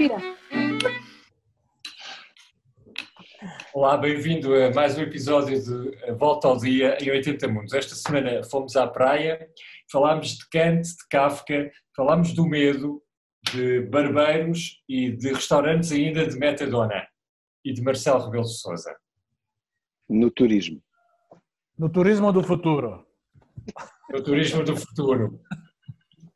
Respira. 0.00 0.16
Olá, 3.74 3.98
bem-vindo 3.98 4.54
a 4.54 4.72
mais 4.72 4.96
um 4.96 5.02
episódio 5.02 5.62
de 5.62 6.14
Volta 6.14 6.48
ao 6.48 6.56
Dia 6.56 6.96
em 7.02 7.10
80 7.10 7.48
Mundos. 7.48 7.74
Esta 7.74 7.94
semana 7.94 8.42
fomos 8.44 8.76
à 8.76 8.86
praia, 8.86 9.46
falámos 9.92 10.38
de 10.38 10.48
Kant, 10.48 10.84
de 10.84 11.06
Kafka, 11.10 11.70
falámos 11.94 12.32
do 12.32 12.46
medo, 12.46 13.02
de 13.52 13.82
barbeiros 13.82 14.82
e 14.88 15.10
de 15.10 15.34
restaurantes 15.34 15.92
ainda 15.92 16.26
de 16.26 16.38
Metadona 16.38 17.06
e 17.62 17.74
de 17.74 17.82
Marcelo 17.82 18.24
Rebelo 18.24 18.44
de 18.44 18.58
Sousa. 18.58 18.96
No 20.08 20.30
turismo. 20.30 20.82
No 21.78 21.90
turismo 21.90 22.32
do 22.32 22.42
futuro. 22.42 23.06
No 24.10 24.22
turismo 24.22 24.64
do 24.64 24.78
futuro. 24.78 25.42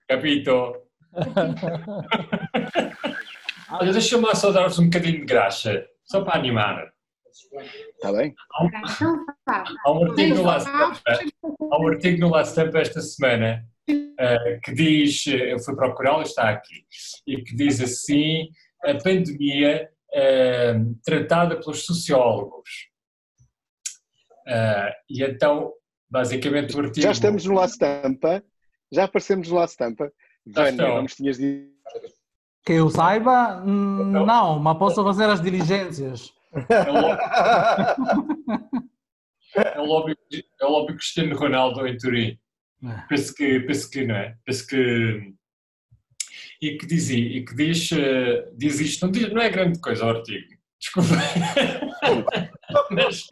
Capito? 0.07 0.83
Olha, 3.81 3.93
deixa-me 3.93 4.25
lá 4.25 4.35
só 4.35 4.51
dar-vos 4.51 4.79
um 4.79 4.85
bocadinho 4.85 5.21
de 5.21 5.25
graxa, 5.25 5.87
só 6.05 6.23
para 6.23 6.39
animar. 6.39 6.93
Está 7.95 8.13
bem? 8.13 8.35
Então, 8.63 9.25
tá. 9.45 9.65
Há 9.85 9.93
um 9.93 10.05
artigo 10.07 10.35
no 10.37 10.43
Last 10.43 10.69
há 10.69 11.81
um 11.81 11.89
artigo 11.89 12.21
no 12.21 12.31
Last 12.31 12.53
Stampa 12.53 12.79
esta 12.79 13.01
semana 13.01 13.67
eh, 13.89 14.61
que 14.63 14.73
diz, 14.73 15.27
eu 15.27 15.59
fui 15.59 15.75
procurá-lo, 15.75 16.23
está 16.23 16.51
aqui, 16.51 16.85
e 17.27 17.43
que 17.43 17.55
diz 17.57 17.81
assim, 17.81 18.49
a 18.85 18.95
pandemia 18.95 19.91
eh, 20.13 20.75
tratada 21.05 21.59
pelos 21.59 21.85
sociólogos. 21.85 22.71
Eh, 24.47 24.93
e 25.11 25.23
então, 25.23 25.73
basicamente 26.09 26.77
o 26.77 26.81
artigo... 26.81 27.03
Já 27.03 27.13
estamos 27.13 27.45
no 27.45 27.55
La 27.55 27.67
Stampa, 27.67 28.45
já 28.93 29.05
aparecemos 29.05 29.49
no 29.49 29.57
La 29.57 29.67
Stampa. 29.67 30.13
Vânia, 30.47 30.89
não 30.89 31.03
nos 31.03 31.15
tinhas 31.15 31.39
dito. 31.39 31.75
Que 32.65 32.73
eu 32.75 32.89
saiba, 32.89 33.63
hum, 33.65 34.25
não, 34.25 34.59
mas 34.59 34.79
posso 34.79 35.03
fazer 35.05 35.29
as 35.29 35.41
diligências. 35.43 36.33
É 36.69 36.91
o 36.91 36.97
é 39.77 39.81
o 39.81 39.85
lobby, 39.85 40.17
é 40.61 40.65
o 40.65 40.69
lobby 40.71 40.95
Cristiano 40.95 41.37
Ronaldo 41.37 41.87
em 41.87 41.97
Turim. 41.97 42.39
Penso 43.09 43.35
que, 43.35 43.61
penso 43.61 43.91
que 43.91 44.05
não 44.07 44.15
é? 44.17 44.37
Penso 44.45 44.67
que. 44.67 45.33
E 46.63 46.77
que 46.79 46.87
diz, 46.87 47.11
e 47.11 47.45
que 47.45 47.55
diz, 47.55 47.93
eh, 47.93 48.49
diz 48.57 48.81
isto, 48.81 49.05
não, 49.05 49.13
diz- 49.13 49.31
não 49.33 49.43
é 49.43 49.51
grande 49.51 49.79
coisa 49.81 50.07
o 50.07 50.09
artigo, 50.11 50.47
desculpa. 50.81 51.11
mas, 52.91 53.25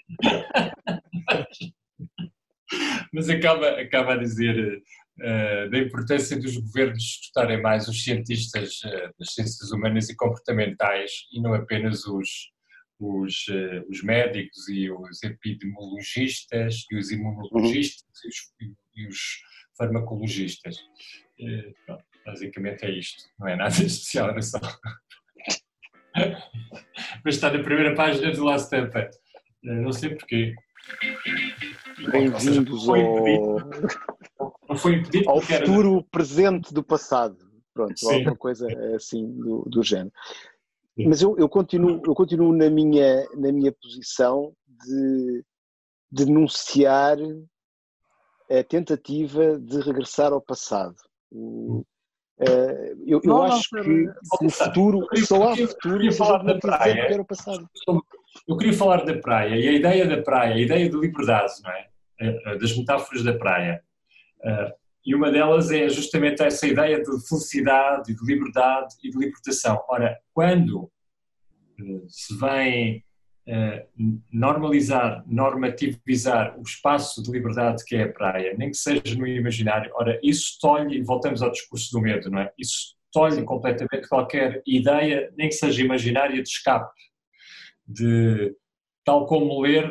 mas 3.12 3.28
acaba, 3.30 3.68
acaba 3.80 4.14
a 4.14 4.18
dizer 4.18 4.58
eh, 4.58 4.80
da 5.70 5.78
importância 5.78 6.38
dos 6.38 6.56
governos 6.56 7.02
escutarem 7.02 7.60
mais 7.60 7.86
os 7.86 8.02
cientistas 8.02 8.80
eh, 8.84 9.10
das 9.18 9.34
ciências 9.34 9.70
humanas 9.70 10.08
e 10.08 10.16
comportamentais 10.16 11.10
e 11.32 11.40
não 11.40 11.54
apenas 11.54 12.06
os, 12.06 12.50
os, 12.98 13.46
eh, 13.50 13.84
os 13.88 14.02
médicos 14.02 14.68
e 14.68 14.90
os 14.90 15.22
epidemiologistas 15.22 16.86
e 16.90 16.96
os 16.96 17.10
imunologistas 17.10 18.24
e, 18.24 18.28
os, 18.28 18.36
e 18.96 19.08
os 19.08 19.18
farmacologistas. 19.76 20.76
Eh, 21.40 21.72
pronto, 21.84 22.04
basicamente 22.24 22.84
é 22.84 22.90
isto, 22.90 23.24
não 23.38 23.48
é 23.48 23.56
nada 23.56 23.74
especial, 23.84 24.30
era 24.30 24.42
só. 24.42 24.60
Mas 27.24 27.36
está 27.36 27.52
na 27.52 27.62
primeira 27.62 27.94
página 27.94 28.32
do 28.32 28.44
Last 28.44 28.66
Stampa. 28.66 29.08
Eh, 29.64 29.80
Não 29.80 29.92
sei 29.92 30.14
porquê. 30.14 30.54
Bem-vindos 32.10 32.88
ao, 32.88 32.96
Não 34.68 34.76
foi 34.76 34.94
impedido 34.96 35.28
ao 35.30 35.36
porque 35.38 35.52
era- 35.54 35.66
futuro 35.66 36.04
presente 36.10 36.72
do 36.74 36.82
passado. 36.82 37.36
Pronto, 37.74 37.98
Sim. 37.98 38.14
alguma 38.16 38.36
coisa 38.36 38.66
assim 38.94 39.26
do, 39.32 39.62
do 39.66 39.82
género. 39.82 40.12
Mas 40.98 41.22
eu, 41.22 41.36
eu 41.38 41.48
continuo, 41.48 42.02
eu 42.06 42.14
continuo 42.14 42.52
na, 42.52 42.68
minha, 42.68 43.26
na 43.34 43.50
minha 43.50 43.72
posição 43.72 44.52
de 44.66 45.42
denunciar 46.10 47.16
a 48.50 48.62
tentativa 48.64 49.58
de 49.58 49.80
regressar 49.80 50.32
ao 50.32 50.40
passado. 50.42 50.96
O- 51.30 51.82
eh, 52.38 52.92
eu 53.06 53.20
eu 53.20 53.20
Não, 53.24 53.36
não, 53.38 53.42
acho 53.44 53.60
espera. 53.60 53.84
que 53.84 54.44
o 54.46 54.50
futuro, 54.50 55.06
Eu 55.14 55.24
só 55.26 55.42
há 55.48 55.50
queria- 55.52 55.68
futuro 55.68 55.94
queria 55.96 56.12
se 56.12 56.22
a 56.22 56.26
falar 56.26 56.38
não 56.44 56.46
da 56.52 56.58
praia. 56.58 57.06
que 57.06 57.12
era 57.14 57.22
o 57.22 57.26
passado. 57.26 57.70
Eu 58.48 58.56
queria 58.58 58.72
falar 58.74 59.04
da 59.04 59.16
praia 59.18 59.56
e 59.56 59.68
a 59.68 59.72
ideia 59.72 60.06
da 60.06 60.20
praia, 60.22 60.54
a 60.54 60.58
ideia 60.60 60.90
de 60.90 60.96
liberdade, 60.98 61.52
não 61.62 61.70
é? 61.70 61.88
Eh, 62.22 62.58
Das 62.58 62.76
metáforas 62.76 63.22
da 63.24 63.34
praia. 63.34 63.82
Eh, 64.44 64.72
E 65.04 65.16
uma 65.16 65.32
delas 65.32 65.68
é 65.72 65.88
justamente 65.88 66.44
essa 66.44 66.64
ideia 66.64 67.02
de 67.02 67.28
felicidade, 67.28 68.14
de 68.14 68.24
liberdade 68.24 68.94
e 69.02 69.10
de 69.10 69.18
libertação. 69.18 69.82
Ora, 69.88 70.16
quando 70.32 70.88
eh, 71.80 72.02
se 72.06 72.38
vem 72.38 73.04
eh, 73.44 73.86
normalizar, 74.32 75.24
normativizar 75.26 76.56
o 76.56 76.62
espaço 76.62 77.20
de 77.20 77.32
liberdade 77.32 77.84
que 77.84 77.96
é 77.96 78.04
a 78.04 78.12
praia, 78.12 78.54
nem 78.56 78.70
que 78.70 78.76
seja 78.76 79.16
no 79.18 79.26
imaginário, 79.26 79.90
ora, 79.96 80.20
isso 80.22 80.56
tolhe, 80.60 80.98
e 80.98 81.02
voltamos 81.02 81.42
ao 81.42 81.50
discurso 81.50 81.90
do 81.90 82.00
medo, 82.00 82.30
não 82.30 82.38
é? 82.38 82.52
Isso 82.56 82.94
tolhe 83.12 83.42
completamente 83.42 84.08
qualquer 84.08 84.62
ideia, 84.64 85.32
nem 85.36 85.48
que 85.48 85.56
seja 85.56 85.82
imaginária, 85.82 86.40
de 86.40 86.48
escape 86.48 86.94
de 87.84 88.54
tal 89.04 89.26
como 89.26 89.60
ler, 89.60 89.84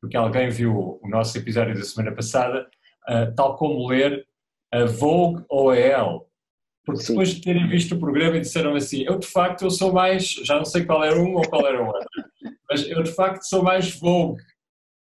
porque 0.00 0.16
alguém 0.16 0.48
viu 0.50 0.98
o 1.02 1.08
nosso 1.08 1.36
episódio 1.36 1.74
da 1.74 1.82
semana 1.82 2.14
passada, 2.14 2.68
ah, 3.06 3.32
tal 3.36 3.56
como 3.56 3.88
ler 3.88 4.26
a 4.72 4.84
Vogue 4.84 5.44
ou 5.48 5.70
a 5.70 5.76
Elle. 5.76 6.20
Porque 6.84 7.02
Sim. 7.02 7.12
depois 7.12 7.28
de 7.30 7.40
terem 7.40 7.68
visto 7.68 7.94
o 7.94 7.98
programa 7.98 8.36
e 8.36 8.40
disseram 8.40 8.74
assim, 8.74 9.02
eu 9.04 9.18
de 9.18 9.26
facto 9.26 9.62
eu 9.62 9.70
sou 9.70 9.92
mais, 9.92 10.24
já 10.44 10.56
não 10.56 10.64
sei 10.64 10.84
qual 10.84 11.02
era 11.02 11.18
um 11.18 11.34
ou 11.34 11.42
qual 11.48 11.66
era 11.66 11.82
o 11.82 11.86
outro, 11.86 12.08
mas 12.70 12.88
eu 12.88 13.02
de 13.02 13.12
facto 13.12 13.42
sou 13.42 13.62
mais 13.62 13.98
Vogue, 13.98 14.40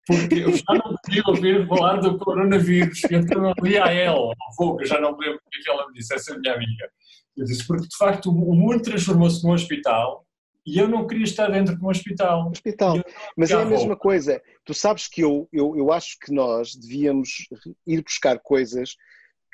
porque 0.06 0.36
eu 0.36 0.54
já 0.54 0.74
não 0.74 0.96
queria 1.04 1.24
ouvir 1.28 1.68
falar 1.68 1.98
do 1.98 2.20
coronavírus, 2.20 3.02
então 3.10 3.48
eu 3.48 3.54
li 3.64 3.78
a 3.78 3.92
Elle, 3.92 4.32
a 4.32 4.56
Vogue, 4.58 4.84
eu 4.84 4.88
já 4.88 5.02
não 5.02 5.18
me 5.18 5.26
lembro 5.26 5.42
o 5.44 5.50
que 5.50 5.70
é 5.70 5.74
ela 5.74 5.88
me 5.88 5.94
disse, 5.94 6.14
essa 6.14 6.34
é 6.34 6.36
a 6.36 6.40
minha 6.40 6.54
amiga. 6.54 6.90
Eu 7.36 7.46
disse, 7.46 7.66
porque 7.66 7.88
de 7.88 7.98
facto 7.98 8.30
o 8.30 8.56
mundo 8.56 8.82
transformou-se 8.82 9.44
num 9.44 9.54
hospital 9.54 10.24
e 10.66 10.78
eu 10.78 10.88
não 10.88 11.08
queria 11.08 11.24
estar 11.24 11.50
dentro 11.50 11.76
de 11.76 11.84
um 11.84 11.90
hospital. 11.90 12.50
hospital. 12.50 12.98
Mas 13.36 13.52
é 13.52 13.56
a 13.56 13.66
mesma 13.66 13.96
coisa. 13.96 14.42
Tu 14.64 14.74
sabes 14.74 15.08
que 15.08 15.22
eu, 15.22 15.50
eu, 15.52 15.76
eu 15.76 15.92
acho 15.92 16.18
que 16.20 16.34
nós 16.34 16.76
devíamos 16.76 17.48
ir 17.86 18.04
buscar 18.04 18.40
coisas 18.40 18.96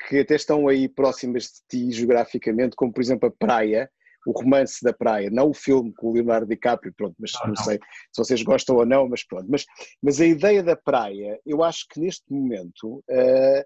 que 0.06 0.18
até 0.18 0.36
estão 0.36 0.68
aí 0.68 0.88
próximas 0.88 1.44
de 1.44 1.50
ti 1.68 1.92
geograficamente, 1.92 2.76
como 2.76 2.92
por 2.92 3.00
exemplo 3.00 3.28
a 3.28 3.32
praia, 3.32 3.90
o 4.26 4.32
romance 4.32 4.84
da 4.84 4.92
praia, 4.92 5.30
não 5.30 5.50
o 5.50 5.54
filme 5.54 5.92
com 5.94 6.08
o 6.08 6.12
Leonardo 6.12 6.46
DiCaprio, 6.46 6.92
pronto, 6.94 7.16
mas 7.18 7.32
Não, 7.34 7.40
não, 7.48 7.54
não. 7.54 7.64
sei 7.64 7.78
se 8.12 8.18
vocês 8.18 8.42
gostam 8.42 8.76
ou 8.76 8.86
não, 8.86 9.08
mas 9.08 9.24
pronto. 9.24 9.46
Mas, 9.48 9.64
mas 10.02 10.20
a 10.20 10.26
ideia 10.26 10.62
da 10.62 10.76
praia, 10.76 11.40
eu 11.46 11.64
acho 11.64 11.86
que 11.88 11.98
neste 11.98 12.30
momento 12.30 13.02
eh, 13.08 13.64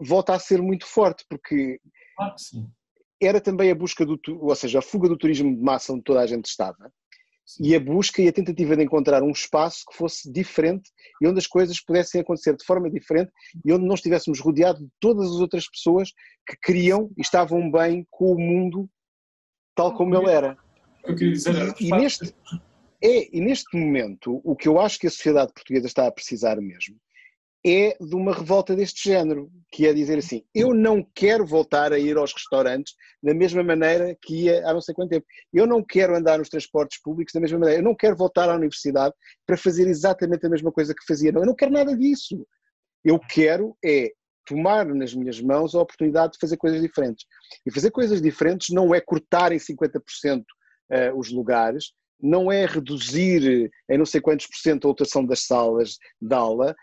volta 0.00 0.34
a 0.34 0.38
ser 0.38 0.62
muito 0.62 0.86
forte, 0.86 1.24
porque 1.28 1.78
Claro 2.16 2.34
que 2.34 2.40
sim. 2.40 2.70
Era 3.26 3.40
também 3.40 3.70
a 3.70 3.74
busca 3.74 4.04
do, 4.04 4.18
ou 4.40 4.54
seja, 4.54 4.78
a 4.78 4.82
fuga 4.82 5.08
do 5.08 5.16
turismo 5.16 5.54
de 5.54 5.62
massa 5.62 5.92
onde 5.92 6.04
toda 6.04 6.20
a 6.20 6.26
gente 6.26 6.46
estava 6.46 6.90
e 7.60 7.74
a 7.74 7.80
busca 7.80 8.22
e 8.22 8.28
a 8.28 8.32
tentativa 8.32 8.76
de 8.76 8.82
encontrar 8.82 9.22
um 9.22 9.30
espaço 9.30 9.84
que 9.90 9.96
fosse 9.96 10.30
diferente 10.32 10.90
e 11.20 11.26
onde 11.26 11.38
as 11.38 11.46
coisas 11.46 11.80
pudessem 11.80 12.20
acontecer 12.20 12.56
de 12.56 12.64
forma 12.64 12.90
diferente 12.90 13.30
e 13.64 13.72
onde 13.72 13.86
não 13.86 13.94
estivéssemos 13.94 14.40
rodeados 14.40 14.80
de 14.80 14.88
todas 14.98 15.26
as 15.26 15.40
outras 15.40 15.68
pessoas 15.68 16.10
que 16.46 16.56
queriam 16.62 17.10
e 17.16 17.20
estavam 17.20 17.70
bem 17.70 18.06
com 18.10 18.32
o 18.32 18.38
mundo 18.38 18.88
tal 19.74 19.94
como 19.94 20.16
ele 20.16 20.30
era. 20.30 20.56
Eu 21.04 21.14
queria 21.14 21.32
dizer, 21.32 21.54
E 21.78 21.88
facto, 21.88 22.02
neste, 22.02 22.34
é, 23.02 23.36
e 23.36 23.40
neste 23.40 23.76
momento, 23.76 24.40
o 24.42 24.56
que 24.56 24.68
eu 24.68 24.80
acho 24.80 24.98
que 24.98 25.06
a 25.06 25.10
sociedade 25.10 25.52
portuguesa 25.52 25.86
está 25.86 26.06
a 26.06 26.12
precisar 26.12 26.56
mesmo 26.60 26.96
é 27.66 27.96
de 27.98 28.14
uma 28.14 28.34
revolta 28.34 28.76
deste 28.76 29.08
género, 29.08 29.50
que 29.72 29.86
é 29.86 29.94
dizer 29.94 30.18
assim, 30.18 30.44
eu 30.54 30.74
não 30.74 31.02
quero 31.14 31.46
voltar 31.46 31.92
a 31.92 31.98
ir 31.98 32.16
aos 32.16 32.32
restaurantes 32.32 32.94
da 33.22 33.32
mesma 33.32 33.64
maneira 33.64 34.14
que 34.20 34.44
ia 34.44 34.68
há 34.68 34.74
não 34.74 34.82
sei 34.82 34.94
quanto 34.94 35.10
tempo. 35.10 35.26
Eu 35.52 35.66
não 35.66 35.82
quero 35.82 36.14
andar 36.14 36.38
nos 36.38 36.50
transportes 36.50 37.00
públicos 37.00 37.32
da 37.32 37.40
mesma 37.40 37.58
maneira. 37.58 37.80
Eu 37.80 37.84
não 37.84 37.94
quero 37.94 38.14
voltar 38.14 38.50
à 38.50 38.54
universidade 38.54 39.14
para 39.46 39.56
fazer 39.56 39.88
exatamente 39.88 40.44
a 40.44 40.50
mesma 40.50 40.70
coisa 40.70 40.94
que 40.94 41.06
fazia. 41.06 41.32
Não, 41.32 41.40
eu 41.40 41.46
não 41.46 41.54
quero 41.54 41.72
nada 41.72 41.96
disso. 41.96 42.46
Eu 43.02 43.18
quero 43.18 43.74
é 43.82 44.12
tomar 44.46 44.84
nas 44.86 45.14
minhas 45.14 45.40
mãos 45.40 45.74
a 45.74 45.80
oportunidade 45.80 46.34
de 46.34 46.38
fazer 46.38 46.58
coisas 46.58 46.82
diferentes. 46.82 47.24
E 47.66 47.72
fazer 47.72 47.90
coisas 47.90 48.20
diferentes 48.20 48.74
não 48.74 48.94
é 48.94 49.00
cortar 49.00 49.52
em 49.52 49.58
50% 49.58 50.44
eh, 50.90 51.12
os 51.14 51.30
lugares, 51.32 51.92
não 52.20 52.52
é 52.52 52.66
reduzir 52.66 53.70
em 53.88 53.98
não 53.98 54.04
sei 54.04 54.20
quantos 54.20 54.46
por 54.46 54.56
cento 54.56 54.84
a 54.84 54.88
lotação 54.88 55.24
das 55.24 55.46
salas 55.46 55.96
de 56.20 56.34
aula, 56.34 56.74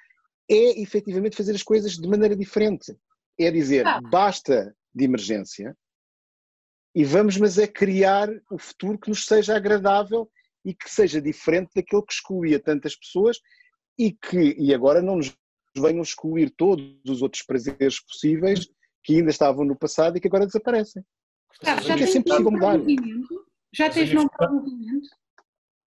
é 0.53 0.81
efetivamente 0.81 1.37
fazer 1.37 1.53
as 1.55 1.63
coisas 1.63 1.93
de 1.93 2.07
maneira 2.07 2.35
diferente. 2.35 2.95
É 3.39 3.49
dizer, 3.49 3.87
Ah. 3.87 4.01
basta 4.01 4.75
de 4.93 5.05
emergência 5.05 5.75
e 6.93 7.05
vamos, 7.05 7.37
mas 7.37 7.57
é 7.57 7.65
criar 7.65 8.27
o 8.51 8.57
futuro 8.57 8.99
que 8.99 9.09
nos 9.09 9.25
seja 9.25 9.55
agradável 9.55 10.29
e 10.65 10.73
que 10.75 10.89
seja 10.89 11.21
diferente 11.21 11.71
daquele 11.73 12.03
que 12.03 12.13
excluía 12.13 12.59
tantas 12.59 12.95
pessoas 12.95 13.39
e 13.97 14.11
que, 14.11 14.55
e 14.59 14.73
agora 14.73 15.01
não 15.01 15.15
nos 15.17 15.33
venham 15.77 16.01
excluir 16.01 16.49
todos 16.51 16.85
os 17.07 17.21
outros 17.21 17.43
prazeres 17.43 17.99
possíveis 18.01 18.67
que 19.03 19.15
ainda 19.15 19.31
estavam 19.31 19.63
no 19.65 19.75
passado 19.75 20.17
e 20.17 20.19
que 20.21 20.27
agora 20.27 20.45
desaparecem. 20.45 21.03
Gustavo, 21.49 21.81
já 21.81 21.93
É 21.93 21.97
tens 21.97 22.11
sempre 22.11 22.29
possível 22.31 22.51
mudar. 22.51 22.77
Já 23.73 23.89
tens 23.89 24.13
nome 24.13 24.29
para 24.37 24.51
o 24.51 24.55
movimento? 24.55 25.09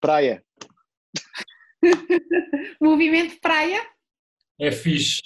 Praia. 0.00 0.44
Movimento 2.80 3.40
Praia? 3.40 3.84
É 4.62 4.70
fixe, 4.70 5.20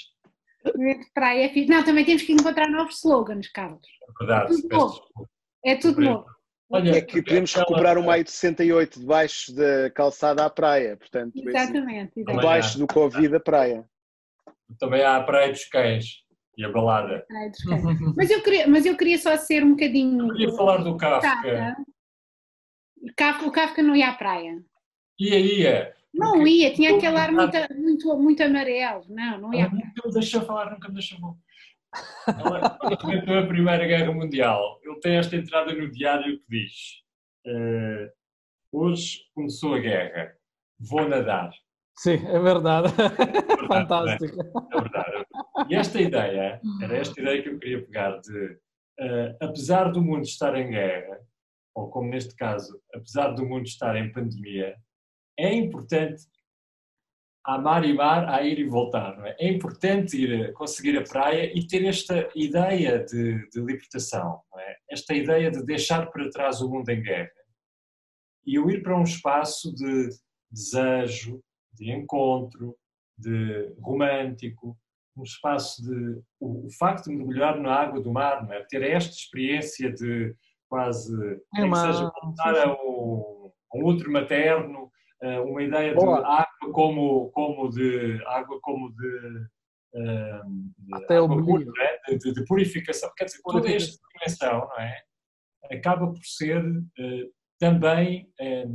Movimento 0.64 1.06
Praia 1.14 1.44
é 1.44 1.48
fixe. 1.50 1.68
Não, 1.70 1.84
também 1.84 2.04
temos 2.04 2.22
que 2.22 2.32
encontrar 2.32 2.68
novos 2.70 2.96
slogans, 2.96 3.48
Carlos. 3.52 3.80
é 4.02 4.12
verdade. 4.18 4.48
Tudo 4.56 4.68
peço 4.68 4.80
novo. 4.80 5.28
É 5.64 5.76
tudo 5.76 6.00
novo. 6.00 6.26
Olha, 6.70 6.90
É 6.96 7.00
que 7.00 7.22
podemos 7.22 7.54
recuperar 7.54 7.96
o 7.98 8.02
maio 8.04 8.24
de 8.24 8.30
68 8.32 8.98
debaixo 8.98 9.54
da 9.54 9.90
calçada 9.90 10.44
à 10.44 10.50
praia. 10.50 10.96
Portanto, 10.96 11.36
esse- 11.36 11.48
Exatamente. 11.48 12.12
exatamente. 12.16 12.40
debaixo 12.40 12.78
do 12.78 12.86
Covid 12.88 13.36
a 13.36 13.40
praia. 13.40 13.88
Também 14.80 15.02
há 15.04 15.16
a 15.18 15.22
Praia 15.22 15.52
dos 15.52 15.64
Cães 15.66 16.24
e 16.58 16.64
a 16.64 16.68
balada. 16.68 17.24
Praia 17.28 17.50
dos 17.50 17.62
Cães. 17.62 17.82
Mas 18.16 18.30
eu 18.30 18.42
queria, 18.42 18.66
mas 18.66 18.84
eu 18.86 18.96
queria 18.96 19.18
só 19.18 19.36
ser 19.36 19.62
um 19.62 19.70
bocadinho. 19.72 20.26
Eu 20.26 20.32
queria 20.32 20.52
falar 20.56 20.78
do 20.78 20.96
Kafka. 20.96 21.28
Kafka. 21.30 21.76
Kafka- 23.16 23.46
O 23.46 23.52
Kafka 23.52 23.82
não 23.82 23.94
ia 23.94 24.08
à 24.08 24.14
praia. 24.14 24.60
Ia, 25.20 25.38
ia. 25.38 25.95
Não 26.16 26.32
Porque- 26.32 26.48
ia, 26.50 26.72
tinha 26.74 26.96
aquele 26.96 27.16
ar 27.16 27.30
muito, 27.32 27.56
muito, 27.74 28.18
muito 28.18 28.42
amarelo. 28.42 29.04
Não, 29.08 29.38
não 29.38 29.54
ia 29.54 29.62
Ela 29.64 29.70
nunca 29.72 30.02
me 30.06 30.12
deixou 30.12 30.42
falar, 30.42 30.70
nunca 30.70 30.88
me 30.88 30.94
deixou 30.94 31.18
falar. 31.20 31.36
Ela, 32.26 32.78
enfrentou 32.92 33.38
a 33.38 33.46
Primeira 33.46 33.86
Guerra 33.86 34.12
Mundial, 34.12 34.80
ele 34.84 35.00
tem 35.00 35.16
esta 35.16 35.36
entrada 35.36 35.72
no 35.74 35.90
diário 35.90 36.38
que 36.40 36.44
diz: 36.48 36.72
eh, 37.46 38.12
Hoje 38.72 39.20
começou 39.34 39.74
a 39.74 39.78
guerra, 39.78 40.34
vou 40.78 41.08
nadar. 41.08 41.50
Sim, 41.98 42.14
é 42.26 42.38
verdade. 42.38 42.92
Verdade, 42.92 43.56
Fantástico. 43.68 44.40
É 44.72 44.80
verdade. 44.80 45.26
E 45.70 45.74
esta 45.74 46.00
ideia, 46.00 46.60
era 46.82 46.96
esta 46.98 47.18
ideia 47.20 47.42
que 47.42 47.48
eu 47.48 47.58
queria 47.58 47.82
pegar 47.86 48.18
de, 48.20 48.58
eh, 49.00 49.36
apesar 49.40 49.90
do 49.90 50.02
mundo 50.02 50.24
estar 50.24 50.54
em 50.56 50.70
guerra, 50.70 51.18
ou 51.74 51.88
como 51.88 52.10
neste 52.10 52.34
caso, 52.36 52.78
apesar 52.94 53.28
do 53.30 53.46
mundo 53.46 53.64
estar 53.64 53.96
em 53.96 54.12
pandemia, 54.12 54.74
é 55.38 55.54
importante 55.54 56.22
a 57.44 57.58
mar 57.58 57.84
e 57.84 57.92
mar, 57.94 58.28
a 58.28 58.42
ir 58.42 58.58
e 58.58 58.64
voltar. 58.68 59.24
É? 59.24 59.36
é 59.46 59.48
importante 59.48 60.20
ir 60.20 60.52
conseguir 60.52 60.98
a 60.98 61.04
praia 61.04 61.56
e 61.56 61.66
ter 61.66 61.84
esta 61.84 62.28
ideia 62.34 63.04
de, 63.04 63.48
de 63.50 63.60
libertação, 63.60 64.42
é? 64.58 64.76
esta 64.90 65.14
ideia 65.14 65.50
de 65.50 65.64
deixar 65.64 66.10
para 66.10 66.30
trás 66.30 66.60
o 66.60 66.68
mundo 66.68 66.88
em 66.88 67.02
guerra 67.02 67.30
e 68.46 68.56
ir 68.56 68.82
para 68.82 68.98
um 68.98 69.02
espaço 69.02 69.74
de 69.74 70.08
desejo, 70.50 71.42
de 71.72 71.90
encontro, 71.90 72.76
de 73.18 73.74
romântico, 73.80 74.78
um 75.16 75.22
espaço 75.22 75.82
de. 75.82 76.22
O, 76.38 76.66
o 76.66 76.70
facto 76.78 77.06
de 77.06 77.16
mergulhar 77.16 77.58
na 77.58 77.74
água 77.74 78.00
do 78.00 78.12
mar, 78.12 78.46
é? 78.52 78.62
ter 78.68 78.82
esta 78.82 79.14
experiência 79.14 79.90
de 79.92 80.34
quase. 80.68 81.12
É 81.56 81.64
uma- 81.64 81.92
seja 81.92 82.12
voltar 82.22 82.56
a 82.56 82.72
um, 82.72 83.50
a 83.72 83.78
um 83.78 83.84
outro 83.84 84.12
materno, 84.12 84.90
uma 85.22 85.62
ideia 85.62 85.90
de 85.90 85.96
Boa. 85.96 86.18
água 86.26 86.72
como, 86.72 87.30
como 87.30 87.68
de. 87.70 88.20
água 88.26 88.58
como 88.60 88.92
de. 88.94 89.46
eh, 89.94 90.40
de 90.78 90.94
Até 90.94 91.16
água 91.16 91.28
pura, 91.42 91.44
brilho. 91.64 91.72
não 91.74 91.82
é? 91.84 91.98
de, 92.08 92.18
de- 92.18 92.32
de 92.34 92.44
purificação. 92.44 93.10
Quer 93.16 93.24
dizer, 93.26 93.40
toda 93.44 93.70
esta 93.70 93.98
dimensão, 94.14 94.60
não 94.68 94.78
é? 94.80 95.02
Acaba 95.72 96.06
por 96.06 96.22
ser 96.24 96.62
eh, 96.98 97.24
também 97.58 98.30
eh, 98.38 98.66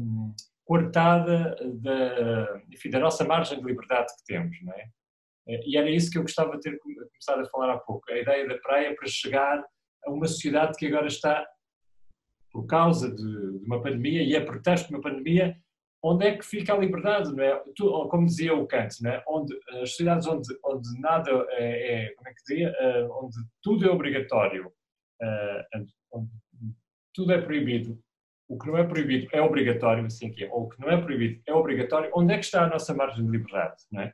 coartada 0.65 1.55
da, 1.75 2.61
enfim, 2.71 2.89
da 2.89 2.99
nossa 2.99 3.23
margem 3.25 3.59
de 3.59 3.65
liberdade 3.65 4.07
que 4.17 4.23
temos, 4.33 4.57
não 4.63 4.73
é? 4.73 4.85
Eh, 5.47 5.61
E 5.65 5.77
era 5.77 5.89
isso 5.89 6.09
que 6.11 6.17
eu 6.17 6.23
gostava 6.23 6.53
de 6.53 6.61
ter 6.61 6.77
come- 6.79 6.95
começado 6.95 7.41
a 7.41 7.49
falar 7.49 7.73
há 7.73 7.77
pouco, 7.77 8.11
a 8.11 8.17
ideia 8.17 8.47
da 8.47 8.57
praia 8.57 8.95
para 8.95 9.07
chegar 9.07 9.63
a 10.05 10.11
uma 10.11 10.25
sociedade 10.27 10.75
que 10.77 10.87
agora 10.87 11.07
está, 11.07 11.45
por 12.51 12.65
causa 12.65 13.09
de, 13.09 13.23
de 13.59 13.65
uma 13.65 13.81
pandemia 13.81 14.23
e 14.23 14.35
é 14.35 14.41
pretexto 14.41 14.87
de 14.89 14.95
uma 14.95 15.01
pandemia, 15.01 15.55
onde 16.03 16.25
é 16.25 16.38
que 16.38 16.45
fica 16.45 16.74
a 16.74 16.77
liberdade, 16.77 17.33
não 17.33 17.44
é? 17.44 17.62
Tu, 17.75 18.07
como 18.09 18.25
dizia 18.25 18.56
o 18.56 18.65
Kant, 18.65 19.01
não 19.01 19.12
é? 19.12 19.24
Onde, 19.27 19.56
as 19.81 19.92
sociedades 19.92 20.27
onde, 20.27 20.48
onde 20.65 21.00
nada 21.00 21.30
é, 21.50 22.06
é, 22.06 22.09
como 22.15 22.27
é 22.27 22.33
que 22.33 22.42
dizia, 22.42 22.71
Eh, 22.81 23.07
onde 23.12 23.38
tudo 23.62 23.86
é 23.86 23.92
obrigatório, 23.92 24.71
eh, 25.21 25.68
onde 26.12 26.31
tudo 27.13 27.31
é 27.31 27.42
proibido, 27.42 28.00
o 28.48 28.57
que 28.57 28.68
não 28.68 28.77
é 28.77 28.83
proibido 28.83 29.27
é 29.31 29.42
obrigatório, 29.42 30.06
assim 30.06 30.31
que 30.31 30.45
é, 30.45 30.51
ou 30.51 30.63
o 30.63 30.69
que 30.69 30.80
não 30.81 30.89
é 30.89 31.00
proibido 31.00 31.42
é 31.45 31.53
obrigatório, 31.53 32.09
onde 32.13 32.33
é 32.33 32.38
que 32.38 32.45
está 32.45 32.63
a 32.63 32.69
nossa 32.69 32.94
margem 32.94 33.24
de 33.24 33.31
liberdade, 33.31 33.83
não 33.92 34.01
é? 34.01 34.13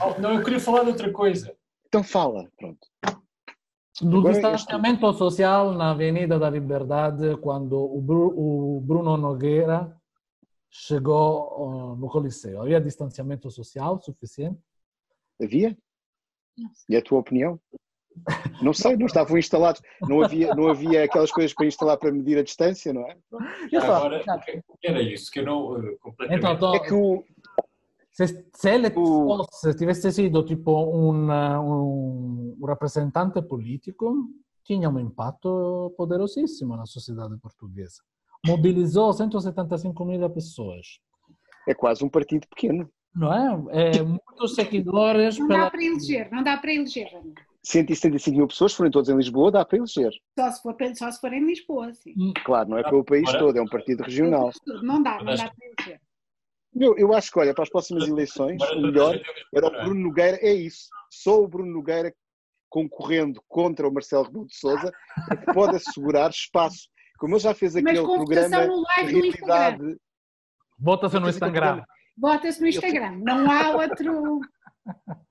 Oh, 0.00 0.20
não, 0.20 0.34
eu 0.34 0.42
queria 0.44 0.60
falar 0.60 0.84
de 0.84 0.90
outra 0.90 1.12
coisa. 1.12 1.54
Então 1.86 2.02
fala, 2.02 2.48
pronto. 2.56 2.86
Do 4.02 4.18
Agora, 4.18 4.32
distanciamento 4.34 5.12
social 5.12 5.72
na 5.72 5.90
Avenida 5.90 6.38
da 6.38 6.48
Liberdade, 6.48 7.36
quando 7.38 7.76
o, 7.78 8.00
Bru- 8.00 8.34
o 8.36 8.80
Bruno 8.80 9.16
Nogueira 9.16 9.94
chegou 10.70 11.96
no 11.98 12.08
Coliseu. 12.08 12.62
Havia 12.62 12.80
distanciamento 12.80 13.50
social 13.50 14.00
suficiente? 14.00 14.58
Havia? 15.42 15.76
E 16.88 16.96
a 16.96 17.02
tua 17.02 17.18
opinião? 17.18 17.60
Não 18.60 18.72
sei, 18.74 18.96
não 18.96 19.06
estavam 19.06 19.38
instalados, 19.38 19.80
não 20.02 20.22
havia, 20.22 20.54
não 20.54 20.68
havia 20.68 21.04
aquelas 21.04 21.30
coisas 21.30 21.54
para 21.54 21.66
instalar 21.66 21.96
para 21.96 22.10
medir 22.12 22.36
a 22.38 22.42
distância, 22.42 22.92
não 22.92 23.02
é? 23.06 23.16
Agora, 23.76 24.22
que 24.80 24.86
era 24.88 25.00
isso? 25.00 25.30
Que 25.30 25.40
eu 25.40 25.44
não 25.46 25.76
eh, 25.78 25.96
completamente. 26.00 26.38
Então, 26.44 26.58
tô- 26.58 26.74
É 26.74 26.80
que 26.80 26.92
o, 26.92 27.24
se, 28.12 28.26
se 28.54 28.68
ele 28.70 28.88
o- 28.96 29.44
fosse, 29.46 29.74
tivesse 29.74 30.10
sido 30.12 30.44
tipo 30.44 30.72
un, 30.90 31.28
un, 31.30 32.56
un 32.60 32.66
rappresentante 32.66 33.42
politico, 33.42 34.14
tinha 34.64 34.88
um 34.88 34.98
impatto 34.98 35.92
poderosissimo 35.96 36.76
na 36.76 36.86
sociedade 36.86 37.36
portuguesa. 37.38 38.02
Mobilizou 38.46 39.12
175 39.12 40.04
mil 40.04 40.30
pessoas. 40.30 40.98
é 41.68 41.74
quase 41.74 42.04
um 42.04 42.08
partido 42.08 42.46
pequeno. 42.48 42.88
Não 43.14 43.32
é? 43.70 43.96
é 43.98 44.02
muitos 44.02 44.54
seguidores 44.54 45.38
Não 45.38 45.48
dá 45.48 45.54
pela... 45.56 45.70
para 45.70 45.84
eleger, 45.84 46.30
não 46.32 46.42
dá 46.44 46.56
para 46.56 46.72
eleger, 46.72 47.08
Ana. 47.14 47.34
175 47.62 48.36
mil 48.38 48.46
pessoas, 48.48 48.72
foram 48.72 48.90
todos 48.90 49.10
em 49.10 49.16
Lisboa, 49.16 49.50
dá 49.50 49.64
para 49.64 49.76
eleger. 49.78 50.12
Só 50.38 50.50
se 50.50 50.62
for, 50.62 50.76
só 50.94 51.10
se 51.10 51.20
for 51.20 51.32
em 51.32 51.44
Lisboa, 51.44 51.92
sim. 51.92 52.14
Claro, 52.44 52.70
não 52.70 52.78
é 52.78 52.82
pelo 52.88 53.04
país 53.04 53.28
Ora- 53.28 53.38
todo, 53.38 53.56
é 53.58 53.60
um 53.62 53.66
partido 53.66 54.02
regional. 54.02 54.50
Não 54.82 55.02
dá, 55.02 55.18
não 55.22 55.34
dá 55.34 55.50
para 55.50 55.66
eleger. 55.66 56.00
Eu, 56.78 56.96
eu 56.96 57.12
acho 57.12 57.30
que, 57.32 57.38
olha, 57.38 57.54
para 57.54 57.64
as 57.64 57.70
próximas 57.70 58.06
eleições, 58.06 58.62
o 58.62 58.80
melhor 58.80 59.14
Lisboa, 59.14 59.34
era 59.54 59.66
o 59.66 59.74
é? 59.74 59.84
Bruno 59.84 60.00
Nogueira, 60.00 60.38
é 60.40 60.52
isso. 60.52 60.88
Só 61.10 61.42
o 61.42 61.48
Bruno 61.48 61.72
Nogueira 61.72 62.14
concorrendo 62.68 63.42
contra 63.48 63.88
o 63.88 63.92
Marcelo 63.92 64.24
Rebelo 64.24 64.46
de 64.46 64.56
Sousa 64.56 64.92
é 65.30 65.36
que 65.36 65.52
pode 65.52 65.76
assegurar 65.76 66.30
espaço. 66.30 66.88
Como 67.18 67.34
ele 67.34 67.40
já 67.40 67.52
fez 67.52 67.74
Mas 67.74 67.82
aquele 67.84 68.06
com 68.06 68.16
programa 68.16 68.48
votação 68.48 68.76
no 68.76 68.82
live 68.82 69.12
do 69.12 69.26
Instagram. 69.26 69.54
Realidade. 69.54 70.00
Vota-se 70.78 71.18
no 71.18 71.28
Instagram. 71.28 71.84
Bota-se 72.16 72.60
no 72.60 72.66
Instagram. 72.68 73.18
Não 73.18 73.50
há 73.50 73.76
outro. 73.76 74.40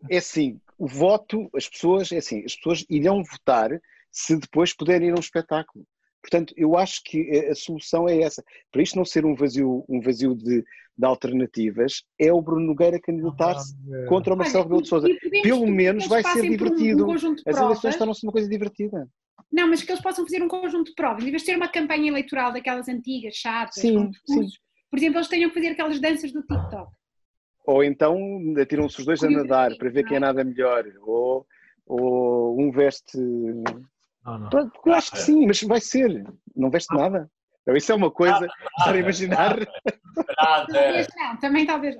É 0.09 0.17
assim, 0.17 0.59
o 0.77 0.87
voto, 0.87 1.49
as 1.55 1.67
pessoas, 1.67 2.11
é 2.11 2.17
assim, 2.17 2.43
as 2.45 2.55
pessoas 2.55 2.85
irão 2.89 3.23
votar 3.23 3.69
se 4.11 4.37
depois 4.37 4.75
puderem 4.75 5.09
ir 5.09 5.11
a 5.11 5.15
um 5.15 5.19
espetáculo. 5.19 5.85
Portanto, 6.21 6.53
eu 6.57 6.77
acho 6.77 7.01
que 7.05 7.29
a 7.49 7.55
solução 7.55 8.07
é 8.07 8.21
essa. 8.21 8.43
Para 8.71 8.81
isto 8.81 8.95
não 8.97 9.05
ser 9.05 9.25
um 9.25 9.35
vazio, 9.35 9.85
um 9.87 10.01
vazio 10.01 10.35
de, 10.35 10.61
de 10.97 11.05
alternativas, 11.05 12.03
é 12.19 12.31
o 12.31 12.41
Bruno 12.41 12.65
Nogueira 12.67 12.99
candidatar-se 12.99 13.75
contra 14.07 14.33
o 14.33 14.37
Marcelo 14.37 14.63
Rebelo 14.63 14.81
de 14.81 14.89
Sousa. 14.89 15.07
Pelo 15.43 15.67
menos 15.67 16.07
vai 16.07 16.21
ser 16.23 16.43
um- 16.43 16.49
divertido. 16.49 17.09
Um 17.09 17.35
de 17.35 17.43
As 17.45 17.57
eleições 17.57 17.95
tornam-se 17.95 18.25
uma 18.25 18.31
coisa 18.33 18.49
divertida. 18.49 19.07
Não, 19.51 19.67
mas 19.67 19.81
que 19.81 19.91
eles 19.91 20.01
possam 20.03 20.25
fazer 20.25 20.43
um 20.43 20.47
conjunto 20.47 20.89
de 20.89 20.95
provas. 20.95 21.23
Em 21.23 21.31
vez 21.31 21.41
de 21.41 21.47
ter 21.47 21.55
uma 21.55 21.67
campanha 21.69 22.09
eleitoral 22.09 22.51
daquelas 22.51 22.87
antigas, 22.87 23.35
chatas, 23.35 23.75
Sim, 23.75 23.95
com 23.95 24.09
discursos, 24.09 24.59
por 24.91 24.97
exemplo, 24.97 25.17
eles 25.17 25.27
tenham 25.27 25.49
que 25.49 25.55
fazer 25.55 25.67
aquelas 25.69 25.99
danças 25.99 26.31
do 26.31 26.41
TikTok. 26.41 26.91
Ou 27.65 27.83
então 27.83 28.17
atiram-se 28.59 28.99
os 28.99 29.05
dois 29.05 29.23
a 29.23 29.29
nadar 29.29 29.75
para 29.77 29.89
ver 29.89 30.03
quem 30.05 30.17
é 30.17 30.19
nada 30.19 30.43
melhor. 30.43 30.83
Ou, 31.01 31.45
ou 31.85 32.59
um 32.59 32.71
veste. 32.71 33.17
Não, 34.31 34.39
não. 34.39 34.49
Pronto, 34.49 34.79
Eu 34.85 34.93
acho 34.93 35.11
que 35.11 35.17
sim, 35.19 35.45
mas 35.45 35.61
vai 35.63 35.81
ser. 35.81 36.23
Não 36.55 36.69
veste 36.69 36.93
nada. 36.95 37.29
Então, 37.61 37.75
isso 37.75 37.91
é 37.91 37.95
uma 37.95 38.09
coisa. 38.11 38.47
Estar 38.79 38.93
a 38.93 38.97
imaginar. 38.97 39.57
Nada. 39.59 40.65
Talvez 40.73 41.07
não, 41.15 41.37
também 41.37 41.65
talvez. 41.65 41.95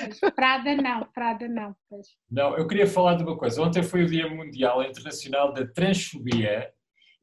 Mas 0.00 0.18
Prada 0.34 0.74
não, 0.76 1.04
Prada 1.12 1.48
não. 1.48 1.74
Pois. 1.88 2.06
Não, 2.30 2.56
eu 2.56 2.66
queria 2.66 2.86
falar 2.86 3.14
de 3.14 3.22
uma 3.24 3.36
coisa. 3.36 3.60
Ontem 3.62 3.82
foi 3.82 4.04
o 4.04 4.06
Dia 4.06 4.28
Mundial 4.28 4.82
Internacional 4.82 5.52
da 5.52 5.66
Transfobia 5.66 6.70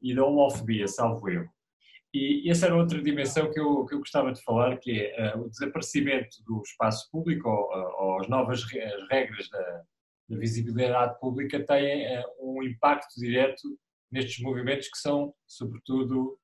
e 0.00 0.14
da 0.14 0.24
Homofobia, 0.24 0.86
salvo 0.86 1.28
eu. 1.28 1.44
E 2.14 2.48
essa 2.50 2.66
era 2.66 2.76
outra 2.76 3.02
dimensão 3.02 3.50
que 3.50 3.60
eu, 3.60 3.84
que 3.84 3.94
eu 3.94 3.98
gostava 3.98 4.32
de 4.32 4.42
falar, 4.42 4.78
que 4.78 4.90
é 4.92 5.20
eh, 5.20 5.36
o 5.36 5.48
desaparecimento 5.48 6.36
do 6.46 6.62
espaço 6.62 7.08
público 7.10 7.48
ou, 7.48 7.68
ou 8.00 8.20
as 8.20 8.28
novas 8.28 8.62
re- 8.64 8.80
as 8.82 9.08
regras 9.10 9.48
da, 9.50 9.82
da 10.30 10.38
visibilidade 10.38 11.18
pública 11.20 11.62
têm 11.66 12.06
eh, 12.06 12.24
um 12.40 12.62
impacto 12.62 13.14
direto 13.18 13.60
nestes 14.10 14.40
movimentos 14.40 14.88
que 14.88 14.98
são, 14.98 15.34
sobretudo, 15.46 16.38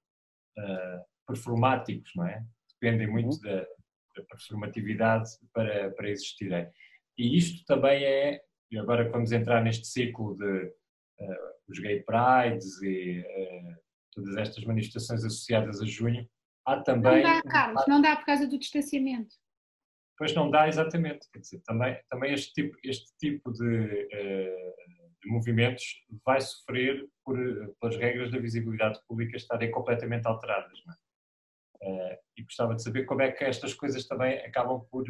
eh, 0.57 1.01
performáticos, 1.27 2.13
não 2.15 2.27
é? 2.27 2.45
Dependem 2.73 3.07
muito 3.07 3.41
da, 3.41 3.61
da 3.61 4.25
performatividade 4.29 5.31
para, 5.53 5.91
para 5.93 6.11
existirem. 6.11 6.71
E 7.17 7.37
isto 7.37 7.65
também 7.65 8.05
é, 8.05 8.41
e 8.71 8.79
agora 8.79 9.05
que 9.05 9.13
vamos 9.13 9.33
entrar 9.33 9.63
neste 9.63 9.87
ciclo 9.87 10.37
de 10.37 10.73
eh, 11.21 11.55
os 11.69 11.79
gay 11.79 12.03
prides 12.03 12.83
e 12.83 13.25
eh, 13.27 13.77
todas 14.13 14.37
estas 14.37 14.65
manifestações 14.65 15.25
associadas 15.25 15.81
a 15.81 15.87
junho, 15.87 16.29
há 16.67 16.81
também. 16.81 17.23
Não 17.23 17.33
dá, 17.33 17.43
Carlos, 17.43 17.85
não 17.87 18.03
dá 18.03 18.17
por 18.17 18.27
causa 18.27 18.47
do 18.47 18.59
distanciamento. 18.59 19.35
Pois 20.17 20.33
não 20.33 20.49
dá 20.49 20.69
exatamente, 20.69 21.29
quer 21.33 21.41
dizer, 21.41 21.61
também, 21.63 22.01
também 22.09 22.33
este 22.33 22.53
tipo, 22.53 22.77
este 22.85 23.13
tipo 23.19 23.51
de, 23.53 24.07
de 24.09 25.04
movimentos 25.27 26.05
vai 26.25 26.41
sofrer 26.41 27.09
por, 27.25 27.37
pelas 27.81 27.97
regras 27.97 28.31
da 28.31 28.39
visibilidade 28.39 29.01
pública 29.07 29.37
estarem 29.37 29.71
completamente 29.71 30.27
alteradas. 30.27 30.79
É? 31.81 32.21
E 32.37 32.43
gostava 32.43 32.75
de 32.75 32.83
saber 32.83 33.05
como 33.05 33.23
é 33.23 33.31
que 33.31 33.45
estas 33.45 33.75
coisas 33.75 34.07
também 34.07 34.39
acabam 34.39 34.81
por. 34.91 35.05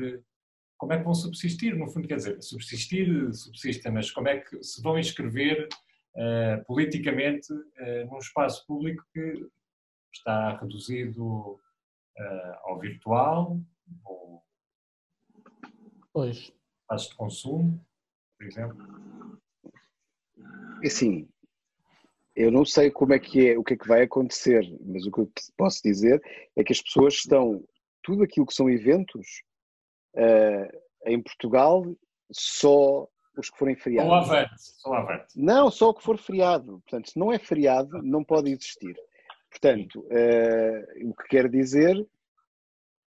Como 0.77 0.93
é 0.93 0.99
que 0.99 1.05
vão 1.05 1.15
subsistir, 1.15 1.77
no 1.77 1.89
fundo, 1.89 2.09
quer 2.09 2.17
dizer, 2.17 2.43
subsistir, 2.43 3.33
subsistem, 3.33 3.93
mas 3.93 4.11
como 4.11 4.29
é 4.29 4.41
que 4.41 4.63
se 4.63 4.83
vão 4.83 4.99
inscrever 4.99 5.69
uh, 6.17 6.65
politicamente 6.67 7.53
uh, 7.53 8.07
num 8.11 8.19
espaço 8.19 8.67
público 8.67 9.05
que 9.13 9.49
está 10.13 10.59
reduzido 10.59 11.25
uh, 11.25 11.61
ao 12.65 12.81
virtual, 12.81 13.61
ou 14.05 14.43
Pois. 16.13 16.53
espaços 16.83 17.09
de 17.09 17.15
consumo, 17.17 17.87
por 18.37 18.47
exemplo? 18.47 19.43
Assim, 20.85 21.29
eu 22.37 22.51
não 22.51 22.65
sei 22.65 22.91
como 22.91 23.15
é 23.15 23.19
que 23.19 23.51
é, 23.51 23.59
o 23.59 23.63
que 23.63 23.75
é 23.75 23.77
que 23.77 23.89
vai 23.89 24.03
acontecer, 24.03 24.63
mas 24.85 25.07
o 25.07 25.13
que 25.13 25.21
eu 25.21 25.31
posso 25.57 25.81
dizer 25.83 26.21
é 26.57 26.65
que 26.65 26.73
as 26.73 26.83
pessoas 26.83 27.15
estão, 27.15 27.63
tudo 28.03 28.25
aquilo 28.25 28.47
que 28.47 28.55
são 28.55 28.69
eventos 28.69 29.43
uh, 30.17 30.81
em 31.07 31.23
Portugal, 31.23 31.85
só 32.33 33.09
os 33.37 33.51
que 33.51 33.59
forem 33.59 33.77
feriados. 33.77 34.11
Só 34.11 34.35
avante, 34.35 34.55
só 34.59 34.95
avante. 34.95 35.27
Não, 35.37 35.71
só 35.71 35.91
o 35.91 35.95
que 35.95 36.03
for 36.03 36.19
feriado. 36.19 36.81
Portanto, 36.81 37.11
se 37.11 37.19
não 37.19 37.33
é 37.33 37.39
feriado, 37.39 38.03
não 38.03 38.25
pode 38.25 38.51
existir. 38.51 38.97
Portanto, 39.51 40.01
uh, 40.01 41.09
o 41.09 41.15
que 41.15 41.29
quer 41.29 41.49
dizer 41.49 41.97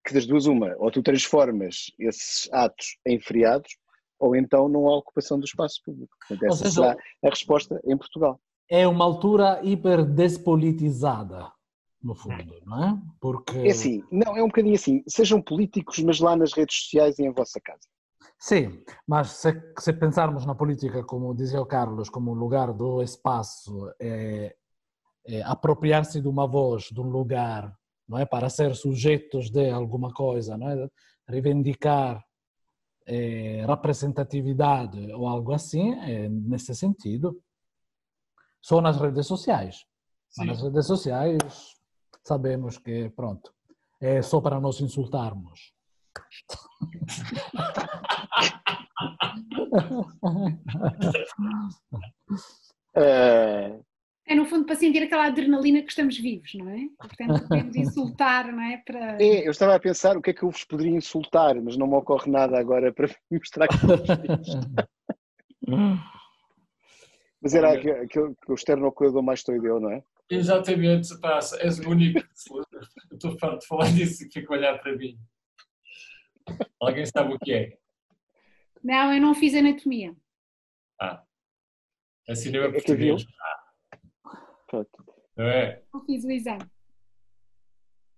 que 0.04 0.14
das 0.14 0.26
duas 0.26 0.48
uma, 0.48 0.76
ou 0.78 0.90
tu 0.90 1.04
transformas 1.04 1.92
esses 2.00 2.50
atos 2.52 2.98
em 3.06 3.20
feriados, 3.20 3.78
ou 4.22 4.36
então 4.36 4.70
não 4.70 4.88
há 4.88 4.98
ocupação 4.98 5.40
do 5.40 5.46
espaço 5.46 5.82
público. 5.84 6.16
Portanto, 6.20 6.48
essa 6.48 6.64
seja, 6.64 6.72
será 6.72 6.98
a 7.26 7.30
resposta 7.30 7.82
em 7.84 7.98
Portugal. 7.98 8.40
É 8.70 8.88
uma 8.88 9.04
altura 9.04 9.60
hiper 9.64 10.06
despolitizada, 10.06 11.52
no 12.02 12.14
fundo, 12.14 12.62
não 12.66 12.84
é? 12.84 13.02
Porque... 13.20 13.58
É 13.58 13.72
assim, 13.72 14.04
não, 14.12 14.38
é 14.38 14.44
um 14.44 14.48
bocadinho 14.48 14.76
assim, 14.76 15.04
sejam 15.08 15.42
políticos, 15.42 16.00
mas 16.00 16.20
lá 16.20 16.36
nas 16.36 16.54
redes 16.54 16.84
sociais 16.84 17.18
e 17.18 17.24
em 17.24 17.34
vossa 17.34 17.60
casa. 17.60 17.82
Sim, 18.40 18.84
mas 19.08 19.32
se, 19.32 19.52
se 19.80 19.94
pensarmos 19.94 20.46
na 20.46 20.56
política, 20.56 21.04
como 21.04 21.36
dizia 21.36 21.62
o 21.62 21.66
Carlos, 21.66 22.10
como 22.10 22.34
lugar 22.34 22.72
do 22.74 23.02
espaço, 23.02 23.92
é, 24.00 24.56
é 25.28 25.42
apropriar-se 25.44 26.22
de 26.22 26.28
uma 26.28 26.48
voz, 26.48 26.86
de 26.92 27.00
um 27.00 27.10
lugar, 27.10 27.76
não 28.08 28.18
é? 28.18 28.26
Para 28.26 28.50
ser 28.50 28.76
sujeitos 28.76 29.50
de 29.50 29.70
alguma 29.70 30.14
coisa, 30.14 30.58
não 30.58 30.70
é? 30.70 30.88
Reivindicar 31.28 32.24
é, 33.12 33.66
representatividade 33.68 35.12
ou 35.12 35.28
algo 35.28 35.52
assim, 35.52 35.94
é, 35.96 36.30
nesse 36.30 36.74
sentido, 36.74 37.38
só 38.62 38.80
nas 38.80 38.96
redes 38.98 39.28
sociais. 39.28 39.86
Sim. 40.30 40.46
Nas 40.46 40.62
redes 40.64 40.88
sociais 40.88 41.76
sabemos 42.24 42.78
que, 42.78 43.10
pronto, 43.10 43.54
é 44.00 44.22
só 44.22 44.40
para 44.40 44.62
nos 44.62 44.80
insultarmos. 44.80 45.74
é, 52.96 53.78
é 54.28 54.36
no 54.36 54.46
fundo 54.46 54.66
para 54.66 54.76
sentir 54.76 55.04
aquela 55.04 55.26
adrenalina 55.26 55.82
que 55.82 55.90
estamos 55.90 56.18
vivos, 56.18 56.54
não 56.54 56.70
é? 56.70 56.88
Portanto, 56.98 57.48
podemos 57.48 57.76
insultar, 57.76 58.52
não 58.52 58.62
é? 58.62 58.78
Para... 58.78 59.22
É, 59.22 59.48
eu 59.48 59.52
estava 59.52 59.76
a 59.76 59.80
pensar 59.80 60.16
o 60.16 60.22
que 60.22 60.30
é 60.30 60.34
que 60.34 60.44
eu 60.44 60.50
vos 60.50 60.64
poderia 60.64 60.96
insultar, 60.96 61.60
mas 61.62 61.76
não 61.76 61.88
me 61.88 61.96
ocorre 61.96 62.30
nada 62.30 62.60
agora 62.60 62.94
para 62.94 63.10
mostrar 63.32 63.68
que 63.68 63.76
Mas 67.42 67.54
era 67.56 67.74
aquele, 67.74 68.08
que 68.08 68.52
o 68.52 68.54
esternocleador 68.54 69.24
mais 69.24 69.44
toideu, 69.44 69.80
não 69.80 69.92
é? 69.92 70.04
Exatamente, 70.30 71.20
passa. 71.20 71.62
És 71.62 71.80
o 71.80 71.90
único. 71.90 72.20
Eu 72.20 73.18
estou 73.18 73.38
farto 73.38 73.60
de 73.60 73.68
falar 73.68 73.92
disso 73.92 74.24
e 74.24 74.32
fico 74.32 74.54
a 74.54 74.58
olhar 74.58 74.80
para 74.80 74.96
mim. 74.96 75.20
Alguém 76.80 77.06
sabe 77.06 77.34
o 77.34 77.40
que 77.40 77.52
é? 77.52 77.78
Não, 78.82 79.14
eu 79.14 79.20
não 79.20 79.36
fiz 79.36 79.54
anatomia. 79.54 80.16
Ah. 81.00 81.24
É 82.28 82.36
cinema 82.36 82.68
é 82.68 82.72
português. 82.72 83.26
Pronto. 84.72 84.90
É? 85.38 85.82
Não 85.94 86.04
fiz 86.06 86.24
o 86.24 86.32
exame. 86.32 86.66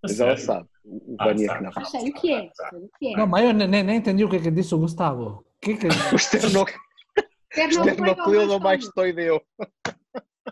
Mas 0.00 0.20
ela 0.20 0.36
sabe. 0.36 0.68
O 0.84 1.16
ah, 1.18 1.24
Vânia 1.24 1.52
que 1.52 1.62
não. 1.62 1.72
Ah, 1.74 1.84
sei 1.84 2.10
o 2.10 2.14
que 2.14 2.32
é. 2.32 2.48
o 2.72 2.88
que 2.96 3.08
é. 3.08 3.16
Não, 3.16 3.26
mas 3.26 3.44
eu 3.44 3.52
nem, 3.52 3.82
nem 3.82 3.96
entendi 3.96 4.24
o 4.24 4.30
que, 4.30 4.36
é 4.36 4.40
que 4.40 4.52
disse 4.52 4.72
o 4.74 4.78
Gustavo. 4.78 5.40
O 5.40 5.44
que, 5.60 5.76
que... 5.76 5.88
o 5.88 6.16
esternocleado 6.16 8.60
mais 8.60 8.88
toideu. 8.90 9.42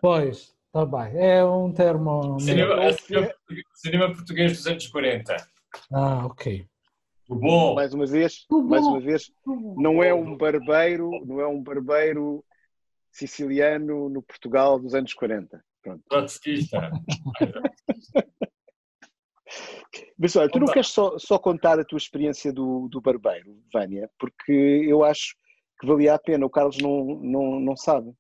Pois, 0.01 0.57
está 0.67 0.87
bem. 0.87 1.23
É 1.23 1.45
um 1.45 1.73
termo... 1.73 2.41
Cinema, 2.41 2.83
é 2.83 2.93
cinema, 2.95 3.33
cinema 3.75 4.13
português 4.13 4.57
dos 4.57 4.67
anos 4.67 4.89
40. 4.89 5.37
Ah, 5.93 6.27
ok. 6.27 6.67
O 7.29 7.37
bom. 7.37 7.77
Mais 7.77 7.95
uma 7.95 8.07
vez, 8.07 8.45
mais 8.51 8.85
uma 8.85 9.01
vez, 9.01 9.31
não 9.47 10.03
é 10.03 10.13
um 10.13 10.37
barbeiro, 10.37 11.25
não 11.25 11.41
é 11.41 11.47
um 11.47 11.63
barbeiro 11.63 12.45
siciliano 13.13 14.09
no 14.09 14.21
Portugal 14.23 14.81
dos 14.81 14.95
anos 14.95 15.15
40. 15.15 15.63
Pronto. 15.83 16.03
Trotskista. 16.09 16.91
Mas 20.19 20.35
olha, 20.37 20.49
tu 20.51 20.59
não 20.59 20.67
queres 20.67 20.89
só, 20.89 21.19
só 21.19 21.39
contar 21.39 21.79
a 21.79 21.85
tua 21.85 21.99
experiência 21.99 22.53
do, 22.53 22.89
do 22.89 23.01
barbeiro, 23.01 23.59
Vânia, 23.73 24.09
porque 24.19 24.53
eu 24.87 25.05
acho 25.05 25.35
que 25.79 25.87
valia 25.87 26.15
a 26.15 26.19
pena, 26.19 26.47
o 26.47 26.51
Carlos 26.51 26.79
não, 26.79 27.05
não, 27.21 27.61
não 27.61 27.77
sabe. 27.77 28.15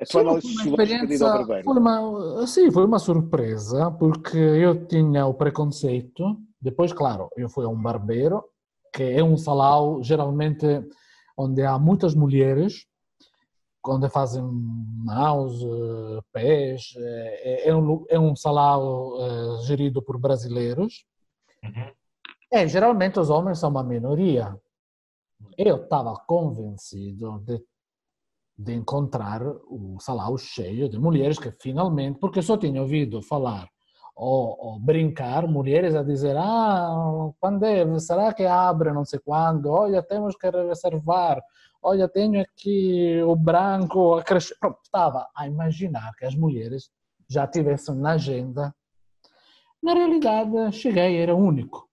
A 0.00 0.04
tua 0.06 0.22
análise 0.22 0.54
sociológica 0.54 1.26
ao 1.26 1.38
barbeiro. 1.38 1.64
Foi 1.64 1.78
uma, 1.78 2.46
sim, 2.46 2.70
foi 2.70 2.84
uma 2.84 2.98
surpresa, 2.98 3.90
porque 3.92 4.38
eu 4.38 4.86
tinha 4.86 5.26
o 5.26 5.34
preconceito, 5.34 6.38
depois, 6.60 6.92
claro, 6.92 7.28
eu 7.36 7.48
fui 7.48 7.64
a 7.64 7.68
um 7.68 7.80
barbeiro, 7.80 8.42
que 8.94 9.02
é 9.02 9.22
um 9.22 9.36
salão 9.36 10.02
geralmente 10.02 10.66
onde 11.36 11.62
há 11.62 11.78
muitas 11.78 12.14
mulheres, 12.14 12.86
onde 13.86 14.08
fazem 14.08 14.42
mãos, 14.42 15.62
eh, 15.62 16.20
pés, 16.32 16.94
é, 16.96 17.68
é, 17.68 17.74
um, 17.74 18.04
é 18.08 18.18
um 18.18 18.34
salão 18.34 19.16
é, 19.20 19.66
gerido 19.66 20.02
por 20.02 20.18
brasileiros. 20.18 21.04
Uhum. 21.62 21.92
É, 22.52 22.66
geralmente 22.66 23.18
os 23.18 23.30
homens 23.30 23.58
são 23.58 23.70
uma 23.70 23.82
minoria. 23.82 24.58
Eu 25.58 25.82
estava 25.82 26.14
convencido 26.26 27.40
de, 27.40 27.62
de 28.56 28.74
encontrar 28.74 29.42
o 29.42 29.98
salão 30.00 30.38
cheio 30.38 30.88
de 30.88 30.98
mulheres 30.98 31.38
que 31.38 31.50
finalmente, 31.50 32.18
porque 32.18 32.40
só 32.40 32.56
tinha 32.56 32.80
ouvido 32.80 33.20
falar 33.20 33.68
ou, 34.14 34.56
ou, 34.58 34.78
brincar, 34.78 35.46
mulheres 35.46 35.94
a 35.94 36.02
dizer, 36.02 36.36
ah, 36.36 37.30
quando 37.40 37.64
é, 37.64 37.98
será 37.98 38.32
que 38.32 38.44
abre 38.44 38.92
não 38.92 39.04
sei 39.04 39.18
quando, 39.18 39.66
olha, 39.66 40.02
temos 40.02 40.36
que 40.36 40.48
reservar, 40.48 41.42
olha, 41.82 42.08
tenho 42.08 42.40
aqui 42.40 43.20
o 43.22 43.34
branco 43.34 44.14
a 44.14 44.22
crescer. 44.22 44.56
Pronto, 44.60 44.78
estava 44.84 45.28
a 45.36 45.46
imaginar 45.46 46.14
que 46.16 46.24
as 46.24 46.34
mulheres 46.34 46.90
já 47.28 47.46
tivessem 47.46 47.96
na 47.96 48.12
agenda. 48.12 48.74
Na 49.82 49.92
realidade, 49.92 50.72
cheguei, 50.72 51.18
era 51.20 51.34
único. 51.34 51.88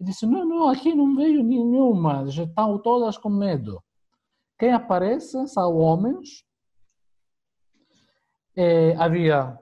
E 0.00 0.04
disse, 0.04 0.26
não, 0.26 0.44
não, 0.44 0.68
aqui 0.68 0.94
não 0.94 1.14
veio 1.14 1.42
nenhuma, 1.42 2.26
já 2.26 2.42
estão 2.44 2.78
todas 2.78 3.16
com 3.16 3.30
medo. 3.30 3.82
Quem 4.58 4.72
aparece 4.72 5.46
são 5.48 5.76
homens. 5.76 6.44
E 8.54 8.94
havia 8.98 9.58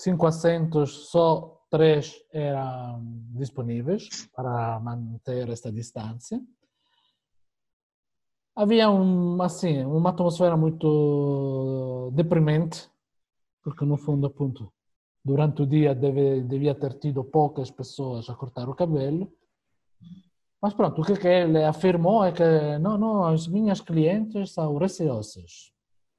cinco 0.00 0.26
assentos, 0.26 1.10
só 1.10 1.60
três 1.70 2.14
eram 2.32 3.02
disponíveis 3.34 4.28
para 4.34 4.80
manter 4.80 5.48
esta 5.48 5.70
distância 5.70 6.40
havia 8.58 8.90
um, 8.90 9.40
assim, 9.40 9.84
uma 9.84 10.10
atmosfera 10.10 10.56
muito 10.56 12.10
deprimente, 12.12 12.90
porque 13.62 13.84
no 13.84 13.96
fundo, 13.96 14.28
ponto, 14.28 14.72
durante 15.24 15.62
o 15.62 15.66
dia 15.66 15.94
deve, 15.94 16.42
devia 16.42 16.74
ter 16.74 16.94
tido 16.94 17.22
poucas 17.22 17.70
pessoas 17.70 18.28
a 18.28 18.34
cortar 18.34 18.68
o 18.68 18.74
cabelo. 18.74 19.32
Mas 20.60 20.74
pronto, 20.74 21.00
o 21.00 21.04
que, 21.04 21.16
que 21.16 21.28
ele 21.28 21.62
afirmou 21.62 22.24
é 22.24 22.32
que 22.32 22.78
não, 22.80 22.98
não, 22.98 23.26
as 23.26 23.46
minhas 23.46 23.80
clientes 23.80 24.50
são 24.50 24.76
receosas. 24.76 25.72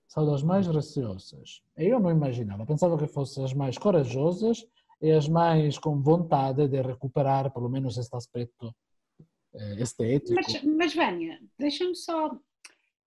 São 0.10 0.26
das 0.26 0.44
mais 0.44 0.68
receosas. 0.68 1.62
Eu 1.78 2.00
não 2.00 2.10
imaginava, 2.10 2.66
pensava 2.66 2.98
que 2.98 3.08
fossem 3.08 3.46
as 3.46 3.54
mais 3.54 3.78
corajosas 3.78 4.66
e 5.02 5.12
as 5.12 5.30
mais 5.30 5.78
com 5.78 6.02
vontade 6.02 6.68
de 6.68 6.82
recuperar 6.82 7.54
pelo 7.54 7.70
menos 7.70 7.98
este 7.98 8.16
aspecto 8.16 8.76
eh, 9.54 9.82
estético. 9.82 10.34
Mas, 10.34 10.64
mas 10.64 10.96
Vânia, 10.96 11.40
deixa-me 11.58 11.96
só. 11.96 12.36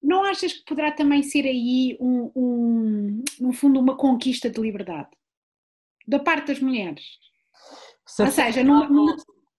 Não 0.03 0.25
achas 0.25 0.53
que 0.53 0.65
poderá 0.65 0.91
também 0.91 1.23
ser 1.23 1.47
aí 1.47 1.97
um, 2.01 2.33
um, 2.35 3.25
no 3.39 3.53
fundo, 3.53 3.79
uma 3.79 3.97
conquista 3.97 4.51
de 4.51 4.61
liberdade 4.61 5.11
da 6.09 6.19
parte 6.19 6.49
das 6.49 6.61
mulheres. 6.61 7.05
Se 8.05 8.23
Ou 8.23 8.31
seja, 8.33 8.63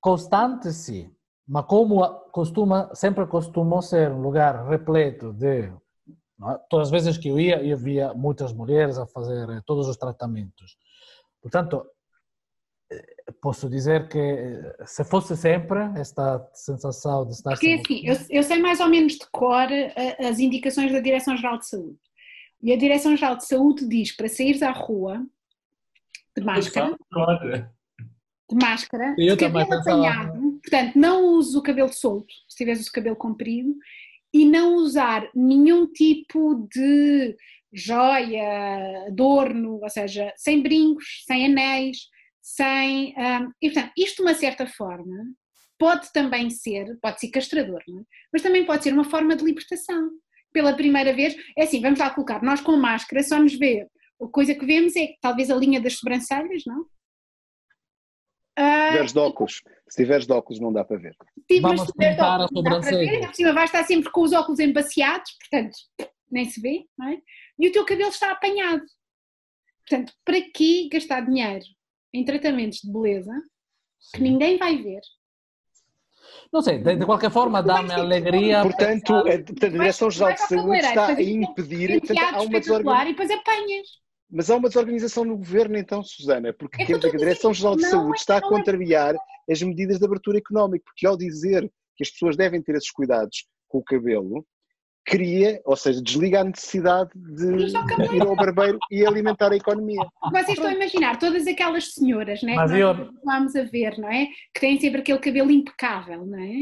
constante, 0.01 0.73
sim, 0.73 1.09
mas 1.47 1.65
como 1.65 2.03
costuma, 2.31 2.93
sempre 2.93 3.25
costumou 3.25 3.81
ser 3.81 4.11
um 4.11 4.21
lugar 4.21 4.67
repleto 4.67 5.31
de. 5.31 5.71
É? 6.49 6.59
Todas 6.69 6.87
as 6.87 6.91
vezes 6.91 7.17
que 7.17 7.29
eu 7.29 7.39
ia, 7.39 7.63
eu 7.63 7.77
via 7.77 8.13
muitas 8.13 8.53
mulheres 8.53 8.97
a 8.97 9.05
fazer 9.05 9.49
eh, 9.49 9.61
todos 9.65 9.87
os 9.87 9.97
tratamentos. 9.97 10.77
Portanto, 11.41 11.85
eh, 12.91 13.31
posso 13.41 13.69
dizer 13.69 14.07
que 14.07 14.17
eh, 14.17 14.75
se 14.85 15.03
fosse 15.03 15.37
sempre 15.37 15.79
esta 15.95 16.47
sensação 16.53 17.25
de 17.25 17.33
estar... 17.33 17.51
Porque 17.51 17.81
assim, 17.85 18.07
eu, 18.07 18.17
eu, 18.29 18.43
sei 18.43 18.59
mais 18.59 18.79
ou 18.79 18.87
menos 18.87 19.13
de 19.13 19.29
cor 19.31 19.67
as 20.19 20.39
indicações 20.39 20.91
da 20.91 20.99
Direção-Geral 20.99 21.59
de 21.59 21.67
Saúde. 21.67 21.99
E 22.63 22.71
a 22.71 22.77
Direção-Geral 22.77 23.37
de 23.37 23.45
Saúde 23.45 23.87
diz 23.87 24.15
para 24.15 24.27
sair 24.27 24.63
à 24.63 24.71
rua 24.71 25.23
de 26.35 26.43
máscara. 26.43 26.97
De 28.49 28.55
máscara, 28.55 29.15
eu 29.17 29.35
de 29.35 29.45
cabelo 29.45 29.73
apanhado. 29.73 30.59
Portanto, 30.61 30.95
não 30.95 31.35
use 31.35 31.57
o 31.57 31.61
cabelo 31.61 31.91
solto, 31.91 32.33
se 32.47 32.57
tiveres 32.57 32.87
o 32.87 32.91
cabelo 32.91 33.15
comprido, 33.15 33.73
e 34.33 34.45
não 34.45 34.75
usar 34.75 35.29
nenhum 35.35 35.85
tipo 35.87 36.67
de 36.73 37.35
joia, 37.73 39.07
adorno, 39.07 39.79
ou 39.81 39.89
seja, 39.89 40.33
sem 40.37 40.61
brincos, 40.61 41.23
sem 41.25 41.45
anéis, 41.45 41.97
sem. 42.41 43.13
Um, 43.17 43.51
e 43.61 43.69
portanto, 43.69 43.91
isto 43.97 44.17
de 44.17 44.21
uma 44.23 44.33
certa 44.33 44.65
forma 44.67 45.15
pode 45.77 46.11
também 46.13 46.49
ser, 46.49 46.97
pode 47.01 47.19
ser 47.19 47.29
castrador, 47.29 47.79
é? 47.79 48.03
mas 48.31 48.41
também 48.41 48.65
pode 48.65 48.83
ser 48.83 48.93
uma 48.93 49.03
forma 49.03 49.35
de 49.35 49.43
libertação. 49.43 50.11
Pela 50.53 50.73
primeira 50.73 51.13
vez, 51.13 51.33
é 51.57 51.63
assim, 51.63 51.81
vamos 51.81 51.99
lá 51.99 52.09
colocar, 52.09 52.43
nós 52.43 52.59
com 52.61 52.75
máscara 52.75 53.23
só 53.23 53.39
nos 53.39 53.53
vê 53.57 53.87
a 54.21 54.27
coisa 54.27 54.53
que 54.53 54.65
vemos 54.65 54.95
é 54.95 55.15
talvez 55.19 55.49
a 55.49 55.55
linha 55.55 55.81
das 55.81 55.97
sobrancelhas, 55.97 56.63
não? 56.65 56.85
Se 58.57 58.87
tiveres 58.89 59.13
de 59.13 59.19
óculos, 59.19 59.61
se 59.87 60.03
tiveres 60.03 60.27
de 60.27 60.33
óculos 60.33 60.59
não 60.59 60.73
dá 60.73 60.83
para 60.83 60.97
ver. 60.97 61.15
Sim, 61.49 61.61
Vamos 61.61 61.91
pintar 61.91 62.41
a 62.41 62.47
sobrancelha. 62.47 63.27
Por 63.27 63.35
cima 63.35 63.53
vais 63.53 63.69
estar 63.69 63.83
sempre 63.83 64.11
com 64.11 64.21
os 64.21 64.33
óculos 64.33 64.59
embaciados, 64.59 65.31
portanto, 65.39 65.77
nem 66.29 66.45
se 66.45 66.61
vê, 66.61 66.85
não 66.97 67.09
é? 67.09 67.17
E 67.57 67.67
o 67.67 67.71
teu 67.71 67.85
cabelo 67.85 68.09
está 68.09 68.31
apanhado. 68.31 68.83
Portanto, 69.87 70.13
para 70.23 70.41
que 70.41 70.89
gastar 70.89 71.21
dinheiro 71.21 71.65
em 72.13 72.23
tratamentos 72.25 72.79
de 72.79 72.91
beleza 72.91 73.33
Sim. 73.99 74.17
que 74.17 74.21
ninguém 74.21 74.57
vai 74.57 74.77
ver? 74.77 75.01
Não 76.51 76.61
sei, 76.61 76.79
de, 76.79 76.95
de 76.97 77.05
qualquer 77.05 77.31
forma 77.31 77.63
dá-me 77.63 77.93
alegria. 77.93 78.61
Portanto, 78.61 79.13
a, 79.13 79.21
a 79.21 79.69
Direção-Geral 79.69 80.33
de 80.33 80.39
Saúde 80.41 80.77
está 80.77 81.07
a 81.07 81.21
impedir. 81.21 81.99
Portanto, 81.99 82.19
há 82.19 82.41
uma 82.41 82.59
desorganização. 82.59 83.07
E 83.07 83.11
depois 83.11 83.31
apanhas. 83.31 84.00
Mas 84.31 84.49
há 84.49 84.55
uma 84.55 84.69
desorganização 84.69 85.25
no 85.25 85.37
governo, 85.37 85.77
então, 85.77 86.01
Susana, 86.03 86.53
porque 86.53 86.83
é 86.83 86.85
que 86.85 86.93
a 86.93 86.97
Direção-Geral 86.97 87.75
de 87.75 87.85
Saúde 87.85 88.19
está 88.19 88.37
a 88.37 88.41
contrariar 88.41 89.13
as 89.49 89.61
medidas 89.61 89.99
de 89.99 90.05
abertura 90.05 90.37
económica, 90.37 90.85
porque 90.85 91.05
ao 91.05 91.17
dizer 91.17 91.69
que 91.97 92.03
as 92.03 92.09
pessoas 92.09 92.37
devem 92.37 92.61
ter 92.61 92.75
esses 92.75 92.91
cuidados 92.91 93.45
com 93.67 93.79
o 93.79 93.83
cabelo, 93.83 94.45
cria, 95.05 95.61
ou 95.65 95.75
seja, 95.75 96.01
desliga 96.01 96.41
a 96.41 96.43
necessidade 96.43 97.09
de 97.15 98.15
ir 98.15 98.21
ao 98.21 98.35
barbeiro 98.35 98.77
e 98.89 99.05
alimentar 99.05 99.51
a 99.51 99.55
economia. 99.55 100.05
Vocês 100.31 100.49
estão 100.49 100.67
a 100.67 100.73
imaginar 100.73 101.19
todas 101.19 101.45
aquelas 101.47 101.93
senhoras, 101.93 102.41
né, 102.41 102.55
Mas 102.55 102.71
que 102.71 102.79
nós 102.79 102.99
eu... 102.99 103.09
vamos 103.23 103.55
a 103.55 103.63
ver, 103.63 103.97
não 103.97 104.09
é? 104.09 104.27
Que 104.53 104.61
têm 104.61 104.79
sempre 104.79 105.01
aquele 105.01 105.19
cabelo 105.19 105.51
impecável, 105.51 106.25
não 106.25 106.39
é? 106.39 106.53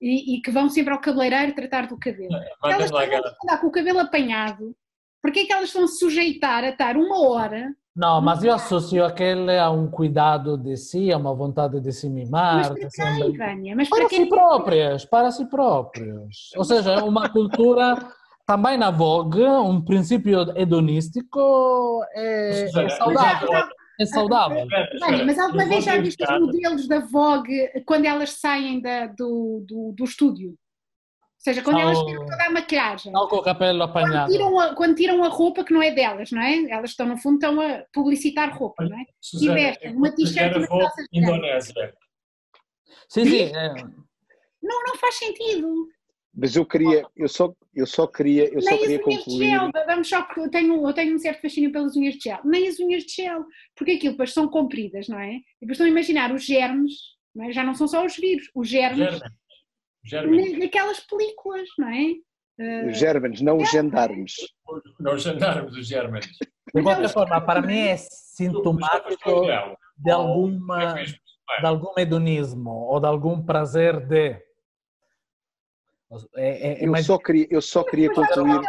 E, 0.00 0.36
e 0.36 0.42
que 0.42 0.50
vão 0.50 0.68
sempre 0.68 0.92
ao 0.92 1.00
cabeleireiro 1.00 1.54
tratar 1.54 1.86
do 1.88 1.98
cabelo. 1.98 2.34
Elas 2.64 2.84
estão 2.84 2.98
a 2.98 3.04
andar 3.04 3.60
com 3.60 3.66
o 3.66 3.72
cabelo 3.72 3.98
apanhado 3.98 4.76
Porquê 5.26 5.40
é 5.40 5.44
que 5.44 5.52
elas 5.52 5.70
estão 5.70 5.88
sujeitar 5.88 6.62
a 6.62 6.68
estar 6.68 6.96
uma 6.96 7.28
hora? 7.28 7.74
Não, 7.96 8.20
mas 8.20 8.44
eu 8.44 8.54
associo 8.54 9.04
aquele 9.04 9.58
a 9.58 9.68
um 9.70 9.90
cuidado 9.90 10.56
de 10.56 10.76
si, 10.76 11.10
a 11.10 11.16
uma 11.16 11.34
vontade 11.34 11.80
de 11.80 11.90
se 11.90 12.08
mimar. 12.08 12.70
Mas 12.70 12.94
para 12.94 13.16
quem, 13.16 13.36
Vânia? 13.36 13.74
Mas 13.74 13.88
para, 13.88 14.06
para 14.06 14.16
si 14.16 14.26
próprias, 14.26 15.04
para 15.04 15.30
si 15.32 15.50
próprios. 15.50 16.52
Ou 16.56 16.62
seja, 16.62 16.92
é 16.92 17.02
uma 17.02 17.28
cultura 17.28 17.98
também 18.46 18.78
na 18.78 18.92
vogue, 18.92 19.42
um 19.42 19.84
princípio 19.84 20.42
hedonístico 20.56 22.04
é, 22.14 22.70
é 22.72 22.88
saudável. 22.90 23.48
É 23.98 24.06
saudável. 24.06 24.64
Vânia, 25.00 25.24
mas 25.24 25.40
alguma 25.40 25.66
vez 25.66 25.84
já 25.84 26.00
viste 26.00 26.22
os 26.22 26.40
modelos 26.40 26.86
da 26.86 27.00
Vogue 27.00 27.68
quando 27.84 28.04
elas 28.04 28.30
saem 28.30 28.80
da, 28.80 29.08
do, 29.08 29.64
do, 29.66 29.92
do 29.96 30.04
estúdio? 30.04 30.54
Seja, 31.46 31.62
quando 31.62 31.78
elas 31.78 31.98
tiram 32.04 32.26
toda 32.26 32.44
a 32.44 32.50
maquiagem. 32.50 33.12
Não 33.12 33.28
com 33.28 33.36
o 33.36 33.42
cabelo 33.42 33.82
apanhado. 33.82 34.26
Quando 34.26 34.32
tiram, 34.32 34.60
a, 34.60 34.74
quando 34.74 34.94
tiram 34.96 35.24
a 35.24 35.28
roupa 35.28 35.64
que 35.64 35.72
não 35.72 35.82
é 35.82 35.90
delas, 35.92 36.30
não 36.32 36.42
é? 36.42 36.70
Elas 36.70 36.90
estão, 36.90 37.06
no 37.06 37.16
fundo, 37.16 37.36
estão 37.36 37.60
a 37.60 37.84
publicitar 37.92 38.56
roupa, 38.56 38.84
não 38.84 38.98
é? 38.98 39.04
Susana, 39.20 39.58
e 39.58 39.62
vestem 39.62 39.96
uma 39.96 40.10
t-shirt 40.14 40.56
e 40.56 40.58
uma 40.66 40.98
Indonésia. 41.12 41.94
Sim, 43.08 43.24
sim. 43.26 43.42
É. 43.54 43.74
Não, 44.62 44.82
não 44.84 44.96
faz 44.96 45.14
sentido. 45.14 45.88
Mas 46.34 46.54
eu 46.54 46.66
queria, 46.66 47.06
eu 47.16 47.28
só, 47.28 47.54
eu 47.74 47.86
só 47.86 48.06
queria, 48.06 48.52
eu 48.52 48.60
só 48.60 48.76
queria 48.76 48.98
concluir. 48.98 49.48
Gel, 49.48 49.70
vamos 49.86 50.08
só 50.08 50.22
que 50.22 50.40
eu 50.40 50.50
tenho, 50.50 50.86
eu 50.86 50.92
tenho 50.92 51.14
um 51.14 51.18
certo 51.18 51.40
fascínio 51.40 51.72
pelas 51.72 51.96
unhas 51.96 52.14
de 52.14 52.24
gel. 52.24 52.40
Nem 52.44 52.68
as 52.68 52.78
unhas 52.78 53.04
de 53.04 53.22
gel, 53.22 53.44
porque 53.74 53.92
aquilo 53.92 54.12
depois 54.12 54.32
são 54.34 54.46
compridas, 54.48 55.08
não 55.08 55.18
é? 55.18 55.36
E 55.36 55.42
depois 55.60 55.76
estão 55.76 55.86
a 55.86 55.90
imaginar 55.90 56.34
os 56.34 56.44
germes, 56.44 56.92
não 57.34 57.44
é? 57.46 57.52
já 57.52 57.64
não 57.64 57.74
são 57.74 57.88
só 57.88 58.04
os 58.04 58.16
vírus, 58.16 58.50
os 58.54 58.68
germes. 58.68 59.18
Naquelas 60.58 61.00
películas, 61.00 61.68
não 61.78 61.88
é? 61.88 62.14
Uh, 62.58 62.88
os 62.90 62.98
germanos, 62.98 63.40
não 63.42 63.58
os 63.58 63.70
gendarmes. 63.70 64.34
Não 64.98 65.14
os 65.14 65.22
gendarmes, 65.22 65.76
os 65.76 65.86
germanos. 65.86 66.26
De 66.74 66.82
qualquer 66.82 67.08
forma, 67.10 67.40
para 67.40 67.62
mim 67.62 67.78
é 67.78 67.96
sintomático 67.96 69.46
de, 69.98 70.10
alguma, 70.10 70.94
de 70.94 71.66
algum 71.66 71.92
hedonismo 71.98 72.70
ou 72.70 72.98
de 72.98 73.06
algum 73.06 73.42
prazer 73.42 74.00
de. 74.06 74.42
É, 76.36 76.82
é, 76.82 76.84
é 76.84 76.88
eu, 76.88 77.02
só 77.02 77.18
queria, 77.18 77.46
eu 77.50 77.60
só 77.60 77.84
queria 77.84 78.12
concluir. 78.12 78.60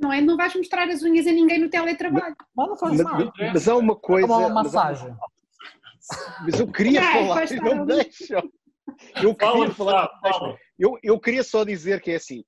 Não, 0.00 0.12
é? 0.12 0.20
não 0.20 0.36
vais 0.36 0.54
mostrar 0.54 0.88
as 0.88 1.02
unhas 1.02 1.26
a 1.26 1.32
ninguém 1.32 1.58
no 1.58 1.68
teletrabalho. 1.68 2.36
Mas, 2.54 2.68
não 2.68 2.76
faz 2.76 3.00
mas, 3.00 3.32
mas 3.52 3.68
há 3.68 3.76
uma 3.76 3.96
coisa. 3.96 4.32
É 4.32 4.36
uma 4.36 4.48
massagem. 4.50 5.10
Mas, 5.10 6.40
mas 6.42 6.60
eu 6.60 6.66
queria 6.68 7.02
falar, 7.02 7.46
não 7.62 7.86
deixam. 7.86 8.42
Eu 9.22 9.34
queria 9.34 9.70
falar. 9.74 10.10
Eu, 10.78 10.98
eu 11.02 11.20
queria 11.20 11.42
só 11.42 11.64
dizer 11.64 12.00
que 12.00 12.10
é 12.10 12.16
assim: 12.16 12.44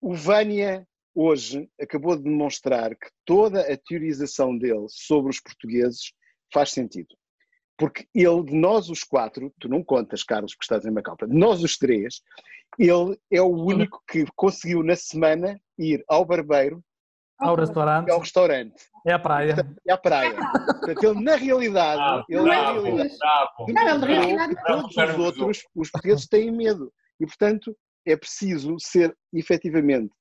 o 0.00 0.14
Vânia 0.14 0.86
hoje 1.14 1.68
acabou 1.80 2.16
de 2.16 2.22
demonstrar 2.22 2.90
que 2.90 3.08
toda 3.24 3.60
a 3.60 3.76
teorização 3.76 4.56
dele 4.56 4.86
sobre 4.88 5.30
os 5.30 5.40
portugueses 5.40 6.12
faz 6.52 6.70
sentido. 6.70 7.14
Porque 7.76 8.06
ele, 8.14 8.42
de 8.44 8.54
nós 8.54 8.88
os 8.90 9.04
quatro, 9.04 9.52
tu 9.60 9.68
não 9.68 9.84
contas, 9.84 10.24
Carlos, 10.24 10.52
porque 10.52 10.64
estás 10.64 10.84
em 10.84 10.90
Macau, 10.90 11.16
de 11.16 11.36
nós 11.36 11.62
os 11.62 11.76
três, 11.76 12.20
ele 12.78 13.16
é 13.30 13.40
o 13.40 13.48
único 13.48 14.02
que 14.08 14.24
conseguiu 14.34 14.82
na 14.82 14.96
semana 14.96 15.60
ir 15.78 16.04
ao 16.08 16.24
barbeiro, 16.24 16.82
ao 17.38 17.54
restaurante, 17.54 18.10
ao 18.10 18.20
restaurante. 18.20 18.74
É 19.06 19.12
a 19.12 19.18
praia. 19.18 19.54
É 19.86 19.92
a 19.92 19.96
praia. 19.96 20.34
Portanto, 20.34 21.04
ele 21.04 21.22
na 21.22 21.36
realidade, 21.36 22.00
ah, 22.00 22.24
ele 22.28 22.42
bravo, 22.42 22.82
na 22.82 22.82
realidade, 22.82 24.00
bravo. 24.00 24.04
realidade 24.04 24.56
todos 24.66 24.96
os 24.96 25.18
outros, 25.18 25.66
os 25.74 25.90
portugueses 25.90 26.26
têm 26.26 26.50
medo. 26.50 26.92
E 27.20 27.26
portanto, 27.26 27.76
é 28.06 28.16
preciso 28.16 28.76
ser 28.78 29.16
efetivamente 29.32 30.12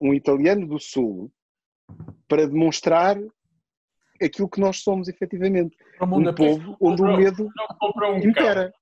um 0.00 0.12
italiano 0.12 0.66
do 0.66 0.78
Sul 0.78 1.30
para 2.28 2.46
demonstrar 2.46 3.16
aquilo 4.20 4.48
que 4.48 4.60
nós 4.60 4.82
somos 4.82 5.08
efetivamente. 5.08 5.76
Um 6.00 6.34
povo 6.34 6.76
onde 6.80 7.02
o 7.02 7.16
medo 7.16 7.48
impera. 8.22 8.72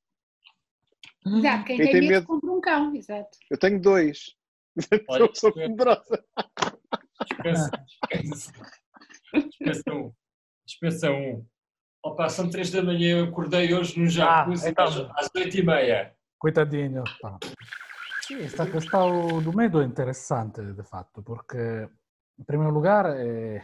Exato, 1.26 1.64
quem, 1.64 1.76
quem 1.76 1.90
tem, 1.90 2.00
medo, 2.02 2.10
medo 2.10 2.26
compra 2.26 2.50
um 2.50 2.60
cão, 2.60 2.94
exato. 2.94 3.38
Eu 3.50 3.58
tenho 3.58 3.80
dois. 3.80 4.34
Olha, 5.08 5.22
eu 5.22 5.34
sou 5.34 5.52
poderosa. 5.52 6.24
Dispensa, 7.22 7.70
dispensa. 7.86 8.52
Dispensa 9.32 9.94
um. 9.94 10.12
Dispensa 10.66 11.10
um. 11.10 11.46
Opa, 12.02 12.28
são 12.28 12.50
três 12.50 12.70
da 12.70 12.82
manhã, 12.82 13.18
eu 13.18 13.24
acordei 13.24 13.72
hoje 13.72 13.98
no 13.98 14.06
jacuzzi 14.08 14.66
ah, 14.66 14.70
então... 14.70 15.10
às 15.16 15.30
oito 15.34 15.56
e 15.56 15.62
meia. 15.62 16.14
Coitadinho. 16.38 17.02
Pá. 17.20 17.38
Sim, 18.26 18.42
esta 18.42 18.66
questão 18.70 19.42
do 19.42 19.54
medo 19.54 19.80
é 19.80 19.84
interessante, 19.84 20.60
de 20.60 20.82
fato, 20.82 21.22
porque, 21.22 21.88
em 22.38 22.44
primeiro 22.44 22.72
lugar, 22.72 23.06
é... 23.06 23.62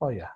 olha, 0.00 0.32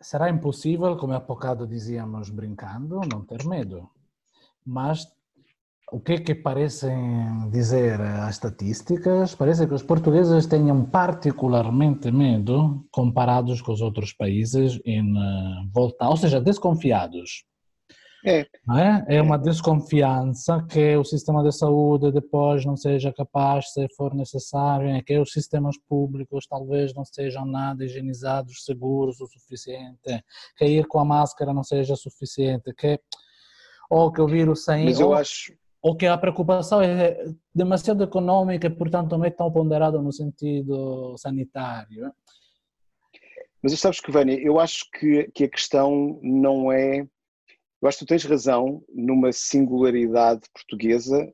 será 0.00 0.30
impossível, 0.30 0.96
como 0.96 1.12
há 1.12 1.20
bocado 1.20 1.66
dizíamos 1.66 2.30
brincando, 2.30 3.00
não 3.10 3.24
ter 3.24 3.44
medo. 3.44 3.90
Mas 4.64 5.06
o 5.92 6.00
que 6.00 6.12
é 6.12 6.20
que 6.20 6.34
parecem 6.34 7.50
dizer 7.50 8.00
as 8.00 8.36
estatísticas? 8.36 9.34
Parece 9.34 9.66
que 9.66 9.74
os 9.74 9.82
portugueses 9.82 10.46
tenham 10.46 10.84
particularmente 10.84 12.10
medo 12.10 12.86
comparados 12.90 13.60
com 13.60 13.72
os 13.72 13.80
outros 13.80 14.12
países 14.12 14.80
em 14.84 15.00
eh, 15.00 15.66
voltar, 15.72 16.08
ou 16.08 16.16
seja, 16.16 16.40
desconfiados. 16.40 17.44
É. 18.24 18.40
É? 18.40 19.16
é 19.16 19.22
uma 19.22 19.38
desconfiança 19.38 20.64
que 20.68 20.94
o 20.96 21.04
sistema 21.04 21.42
de 21.42 21.52
saúde 21.52 22.12
depois 22.12 22.64
não 22.66 22.76
seja 22.76 23.12
capaz, 23.12 23.72
se 23.72 23.88
for 23.96 24.14
necessário, 24.14 25.02
que 25.04 25.18
os 25.18 25.32
sistemas 25.32 25.76
públicos 25.88 26.46
talvez 26.46 26.94
não 26.94 27.04
sejam 27.04 27.46
nada 27.46 27.84
higienizados, 27.84 28.64
seguros 28.64 29.20
o 29.20 29.26
suficiente, 29.26 30.22
que 30.56 30.64
ir 30.66 30.86
com 30.86 30.98
a 30.98 31.04
máscara 31.04 31.54
não 31.54 31.64
seja 31.64 31.96
suficiente, 31.96 32.74
que 32.74 33.00
ou 33.88 34.12
que 34.12 34.20
o 34.20 34.26
vírus 34.26 34.64
sem 34.64 34.84
Mas 34.84 35.00
eu 35.00 35.12
acho 35.12 35.52
ou 35.82 35.96
que 35.96 36.06
a 36.06 36.18
preocupação 36.18 36.82
é 36.82 37.24
demasiado 37.54 38.04
econômica 38.04 38.66
e, 38.66 38.70
portanto, 38.70 39.16
não 39.16 39.24
é 39.24 39.30
tão 39.30 39.50
ponderada 39.50 40.00
no 40.00 40.12
sentido 40.12 41.16
sanitário. 41.16 42.12
Mas 43.62 43.78
sabes 43.78 44.00
que, 44.00 44.10
Vânia, 44.10 44.38
eu 44.40 44.58
acho 44.60 44.84
que, 44.92 45.30
que 45.34 45.44
a 45.44 45.48
questão 45.48 46.18
não 46.22 46.70
é 46.70 47.06
eu 47.82 47.88
acho 47.88 47.98
que 47.98 48.04
tu 48.04 48.08
tens 48.08 48.24
razão 48.24 48.84
numa 48.90 49.32
singularidade 49.32 50.42
portuguesa 50.52 51.32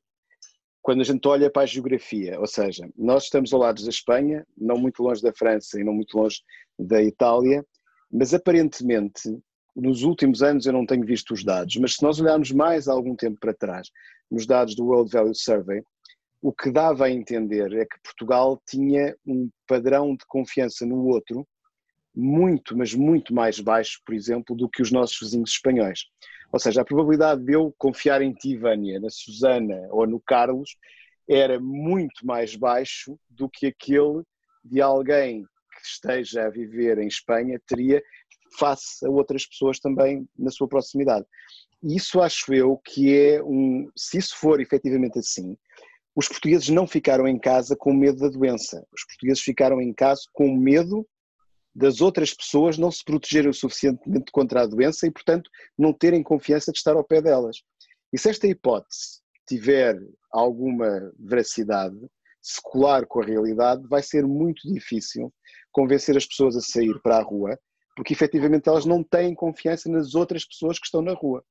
quando 0.80 1.00
a 1.00 1.04
gente 1.04 1.26
olha 1.26 1.50
para 1.50 1.62
a 1.62 1.66
geografia, 1.66 2.38
ou 2.38 2.46
seja, 2.46 2.88
nós 2.96 3.24
estamos 3.24 3.52
ao 3.52 3.59
lado 3.59 3.82
da 3.82 3.90
Espanha, 3.90 4.46
não 4.56 4.78
muito 4.78 5.02
longe 5.02 5.20
da 5.20 5.32
França 5.35 5.80
e 5.80 5.82
não 5.82 5.92
muito 5.92 6.16
longe 6.16 6.40
da 6.78 7.02
Itália, 7.02 7.66
mas 8.09 8.32
aparentemente, 8.32 9.37
nos 9.76 10.02
últimos 10.02 10.42
anos 10.42 10.66
eu 10.66 10.72
não 10.72 10.86
tenho 10.86 11.04
visto 11.04 11.34
os 11.34 11.44
dados, 11.44 11.76
mas 11.76 11.94
se 11.94 12.02
nós 12.02 12.18
olharmos 12.18 12.50
mais 12.50 12.88
algum 12.88 13.14
tempo 13.14 13.38
para 13.38 13.52
trás, 13.52 13.90
nos 14.30 14.46
dados 14.46 14.74
do 14.74 14.86
World 14.86 15.12
Value 15.12 15.34
Survey, 15.34 15.82
o 16.40 16.52
que 16.52 16.70
dava 16.70 17.06
a 17.06 17.10
entender 17.10 17.72
é 17.72 17.84
que 17.84 18.00
Portugal 18.02 18.60
tinha 18.66 19.14
um 19.26 19.50
padrão 19.66 20.16
de 20.16 20.24
confiança 20.26 20.86
no 20.86 21.06
outro 21.06 21.46
muito, 22.14 22.76
mas 22.76 22.94
muito 22.94 23.34
mais 23.34 23.60
baixo, 23.60 24.00
por 24.04 24.14
exemplo, 24.14 24.56
do 24.56 24.68
que 24.68 24.80
os 24.80 24.90
nossos 24.90 25.18
vizinhos 25.20 25.50
espanhóis. 25.50 26.06
Ou 26.50 26.58
seja, 26.58 26.80
a 26.80 26.84
probabilidade 26.84 27.44
de 27.44 27.52
eu 27.52 27.74
confiar 27.76 28.22
em 28.22 28.32
ti, 28.32 28.56
Vânia, 28.56 28.98
na 28.98 29.10
Susana 29.10 29.86
ou 29.90 30.06
no 30.06 30.20
Carlos 30.20 30.76
era 31.28 31.60
muito 31.60 32.24
mais 32.24 32.54
baixo 32.54 33.18
do 33.28 33.48
que 33.48 33.66
aquele 33.66 34.22
de 34.64 34.80
alguém 34.80 35.42
que 35.42 35.86
esteja 35.86 36.46
a 36.46 36.50
viver 36.50 36.98
em 36.98 37.08
Espanha 37.08 37.60
teria 37.66 38.02
face 38.59 39.05
a 39.05 39.11
outras 39.11 39.47
pessoas 39.47 39.79
também 39.79 40.29
na 40.38 40.51
sua 40.51 40.69
proximidade. 40.69 41.27
E 41.83 41.97
isso 41.97 42.21
acho 42.21 42.53
eu 42.53 42.77
que 42.79 43.14
é 43.14 43.42
um. 43.42 43.88
Se 43.97 44.19
isso 44.19 44.37
for 44.37 44.61
efetivamente 44.61 45.19
assim, 45.19 45.57
os 46.14 46.29
portugueses 46.29 46.69
não 46.69 46.87
ficaram 46.87 47.29
em 47.29 47.38
casa 47.38 47.77
com 47.77 47.92
medo 47.92 48.19
da 48.19 48.29
doença. 48.29 48.85
Os 48.92 49.05
portugueses 49.05 49.42
ficaram 49.42 49.81
em 49.81 49.92
casa 49.92 50.23
com 50.33 50.57
medo 50.57 51.07
das 51.77 52.01
outras 52.01 52.33
pessoas 52.33 52.79
não 52.79 52.90
se 52.90 53.05
protegerem 53.05 53.51
o 53.51 53.55
suficientemente 53.55 54.33
contra 54.33 54.62
a 54.62 54.66
doença 54.66 55.07
e, 55.07 55.11
portanto, 55.11 55.51
não 55.79 55.92
terem 55.92 56.23
confiança 56.23 56.73
de 56.73 56.79
estar 56.79 56.97
ao 56.97 57.05
pé 57.05 57.21
delas. 57.21 57.59
E 58.11 58.19
se 58.19 58.31
esta 58.31 58.47
hipótese 58.47 59.21
tiver 59.47 60.01
alguma 60.33 61.12
veracidade, 61.19 61.99
secular 62.40 63.07
com 63.07 63.21
a 63.21 63.27
realidade, 63.27 63.87
vai 63.88 64.03
ser 64.03 64.25
muito 64.27 64.66
difícil 64.73 65.31
convencer 65.71 66.16
as 66.16 66.25
pessoas 66.25 66.57
a 66.57 66.62
sair 66.62 66.99
para 67.03 67.19
a 67.19 67.23
rua, 67.23 67.59
porque 67.96 68.12
efetivamente 68.12 68.68
elas 68.68 68.85
não 68.85 69.02
têm 69.02 69.35
confiança 69.35 69.90
nas 69.90 70.14
outras 70.14 70.44
pessoas 70.44 70.78
que 70.78 70.85
estão 70.85 71.00
na 71.00 71.14
rua. 71.14 71.42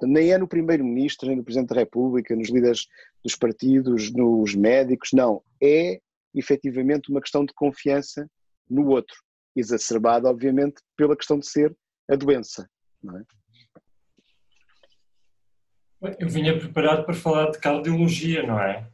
Nem 0.00 0.32
é 0.32 0.38
no 0.38 0.46
Primeiro-Ministro, 0.46 1.26
nem 1.26 1.36
no 1.36 1.44
Presidente 1.44 1.70
da 1.70 1.80
República, 1.80 2.36
nos 2.36 2.48
líderes 2.48 2.86
dos 3.24 3.34
partidos, 3.34 4.12
nos 4.12 4.54
médicos, 4.54 5.10
não. 5.12 5.42
É 5.60 6.00
efetivamente 6.32 7.10
uma 7.10 7.20
questão 7.20 7.44
de 7.44 7.52
confiança 7.52 8.30
no 8.70 8.86
outro 8.88 9.16
exacerbada, 9.56 10.28
obviamente, 10.28 10.82
pela 10.96 11.16
questão 11.16 11.38
de 11.38 11.46
ser 11.46 11.74
a 12.08 12.14
doença. 12.14 12.68
Não 13.02 13.18
é? 13.18 13.22
Eu 16.20 16.28
vinha 16.28 16.56
preparado 16.56 17.04
para 17.04 17.14
falar 17.14 17.50
de 17.50 17.58
cardiologia, 17.58 18.46
não 18.46 18.60
é? 18.60 18.86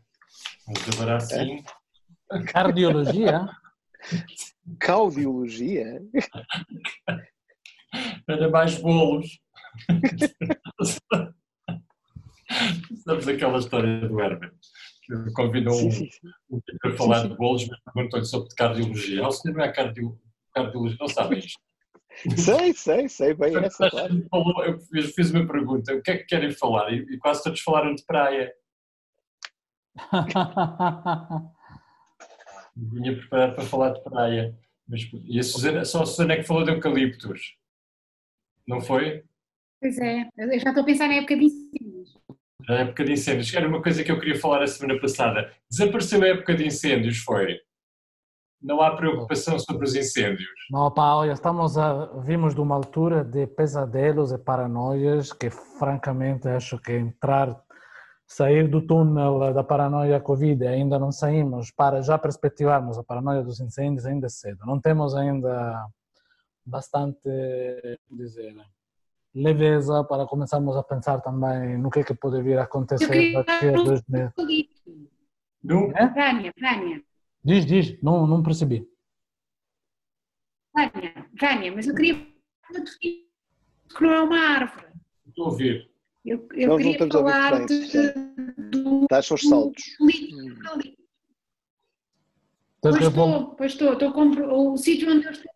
Mas 0.67 0.97
agora 0.97 1.17
assim. 1.17 1.65
É. 2.31 2.43
Cardiologia? 2.45 3.47
Cardiologia? 4.79 6.03
Era 8.29 8.49
mais 8.51 8.79
bolos. 8.79 9.41
Sabes 13.05 13.29
aquela 13.29 13.59
história 13.59 14.09
do 14.09 14.21
Herbert? 14.21 14.53
Que 15.05 15.33
convidou 15.33 15.75
sim, 15.75 15.91
sim, 15.91 16.11
sim. 16.11 16.29
um 16.51 16.61
para 16.81 16.97
falar 16.97 17.29
de 17.29 17.37
bolos, 17.37 17.69
mas 17.69 17.81
perguntou-lhe 17.93 18.25
sobre 18.25 18.55
cardiologia. 18.55 19.27
O 19.27 19.33
senhor 19.33 19.57
não 19.57 19.65
é 19.65 19.73
cardio, 19.73 20.19
cardiologia, 20.55 20.97
não 21.01 21.09
sabem 21.09 21.41
isto? 21.41 21.61
Sei, 22.37 22.73
sei, 22.75 23.09
sei 23.09 23.35
bem 23.35 23.57
essa, 23.57 23.91
claro. 23.91 24.23
Eu 24.93 25.07
fiz 25.07 25.31
uma 25.31 25.47
pergunta, 25.47 25.95
o 25.95 26.03
que 26.03 26.11
é 26.11 26.19
que 26.19 26.25
querem 26.25 26.53
falar? 26.53 26.93
E 26.93 27.19
quase 27.19 27.43
todos 27.43 27.61
falaram 27.61 27.95
de 27.95 28.05
praia. 28.05 28.53
Vinha 32.77 33.17
preparado 33.17 33.55
para 33.55 33.65
falar 33.65 33.91
de 33.91 34.03
praia. 34.03 34.57
Mas, 34.89 35.09
e 35.25 35.39
a 35.39 35.43
Susana, 35.43 35.85
só 35.85 36.03
a 36.03 36.07
Susana 36.07 36.35
é 36.35 36.37
que 36.37 36.43
falou 36.43 36.65
de 36.65 36.71
eucaliptos. 36.71 37.57
Não 38.67 38.81
foi? 38.81 39.25
Pois 39.81 39.99
é, 39.99 40.29
eu 40.39 40.61
já 40.61 40.71
estou 40.71 40.83
a 40.83 40.87
pensar 40.87 41.09
na 41.09 41.15
época 41.15 41.37
de 41.37 41.45
incêndios. 41.45 42.19
Na 42.69 42.79
época 42.79 43.05
de 43.05 43.13
incêndios. 43.13 43.55
Era 43.55 43.69
uma 43.69 43.83
coisa 43.83 44.05
que 44.05 44.13
eu 44.13 44.19
queria 44.19 44.39
falar 44.39 44.63
a 44.63 44.67
semana 44.67 45.01
passada. 45.01 45.53
Desapareceu 45.71 46.23
a 46.23 46.29
época 46.29 46.55
de 46.55 46.67
incêndios, 46.67 47.19
foi? 47.19 47.59
não 48.63 48.81
há 48.81 48.95
preocupação 48.95 49.59
sobre 49.59 49.85
os 49.85 49.95
incêndios. 49.95 50.49
Não, 50.71 50.91
pá, 50.91 51.15
olha, 51.15 51.33
estamos 51.33 51.77
a, 51.77 52.07
vimos 52.21 52.55
de 52.55 52.61
uma 52.61 52.77
altura 52.77 53.25
de 53.25 53.47
pesadelos 53.47 54.31
e 54.31 54.39
paranoias 54.39 55.33
que, 55.33 55.51
francamente, 55.51 56.49
acho 56.49 56.79
que 56.79 56.93
entrar, 56.93 57.61
sair 58.33 58.67
do 58.67 58.81
túnel 58.81 59.53
da 59.53 59.63
paranoia 59.63 60.19
Covid, 60.19 60.67
ainda 60.67 60.99
não 60.99 61.13
saímos, 61.13 61.71
para 61.71 62.01
já 62.01 62.17
perspectivarmos 62.17 62.97
a 62.97 63.05
paranoia 63.05 63.43
dos 63.43 63.61
incêndios 63.61 64.07
ainda 64.07 64.27
é 64.27 64.31
cedo. 64.31 64.65
Não 64.65 64.81
temos 64.81 65.15
ainda 65.15 65.87
bastante, 66.65 67.21
dizer, 68.11 68.57
leveza 69.35 70.03
para 70.05 70.25
começarmos 70.25 70.75
a 70.77 70.83
pensar 70.83 71.21
também 71.21 71.77
no 71.77 71.91
que 71.91 72.01
é 72.01 72.05
que 72.05 72.15
pode 72.15 72.41
vir 72.43 72.59
a 72.59 72.63
acontecer 72.63 73.35
daqui 73.35 73.69
a 73.69 73.73
dois 73.73 74.03
meses. 74.09 74.33
No? 75.63 75.93
É? 75.95 76.09
Vânia, 76.09 76.53
Vânia. 76.59 77.03
Diz, 77.45 77.67
diz, 77.67 78.03
não, 78.03 78.27
não 78.27 78.43
percebi. 78.43 78.89
Vânia, 80.75 81.29
Vânia, 81.39 81.73
mas 81.75 81.87
eu 81.87 81.95
queria 81.95 82.15
que 82.95 83.29
não 84.01 84.11
é 84.11 84.23
uma 84.23 84.39
árvore. 84.39 84.87
Estou 85.27 85.45
a 85.45 85.49
ouvir. 85.51 85.92
Eu, 86.25 86.49
eu 86.55 86.69
não, 86.69 86.77
queria 86.77 86.99
não 86.99 87.11
falar 87.11 87.67
de, 87.67 88.13
do, 88.71 89.03
Estás 89.03 89.31
aos 89.31 89.43
saltos. 89.43 89.85
Pois 92.81 92.97
estou, 92.97 93.55
pois 93.57 93.73
estou, 93.73 93.93
estou 93.93 94.13
com, 94.13 94.29
o 94.73 94.77
sítio 94.77 95.11
onde 95.11 95.27
eu 95.27 95.33
estou 95.33 95.53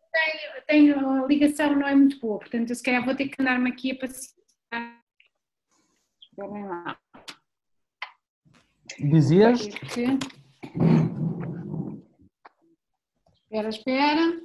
tem, 0.66 0.90
tem, 0.90 0.92
a 0.92 1.26
ligação 1.26 1.74
não 1.74 1.86
é 1.86 1.94
muito 1.94 2.18
boa, 2.18 2.38
portanto 2.38 2.70
eu 2.70 2.74
se 2.74 2.82
calhar 2.82 3.04
vou 3.04 3.14
ter 3.14 3.28
que 3.28 3.40
andar-me 3.40 3.70
aqui 3.70 3.92
a 3.92 3.98
passear. 3.98 5.02
Esperem 6.22 6.64
lá. 6.64 6.98
Dizias? 8.98 9.60
Espera, 13.42 13.68
espera. 13.68 14.42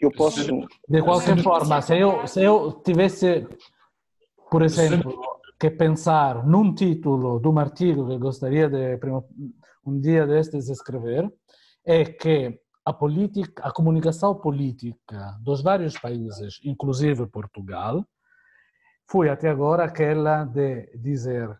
Eu 0.00 0.10
posso. 0.12 0.44
De 0.88 1.02
qualquer 1.02 1.42
forma, 1.42 1.80
se 1.82 1.98
eu, 1.98 2.26
se 2.26 2.42
eu 2.42 2.72
tivesse, 2.84 3.46
por 4.50 4.62
exemplo, 4.62 5.37
que 5.58 5.70
pensar 5.70 6.46
num 6.46 6.74
título 6.74 7.40
de 7.40 7.48
um 7.48 7.58
artigo 7.58 8.06
que 8.08 8.18
gostaria 8.18 8.68
de 8.68 8.98
um 9.84 10.00
dia 10.00 10.26
destes 10.26 10.68
escrever, 10.68 11.28
é 11.84 12.04
que 12.04 12.60
a 12.84 12.92
política, 12.92 13.62
a 13.66 13.72
comunicação 13.72 14.34
política 14.34 15.36
dos 15.42 15.62
vários 15.62 15.98
países, 15.98 16.60
inclusive 16.64 17.26
Portugal, 17.26 18.04
foi 19.10 19.28
até 19.28 19.48
agora 19.48 19.84
aquela 19.84 20.44
de 20.44 20.86
dizer 20.96 21.58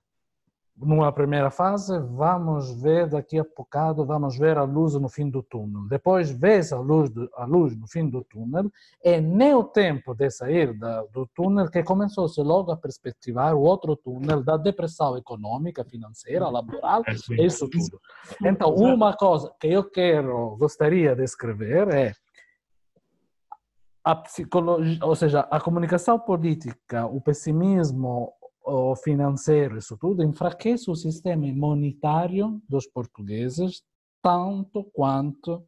numa 0.80 1.12
primeira 1.12 1.50
fase, 1.50 1.98
vamos 1.98 2.80
ver 2.80 3.08
daqui 3.08 3.38
a 3.38 3.44
bocado, 3.44 4.04
vamos 4.04 4.38
ver 4.38 4.56
a 4.56 4.62
luz 4.62 4.94
no 4.94 5.08
fim 5.08 5.28
do 5.28 5.42
túnel. 5.42 5.88
Depois 5.88 6.30
vês 6.30 6.72
a 6.72 6.78
luz, 6.78 7.10
a 7.34 7.44
luz 7.44 7.76
no 7.76 7.86
fim 7.88 8.08
do 8.08 8.22
túnel, 8.24 8.70
e 9.02 9.20
nem 9.20 9.54
o 9.54 9.64
tempo 9.64 10.14
de 10.14 10.30
sair 10.30 10.72
da, 10.78 11.02
do 11.12 11.26
túnel 11.34 11.68
que 11.68 11.82
começou-se 11.82 12.40
logo 12.42 12.70
a 12.70 12.76
perspectivar 12.76 13.54
o 13.54 13.60
outro 13.60 13.96
túnel 13.96 14.42
da 14.42 14.56
depressão 14.56 15.16
econômica, 15.16 15.84
financeira, 15.84 16.48
laboral, 16.48 17.02
é 17.06 17.44
isso 17.44 17.68
tudo. 17.68 18.00
Então, 18.44 18.72
uma 18.74 19.14
coisa 19.14 19.52
que 19.60 19.68
eu 19.68 19.90
quero, 19.90 20.56
gostaria 20.56 21.14
de 21.16 21.24
escrever 21.24 21.88
é 21.88 22.12
a 24.04 24.14
psicologia, 24.14 24.98
ou 25.02 25.14
seja, 25.14 25.40
a 25.50 25.60
comunicação 25.60 26.18
política, 26.18 27.04
o 27.04 27.20
pessimismo 27.20 28.32
o 28.68 28.96
financeiro, 28.96 29.78
isso 29.78 29.96
tudo, 29.96 30.22
enfraquece 30.22 30.90
o 30.90 30.94
sistema 30.94 31.46
imunitário 31.46 32.60
dos 32.68 32.86
portugueses 32.86 33.82
tanto 34.22 34.84
quanto 34.92 35.66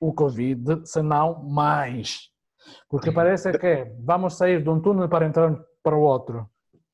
o 0.00 0.12
Covid, 0.12 0.86
se 0.86 1.02
não 1.02 1.42
mais. 1.42 2.30
Porque 2.88 3.12
parece 3.12 3.52
que 3.58 3.92
vamos 4.00 4.36
sair 4.36 4.62
de 4.62 4.70
um 4.70 4.80
túnel 4.80 5.08
para 5.08 5.26
entrar 5.26 5.54
para 5.82 5.96
o 5.96 6.00
outro. 6.00 6.48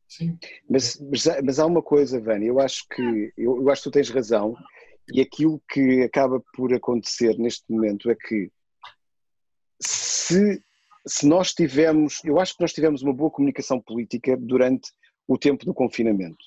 Sim. 0.08 0.36
Mas, 0.68 0.98
mas, 1.00 1.24
mas, 1.44 1.58
há 1.60 1.66
uma 1.66 1.82
coisa, 1.82 2.20
Vânia, 2.20 2.48
eu 2.48 2.58
acho 2.58 2.84
que 2.88 3.32
eu, 3.36 3.62
eu 3.62 3.70
acho 3.70 3.82
que 3.82 3.90
tu 3.90 3.92
tens 3.92 4.10
razão 4.10 4.56
e 5.12 5.20
aquilo 5.20 5.62
que 5.70 6.02
acaba 6.02 6.42
por 6.54 6.74
acontecer 6.74 7.38
neste 7.38 7.70
momento 7.72 8.10
é 8.10 8.16
que 8.16 8.50
se, 9.80 10.60
se 11.06 11.26
nós 11.26 11.54
tivemos, 11.54 12.20
eu 12.24 12.40
acho 12.40 12.56
que 12.56 12.60
nós 12.60 12.72
tivemos 12.72 13.02
uma 13.02 13.14
boa 13.14 13.30
comunicação 13.30 13.80
política 13.80 14.36
durante 14.36 14.90
o 15.30 15.38
tempo 15.38 15.64
do 15.64 15.72
confinamento, 15.72 16.44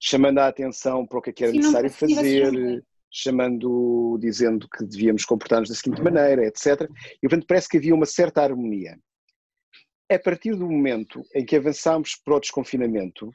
chamando 0.00 0.40
a 0.40 0.48
atenção 0.48 1.06
para 1.06 1.18
o 1.20 1.22
que, 1.22 1.30
é 1.30 1.32
que 1.32 1.44
era 1.44 1.52
Sim, 1.52 1.58
necessário 1.58 1.90
fazer, 1.90 2.84
chamando, 3.08 4.18
dizendo 4.20 4.68
que 4.68 4.84
devíamos 4.84 5.24
comportar-nos 5.24 5.68
da 5.68 5.76
seguinte 5.76 6.02
maneira, 6.02 6.44
etc. 6.44 6.90
E 7.22 7.28
portanto 7.28 7.46
parece 7.46 7.68
que 7.68 7.76
havia 7.76 7.94
uma 7.94 8.04
certa 8.04 8.42
harmonia. 8.42 8.98
A 10.10 10.18
partir 10.18 10.56
do 10.56 10.68
momento 10.68 11.22
em 11.32 11.44
que 11.44 11.54
avançámos 11.54 12.16
para 12.16 12.34
o 12.34 12.40
desconfinamento, 12.40 13.30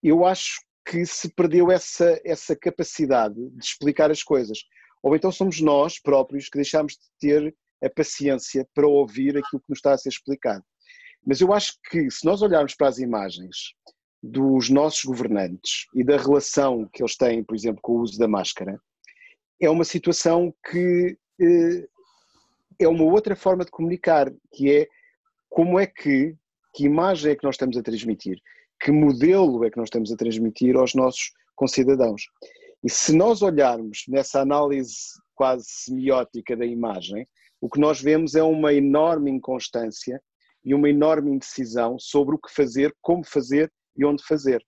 eu 0.00 0.24
acho 0.24 0.60
que 0.86 1.04
se 1.04 1.28
perdeu 1.28 1.72
essa, 1.72 2.20
essa 2.24 2.54
capacidade 2.54 3.34
de 3.34 3.64
explicar 3.64 4.12
as 4.12 4.22
coisas. 4.22 4.58
Ou 5.02 5.16
então 5.16 5.32
somos 5.32 5.60
nós 5.60 5.98
próprios 5.98 6.48
que 6.48 6.56
deixámos 6.56 6.92
de 6.92 7.08
ter 7.18 7.52
a 7.82 7.90
paciência 7.90 8.64
para 8.72 8.86
ouvir 8.86 9.30
aquilo 9.30 9.60
que 9.60 9.70
nos 9.70 9.78
está 9.78 9.92
a 9.92 9.98
ser 9.98 10.10
explicado. 10.10 10.62
Mas 11.26 11.40
eu 11.40 11.52
acho 11.52 11.74
que 11.90 12.10
se 12.10 12.24
nós 12.24 12.42
olharmos 12.42 12.74
para 12.74 12.88
as 12.88 12.98
imagens 12.98 13.74
dos 14.22 14.68
nossos 14.68 15.04
governantes 15.04 15.86
e 15.94 16.04
da 16.04 16.16
relação 16.16 16.88
que 16.92 17.02
eles 17.02 17.16
têm, 17.16 17.42
por 17.42 17.54
exemplo, 17.54 17.80
com 17.82 17.92
o 17.92 18.00
uso 18.00 18.18
da 18.18 18.28
máscara, 18.28 18.80
é 19.60 19.68
uma 19.68 19.84
situação 19.84 20.54
que 20.70 21.16
eh, 21.40 21.88
é 22.78 22.88
uma 22.88 23.04
outra 23.04 23.36
forma 23.36 23.64
de 23.64 23.70
comunicar, 23.70 24.32
que 24.52 24.72
é 24.72 24.88
como 25.48 25.78
é 25.78 25.86
que, 25.86 26.34
que 26.74 26.84
imagem 26.84 27.32
é 27.32 27.36
que 27.36 27.44
nós 27.44 27.54
estamos 27.54 27.76
a 27.76 27.82
transmitir, 27.82 28.38
que 28.80 28.90
modelo 28.90 29.64
é 29.64 29.70
que 29.70 29.76
nós 29.76 29.88
estamos 29.88 30.10
a 30.12 30.16
transmitir 30.16 30.76
aos 30.76 30.94
nossos 30.94 31.32
concidadãos. 31.54 32.22
E 32.82 32.88
se 32.88 33.14
nós 33.14 33.42
olharmos 33.42 34.04
nessa 34.08 34.40
análise 34.40 34.96
quase 35.34 35.66
semiótica 35.68 36.56
da 36.56 36.64
imagem, 36.64 37.28
o 37.60 37.68
que 37.68 37.78
nós 37.78 38.00
vemos 38.00 38.34
é 38.34 38.42
uma 38.42 38.72
enorme 38.72 39.30
inconstância 39.30 40.22
e 40.64 40.74
uma 40.74 40.88
enorme 40.88 41.30
indecisão 41.30 41.98
sobre 41.98 42.34
o 42.34 42.38
que 42.38 42.52
fazer, 42.52 42.94
como 43.00 43.24
fazer 43.24 43.72
e 43.96 44.04
onde 44.04 44.24
fazer. 44.24 44.62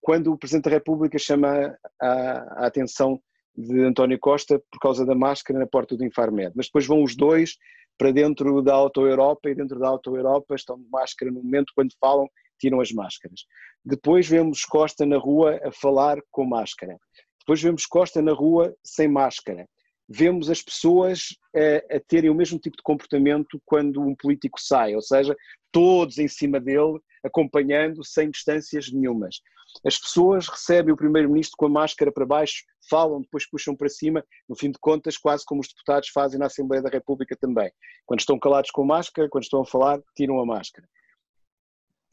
Quando 0.00 0.32
o 0.32 0.38
Presidente 0.38 0.64
da 0.64 0.70
República 0.70 1.18
chama 1.18 1.76
a, 2.00 2.08
a 2.08 2.66
atenção 2.66 3.20
de 3.56 3.80
António 3.82 4.18
Costa 4.18 4.60
por 4.70 4.78
causa 4.80 5.04
da 5.04 5.14
máscara 5.14 5.58
na 5.58 5.66
porta 5.66 5.96
do 5.96 6.04
Infarmed, 6.04 6.52
mas 6.56 6.66
depois 6.66 6.86
vão 6.86 7.02
os 7.02 7.14
dois 7.14 7.56
para 7.98 8.10
dentro 8.10 8.62
da 8.62 8.74
Auto-Europa 8.74 9.50
e 9.50 9.54
dentro 9.54 9.78
da 9.78 9.88
Auto-Europa 9.88 10.54
estão 10.54 10.78
de 10.78 10.88
máscara 10.90 11.30
no 11.30 11.42
momento 11.42 11.72
quando 11.74 11.92
falam 12.00 12.28
tiram 12.58 12.80
as 12.80 12.92
máscaras. 12.92 13.40
Depois 13.84 14.28
vemos 14.28 14.64
Costa 14.64 15.04
na 15.04 15.18
rua 15.18 15.60
a 15.64 15.72
falar 15.72 16.18
com 16.30 16.44
máscara. 16.44 16.96
Depois 17.40 17.60
vemos 17.60 17.86
Costa 17.86 18.22
na 18.22 18.32
rua 18.32 18.74
sem 18.84 19.08
máscara 19.08 19.66
vemos 20.12 20.50
as 20.50 20.60
pessoas 20.60 21.36
a, 21.54 21.96
a, 21.96 22.00
terem 22.00 22.30
o 22.30 22.34
mesmo 22.34 22.58
tipo 22.58 22.76
de 22.76 22.82
comportamento 22.82 23.60
quando 23.64 24.00
um 24.00 24.14
político 24.14 24.60
sai, 24.60 24.94
ou 24.94 25.00
seja, 25.00 25.34
todos 25.70 26.18
em 26.18 26.28
cima 26.28 26.60
dele, 26.60 27.00
acompanhando, 27.24 28.04
sem 28.04 28.30
distâncias 28.30 28.92
nenhumas. 28.92 29.40
As 29.86 29.98
pessoas 29.98 30.48
recebem 30.48 30.92
o 30.92 30.96
primeiro-ministro 30.96 31.56
com 31.56 31.64
a 31.64 31.70
máscara 31.70 32.12
para 32.12 32.26
baixo, 32.26 32.64
falam, 32.90 33.22
depois 33.22 33.48
puxam 33.48 33.74
para 33.74 33.88
cima, 33.88 34.22
no 34.46 34.54
fim 34.54 34.70
de 34.70 34.78
contas, 34.78 35.16
quase 35.16 35.44
como 35.46 35.62
os 35.62 35.68
deputados 35.68 36.10
fazem 36.10 36.38
na 36.38 36.46
Assembleia 36.46 36.82
da 36.82 36.90
República 36.90 37.34
também. 37.34 37.72
Quando 38.04 38.20
estão 38.20 38.38
calados 38.38 38.70
com 38.70 38.82
a 38.82 38.86
máscara, 38.86 39.30
quando 39.30 39.44
estão 39.44 39.62
a 39.62 39.66
falar, 39.66 40.02
tiram 40.14 40.38
a 40.40 40.44
máscara. 40.44 40.86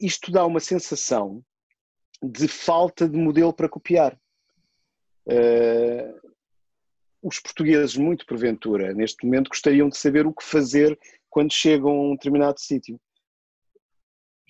Isto 0.00 0.32
dá 0.32 0.46
uma 0.46 0.60
sensação 0.60 1.44
de 2.22 2.48
falta 2.48 3.06
de 3.06 3.18
modelo 3.18 3.52
para 3.52 3.68
copiar. 3.68 4.18
Uh, 5.26 6.30
os 7.22 7.38
portugueses, 7.38 7.96
muito 7.96 8.26
porventura, 8.26 8.94
neste 8.94 9.24
momento, 9.24 9.48
gostariam 9.48 9.88
de 9.88 9.96
saber 9.96 10.26
o 10.26 10.32
que 10.32 10.44
fazer 10.44 10.98
quando 11.28 11.52
chegam 11.52 11.90
a 11.90 12.02
um 12.10 12.14
determinado 12.14 12.58
sítio. 12.60 13.00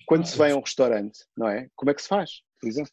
Quando 0.05 0.25
se 0.25 0.37
vai 0.37 0.51
a 0.51 0.55
um 0.55 0.61
restaurante, 0.61 1.19
não 1.37 1.47
é? 1.47 1.69
Como 1.75 1.91
é 1.91 1.93
que 1.93 2.01
se 2.01 2.07
faz, 2.07 2.41
por 2.59 2.67
exemplo? 2.67 2.91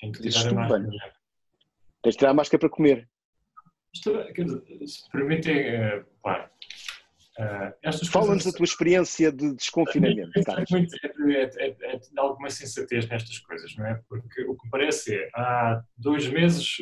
Tem 0.00 0.12
que 0.12 0.22
tirar 0.22 0.48
a 0.48 0.54
máscara. 0.54 0.90
Tens 2.02 2.14
de 2.14 2.18
tirar 2.18 2.30
a 2.30 2.34
máscara 2.34 2.58
para 2.60 2.70
comer. 2.70 3.08
Isto, 3.94 4.10
se 4.86 5.10
permitem, 5.10 6.04
claro, 6.22 6.50
Uh, 7.38 8.06
Fala-nos 8.10 8.44
da 8.44 8.52
tua 8.52 8.64
experiência 8.64 9.32
de 9.32 9.54
desconfinamento. 9.54 10.30
É, 10.36 10.64
muito, 10.70 10.94
é, 11.30 11.50
é, 11.56 11.76
é, 11.80 11.96
de 11.96 12.18
alguma 12.18 12.50
sensatez 12.50 13.08
nestas 13.08 13.38
coisas, 13.38 13.74
não 13.76 13.86
é? 13.86 13.98
Porque 14.06 14.44
o 14.44 14.54
que 14.54 14.68
parece 14.68 15.14
é, 15.14 15.30
há 15.34 15.82
dois 15.96 16.28
meses 16.28 16.76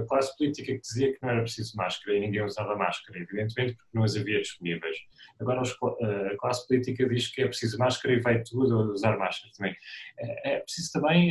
a 0.00 0.06
classe 0.06 0.36
política 0.38 0.72
que 0.72 0.80
dizia 0.80 1.12
que 1.12 1.18
não 1.20 1.30
era 1.30 1.42
preciso 1.42 1.76
máscara 1.76 2.16
e 2.16 2.20
ninguém 2.20 2.44
usava 2.44 2.76
máscara, 2.76 3.18
evidentemente 3.18 3.74
porque 3.74 3.90
não 3.94 4.04
as 4.04 4.16
havia 4.16 4.40
disponíveis. 4.40 4.96
Agora 5.40 5.62
a 5.62 6.36
classe 6.38 6.68
política 6.68 7.08
diz 7.08 7.26
que 7.26 7.42
é 7.42 7.48
preciso 7.48 7.76
máscara 7.76 8.14
e 8.14 8.20
vai 8.20 8.42
tudo 8.44 8.92
usar 8.92 9.18
máscara 9.18 9.52
também. 9.56 9.76
É, 10.18 10.60
preciso 10.60 10.92
também 10.92 11.30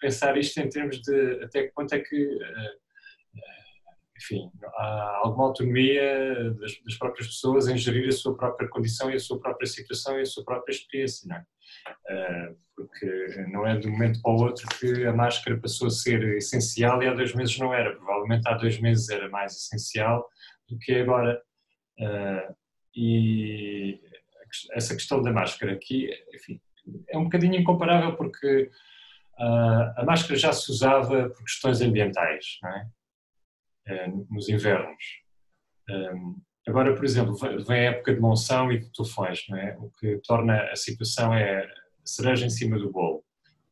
pensar 0.00 0.36
isto 0.36 0.58
em 0.58 0.68
termos 0.68 1.00
de 1.00 1.44
até 1.44 1.62
que 1.62 1.72
ponto 1.74 1.94
é 1.94 2.00
que 2.00 2.38
enfim, 4.20 4.50
há 4.76 5.20
alguma 5.22 5.46
autonomia 5.46 6.52
das, 6.54 6.78
das, 6.84 6.98
próprias 6.98 7.26
pessoas 7.28 7.68
em 7.68 7.78
gerir 7.78 8.06
a 8.08 8.12
sua 8.12 8.36
própria 8.36 8.68
condição 8.68 9.10
e 9.10 9.14
a 9.14 9.18
sua 9.18 9.40
própria 9.40 9.66
situação 9.66 10.18
e 10.18 10.22
a 10.22 10.26
sua 10.26 10.44
própria 10.44 10.72
experiência, 10.72 11.26
não 11.26 11.36
é? 11.36 12.50
Uh, 12.50 12.56
porque 12.76 13.46
não 13.48 13.66
é 13.66 13.78
de 13.78 13.88
um 13.88 13.92
momento 13.92 14.20
para 14.20 14.32
o 14.32 14.42
outro 14.42 14.66
que 14.78 15.06
a 15.06 15.12
máscara 15.12 15.58
passou 15.58 15.88
a 15.88 15.90
ser 15.90 16.22
essencial 16.36 17.02
e 17.02 17.08
há 17.08 17.14
dois 17.14 17.34
meses 17.34 17.58
não 17.58 17.72
era. 17.72 17.96
Provavelmente 17.96 18.46
há 18.46 18.54
dois 18.54 18.78
meses 18.78 19.08
era 19.08 19.28
mais 19.30 19.56
essencial 19.56 20.28
do 20.68 20.78
que 20.78 20.92
é 20.92 21.00
agora. 21.00 21.40
Uh, 21.98 22.54
e 22.94 24.00
essa 24.72 24.94
questão 24.94 25.22
da 25.22 25.32
máscara 25.32 25.72
aqui, 25.72 26.10
enfim, 26.34 26.60
é 27.08 27.16
um 27.16 27.24
bocadinho 27.24 27.56
incomparável 27.56 28.16
porque 28.16 28.70
uh, 29.38 29.92
a 29.96 30.04
máscara 30.04 30.36
já 30.36 30.52
se 30.52 30.70
usava 30.70 31.30
por 31.30 31.42
questões 31.44 31.80
ambientais, 31.80 32.58
não 32.62 32.70
é? 32.70 32.86
Eh, 33.86 34.08
nos 34.30 34.48
invernos. 34.48 35.20
Agora, 36.68 36.94
por 36.94 37.04
exemplo, 37.04 37.34
vem 37.34 37.88
a 37.88 37.90
época 37.90 38.14
de 38.14 38.20
monção 38.20 38.70
e 38.70 38.78
de 38.78 38.92
tufões, 38.92 39.44
não 39.48 39.58
é? 39.58 39.76
o 39.78 39.90
que 39.90 40.20
torna 40.24 40.62
a 40.70 40.76
situação 40.76 41.34
é 41.34 41.66
cereja 42.04 42.46
em 42.46 42.50
cima 42.50 42.78
do 42.78 42.92
bolo. 42.92 43.24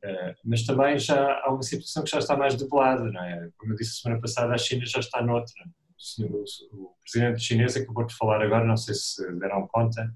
Uh, 0.05 0.35
mas 0.45 0.65
também 0.65 0.97
já 0.99 1.41
há 1.45 1.53
uma 1.53 1.63
situação 1.63 2.05
que 2.05 2.11
já 2.11 2.19
está 2.19 2.37
mais 2.37 2.55
debelada, 2.55 3.05
não 3.11 3.23
é? 3.23 3.49
Como 3.57 3.73
eu 3.73 3.77
disse 3.77 4.01
semana 4.01 4.21
passada, 4.21 4.55
a 4.55 4.59
China 4.59 4.87
já 4.87 5.01
está 5.01 5.21
noutra. 5.21 5.65
O 6.73 6.95
presidente 7.03 7.43
chinês 7.43 7.77
acabou 7.77 8.07
de 8.07 8.17
falar 8.17 8.41
agora, 8.41 8.65
não 8.65 8.77
sei 8.77 8.95
se 8.95 9.33
deram 9.39 9.67
conta, 9.67 10.09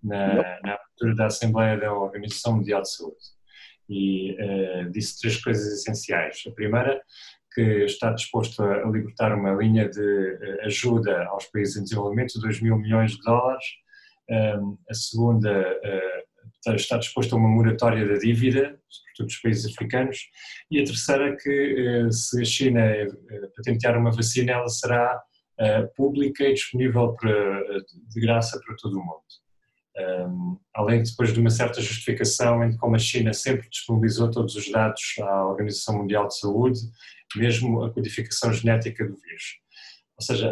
na, 0.00 0.60
na 0.60 0.74
abertura 0.74 1.14
da 1.16 1.26
Assembleia 1.26 1.76
da 1.78 1.92
Organização 1.92 2.56
Mundial 2.56 2.82
de 2.82 2.92
Saúde. 2.92 3.24
E 3.88 4.32
uh, 4.32 4.90
disse 4.92 5.20
três 5.20 5.42
coisas 5.42 5.80
essenciais. 5.80 6.44
A 6.46 6.52
primeira 6.52 7.02
que 7.54 7.84
está 7.84 8.10
disposto 8.10 8.62
a 8.62 8.84
libertar 8.90 9.32
uma 9.32 9.52
linha 9.52 9.88
de 9.88 10.00
eh, 10.00 10.64
ajuda 10.64 11.24
aos 11.26 11.46
países 11.46 11.76
em 11.76 11.84
desenvolvimento 11.84 12.34
de 12.34 12.40
2 12.40 12.60
mil 12.60 12.76
milhões 12.76 13.12
de 13.12 13.22
dólares. 13.22 13.64
A 14.90 14.94
segunda 14.94 15.50
eh, 15.50 16.24
está 16.74 16.98
disposto 16.98 17.34
a 17.34 17.38
uma 17.38 17.48
moratória 17.48 18.06
da 18.08 18.14
dívida, 18.14 18.78
sobretudo 18.88 19.26
dos 19.26 19.36
países 19.36 19.72
africanos. 19.72 20.18
E 20.70 20.80
a 20.80 20.84
terceira 20.84 21.36
que, 21.36 22.06
eh, 22.08 22.10
se 22.10 22.40
a 22.40 22.44
China 22.44 22.80
patentear 23.56 23.96
uma 23.96 24.10
vacina, 24.10 24.52
ela 24.52 24.68
será 24.68 25.22
pública 25.96 26.42
e 26.42 26.54
disponível 26.54 27.14
de 28.12 28.20
graça 28.20 28.60
para 28.66 28.74
todo 28.74 28.98
o 28.98 29.04
mundo. 29.04 29.22
Um, 29.96 30.58
além 30.74 31.04
de 31.04 31.10
depois 31.10 31.32
de 31.32 31.38
uma 31.38 31.50
certa 31.50 31.80
justificação 31.80 32.64
em 32.64 32.76
como 32.76 32.96
a 32.96 32.98
China 32.98 33.32
sempre 33.32 33.68
disponibilizou 33.68 34.28
todos 34.28 34.56
os 34.56 34.68
dados 34.68 35.00
à 35.20 35.46
Organização 35.46 35.98
Mundial 35.98 36.26
de 36.26 36.36
Saúde 36.36 36.80
mesmo 37.36 37.82
a 37.84 37.92
codificação 37.92 38.52
genética 38.52 39.04
do 39.04 39.16
vírus. 39.16 39.58
Ou 40.16 40.24
seja, 40.24 40.48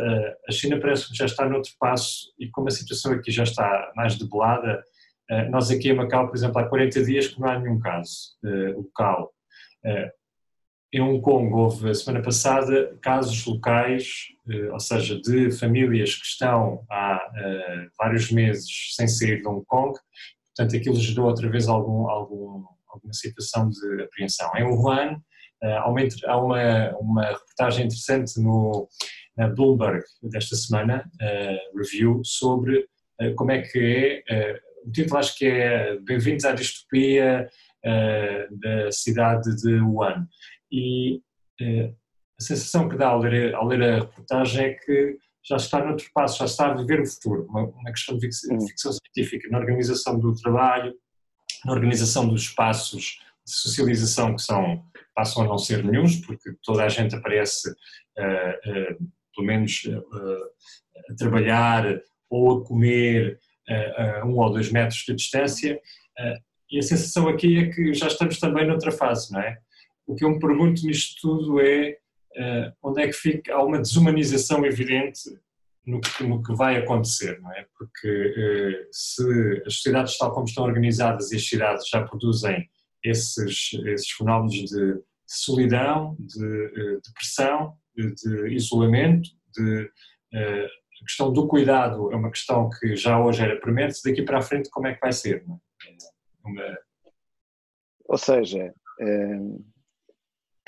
a 0.48 0.52
China 0.52 0.80
parece 0.80 1.08
que 1.08 1.16
já 1.16 1.24
está 1.24 1.48
noutro 1.48 1.72
passo 1.78 2.32
e 2.38 2.48
como 2.50 2.68
a 2.68 2.70
situação 2.70 3.12
aqui 3.12 3.30
já 3.30 3.44
está 3.44 3.92
mais 3.94 4.18
debelada, 4.18 4.82
eh, 5.30 5.48
nós 5.48 5.70
aqui 5.70 5.88
em 5.88 5.94
Macau, 5.94 6.26
por 6.26 6.36
exemplo, 6.36 6.58
há 6.58 6.68
40 6.68 7.04
dias 7.04 7.28
que 7.28 7.40
não 7.40 7.48
há 7.48 7.58
nenhum 7.58 7.78
caso 7.78 8.36
local. 8.74 9.32
Uh, 9.84 10.10
em 10.92 11.00
Hong 11.00 11.22
Kong 11.22 11.52
houve, 11.54 11.88
a 11.88 11.94
semana 11.94 12.22
passada, 12.22 12.96
casos 13.00 13.46
locais, 13.46 14.26
ou 14.70 14.78
seja, 14.78 15.18
de 15.18 15.50
famílias 15.50 16.14
que 16.14 16.26
estão 16.26 16.84
há 16.90 17.18
vários 17.98 18.30
meses 18.30 18.94
sem 18.94 19.08
sair 19.08 19.40
de 19.40 19.48
Hong 19.48 19.64
Kong, 19.64 19.98
portanto 20.54 20.76
aquilo 20.76 20.96
gerou 20.96 21.26
outra 21.26 21.48
vez 21.48 21.66
algum, 21.66 22.10
algum, 22.10 22.66
alguma 22.88 23.12
situação 23.14 23.70
de 23.70 24.02
apreensão. 24.02 24.50
Em 24.54 24.64
Wuhan, 24.64 25.12
eh, 25.12 25.16
há 25.62 25.88
uma, 25.88 26.00
há 26.26 26.36
uma, 26.36 26.90
uma 26.98 27.24
reportagem 27.24 27.86
interessante 27.86 28.40
no, 28.40 28.88
na 29.36 29.48
Bloomberg 29.48 30.04
desta 30.22 30.56
semana, 30.56 31.10
uh, 31.20 31.78
review, 31.78 32.20
sobre 32.24 32.78
uh, 33.20 33.34
como 33.36 33.52
é 33.52 33.62
que 33.62 34.22
é, 34.28 34.54
uh, 34.54 34.88
o 34.88 34.92
título 34.92 35.18
acho 35.18 35.36
que 35.36 35.46
é 35.46 35.96
Bem-vindos 36.00 36.44
à 36.44 36.52
distopia, 36.52 37.48
da 37.84 38.92
cidade 38.92 39.56
de 39.56 39.80
Wuhan. 39.80 40.28
E 40.70 41.20
a 41.60 42.42
sensação 42.42 42.88
que 42.88 42.96
dá 42.96 43.08
ao 43.08 43.18
ler, 43.18 43.54
ao 43.56 43.66
ler 43.66 43.82
a 43.82 43.98
reportagem 44.00 44.66
é 44.66 44.74
que 44.74 45.18
já 45.44 45.56
está 45.56 45.84
noutro 45.84 46.06
passo, 46.14 46.38
já 46.38 46.44
está 46.44 46.70
a 46.70 46.74
viver 46.74 47.00
o 47.00 47.06
futuro, 47.06 47.44
uma, 47.48 47.64
uma 47.64 47.90
questão 47.90 48.16
de 48.16 48.20
ficção, 48.20 48.56
de 48.56 48.66
ficção 48.68 48.92
científica, 48.92 49.48
na 49.50 49.58
organização 49.58 50.18
do 50.18 50.32
trabalho, 50.34 50.94
na 51.64 51.72
organização 51.72 52.28
dos 52.28 52.42
espaços 52.42 53.18
de 53.44 53.52
socialização 53.52 54.36
que 54.36 54.42
são, 54.42 54.84
passam 55.14 55.44
a 55.44 55.46
não 55.46 55.58
ser 55.58 55.84
nenhums, 55.84 56.16
porque 56.16 56.52
toda 56.62 56.84
a 56.84 56.88
gente 56.88 57.14
aparece, 57.14 57.70
uh, 57.70 58.92
uh, 58.92 59.10
pelo 59.34 59.46
menos, 59.46 59.84
uh, 59.84 61.10
a 61.10 61.14
trabalhar 61.16 62.00
ou 62.30 62.58
a 62.58 62.64
comer 62.64 63.38
a 63.96 64.26
um 64.26 64.36
ou 64.38 64.50
dois 64.50 64.72
metros 64.72 65.04
de 65.06 65.14
distância, 65.14 65.80
e 66.70 66.78
a 66.78 66.82
sensação 66.82 67.28
aqui 67.28 67.58
é 67.58 67.70
que 67.70 67.94
já 67.94 68.08
estamos 68.08 68.38
também 68.40 68.66
noutra 68.66 68.90
fase, 68.90 69.32
não 69.32 69.40
é? 69.40 69.56
O 70.06 70.14
que 70.16 70.24
eu 70.24 70.30
me 70.30 70.40
pergunto 70.40 70.84
nisto 70.84 71.20
tudo 71.20 71.60
é 71.60 71.96
onde 72.82 73.02
é 73.02 73.06
que 73.06 73.12
fica, 73.12 73.54
há 73.54 73.62
uma 73.62 73.78
desumanização 73.78 74.66
evidente 74.66 75.20
no 75.86 76.00
que, 76.00 76.24
no 76.24 76.42
que 76.42 76.54
vai 76.54 76.76
acontecer, 76.76 77.40
não 77.40 77.52
é? 77.52 77.66
Porque 77.78 78.88
se 78.90 79.62
as 79.64 79.74
sociedades 79.74 80.18
tal 80.18 80.32
como 80.32 80.46
estão 80.46 80.64
organizadas 80.64 81.30
e 81.30 81.36
as 81.36 81.46
cidades 81.46 81.88
já 81.88 82.02
produzem 82.02 82.68
esses, 83.04 83.72
esses 83.86 84.10
fenómenos 84.10 84.52
de, 84.52 85.02
solidão, 85.26 86.16
de 86.18 86.44
uh, 86.44 87.00
depressão, 87.00 87.76
de, 87.96 88.54
isolamento, 88.54 89.30
de 89.56 89.90
a 90.34 91.04
questão 91.04 91.32
do 91.32 91.46
cuidado 91.46 92.12
é 92.12 92.16
uma 92.16 92.30
questão 92.30 92.70
que 92.70 92.96
já 92.96 93.20
hoje 93.20 93.42
era 93.42 93.60
premente, 93.60 94.00
daqui 94.04 94.22
para 94.22 94.38
a 94.38 94.42
frente 94.42 94.70
como 94.70 94.86
é 94.86 94.94
que 94.94 95.00
vai 95.00 95.12
ser? 95.12 95.44
É? 95.44 96.48
Uma... 96.48 96.78
Ou 98.04 98.16
seja, 98.16 98.72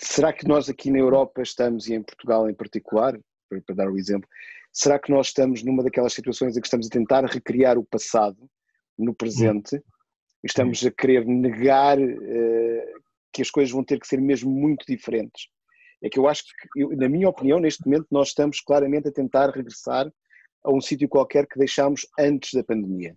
será 0.00 0.32
que 0.32 0.46
nós 0.46 0.68
aqui 0.68 0.90
na 0.90 0.98
Europa 0.98 1.40
estamos, 1.40 1.88
e 1.88 1.94
em 1.94 2.02
Portugal 2.02 2.50
em 2.50 2.54
particular, 2.54 3.18
para, 3.48 3.74
dar 3.74 3.90
o 3.90 3.96
exemplo, 3.96 4.28
será 4.72 4.98
que 4.98 5.10
nós 5.10 5.28
estamos 5.28 5.62
numa 5.62 5.84
daquelas 5.84 6.12
situações 6.12 6.56
em 6.56 6.60
que 6.60 6.66
estamos 6.66 6.88
a 6.88 6.90
tentar 6.90 7.24
recriar 7.24 7.78
o 7.78 7.84
passado 7.84 8.50
no 8.98 9.14
presente 9.14 9.82
estamos 10.44 10.84
a 10.84 10.90
querer 10.90 11.26
negar 11.26 11.98
uh, 11.98 13.02
que 13.32 13.42
as 13.42 13.50
coisas 13.50 13.72
vão 13.72 13.82
ter 13.82 13.98
que 13.98 14.06
ser 14.06 14.20
mesmo 14.20 14.50
muito 14.50 14.84
diferentes? 14.86 15.48
É 16.02 16.08
que 16.08 16.18
eu 16.18 16.28
acho 16.28 16.44
que, 16.44 16.82
eu, 16.82 16.96
na 16.96 17.08
minha 17.08 17.28
opinião, 17.28 17.58
neste 17.58 17.84
momento 17.84 18.06
nós 18.10 18.28
estamos 18.28 18.60
claramente 18.60 19.08
a 19.08 19.12
tentar 19.12 19.50
regressar 19.50 20.10
a 20.62 20.70
um 20.70 20.80
sítio 20.80 21.08
qualquer 21.08 21.46
que 21.46 21.58
deixámos 21.58 22.06
antes 22.18 22.52
da 22.52 22.62
pandemia. 22.62 23.16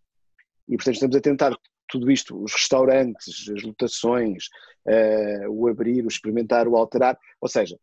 E 0.67 0.75
portanto 0.75 0.95
estamos 0.95 1.15
a 1.15 1.21
tentar 1.21 1.57
tudo 1.89 2.11
isto, 2.11 2.41
os 2.41 2.53
restaurantes, 2.53 3.49
as 3.49 3.63
lotações, 3.63 4.45
uh, 4.85 5.49
o 5.49 5.67
abrir, 5.67 6.03
o 6.03 6.07
experimentar, 6.07 6.67
o 6.67 6.75
alterar, 6.75 7.17
ou 7.39 7.47
seja, 7.47 7.77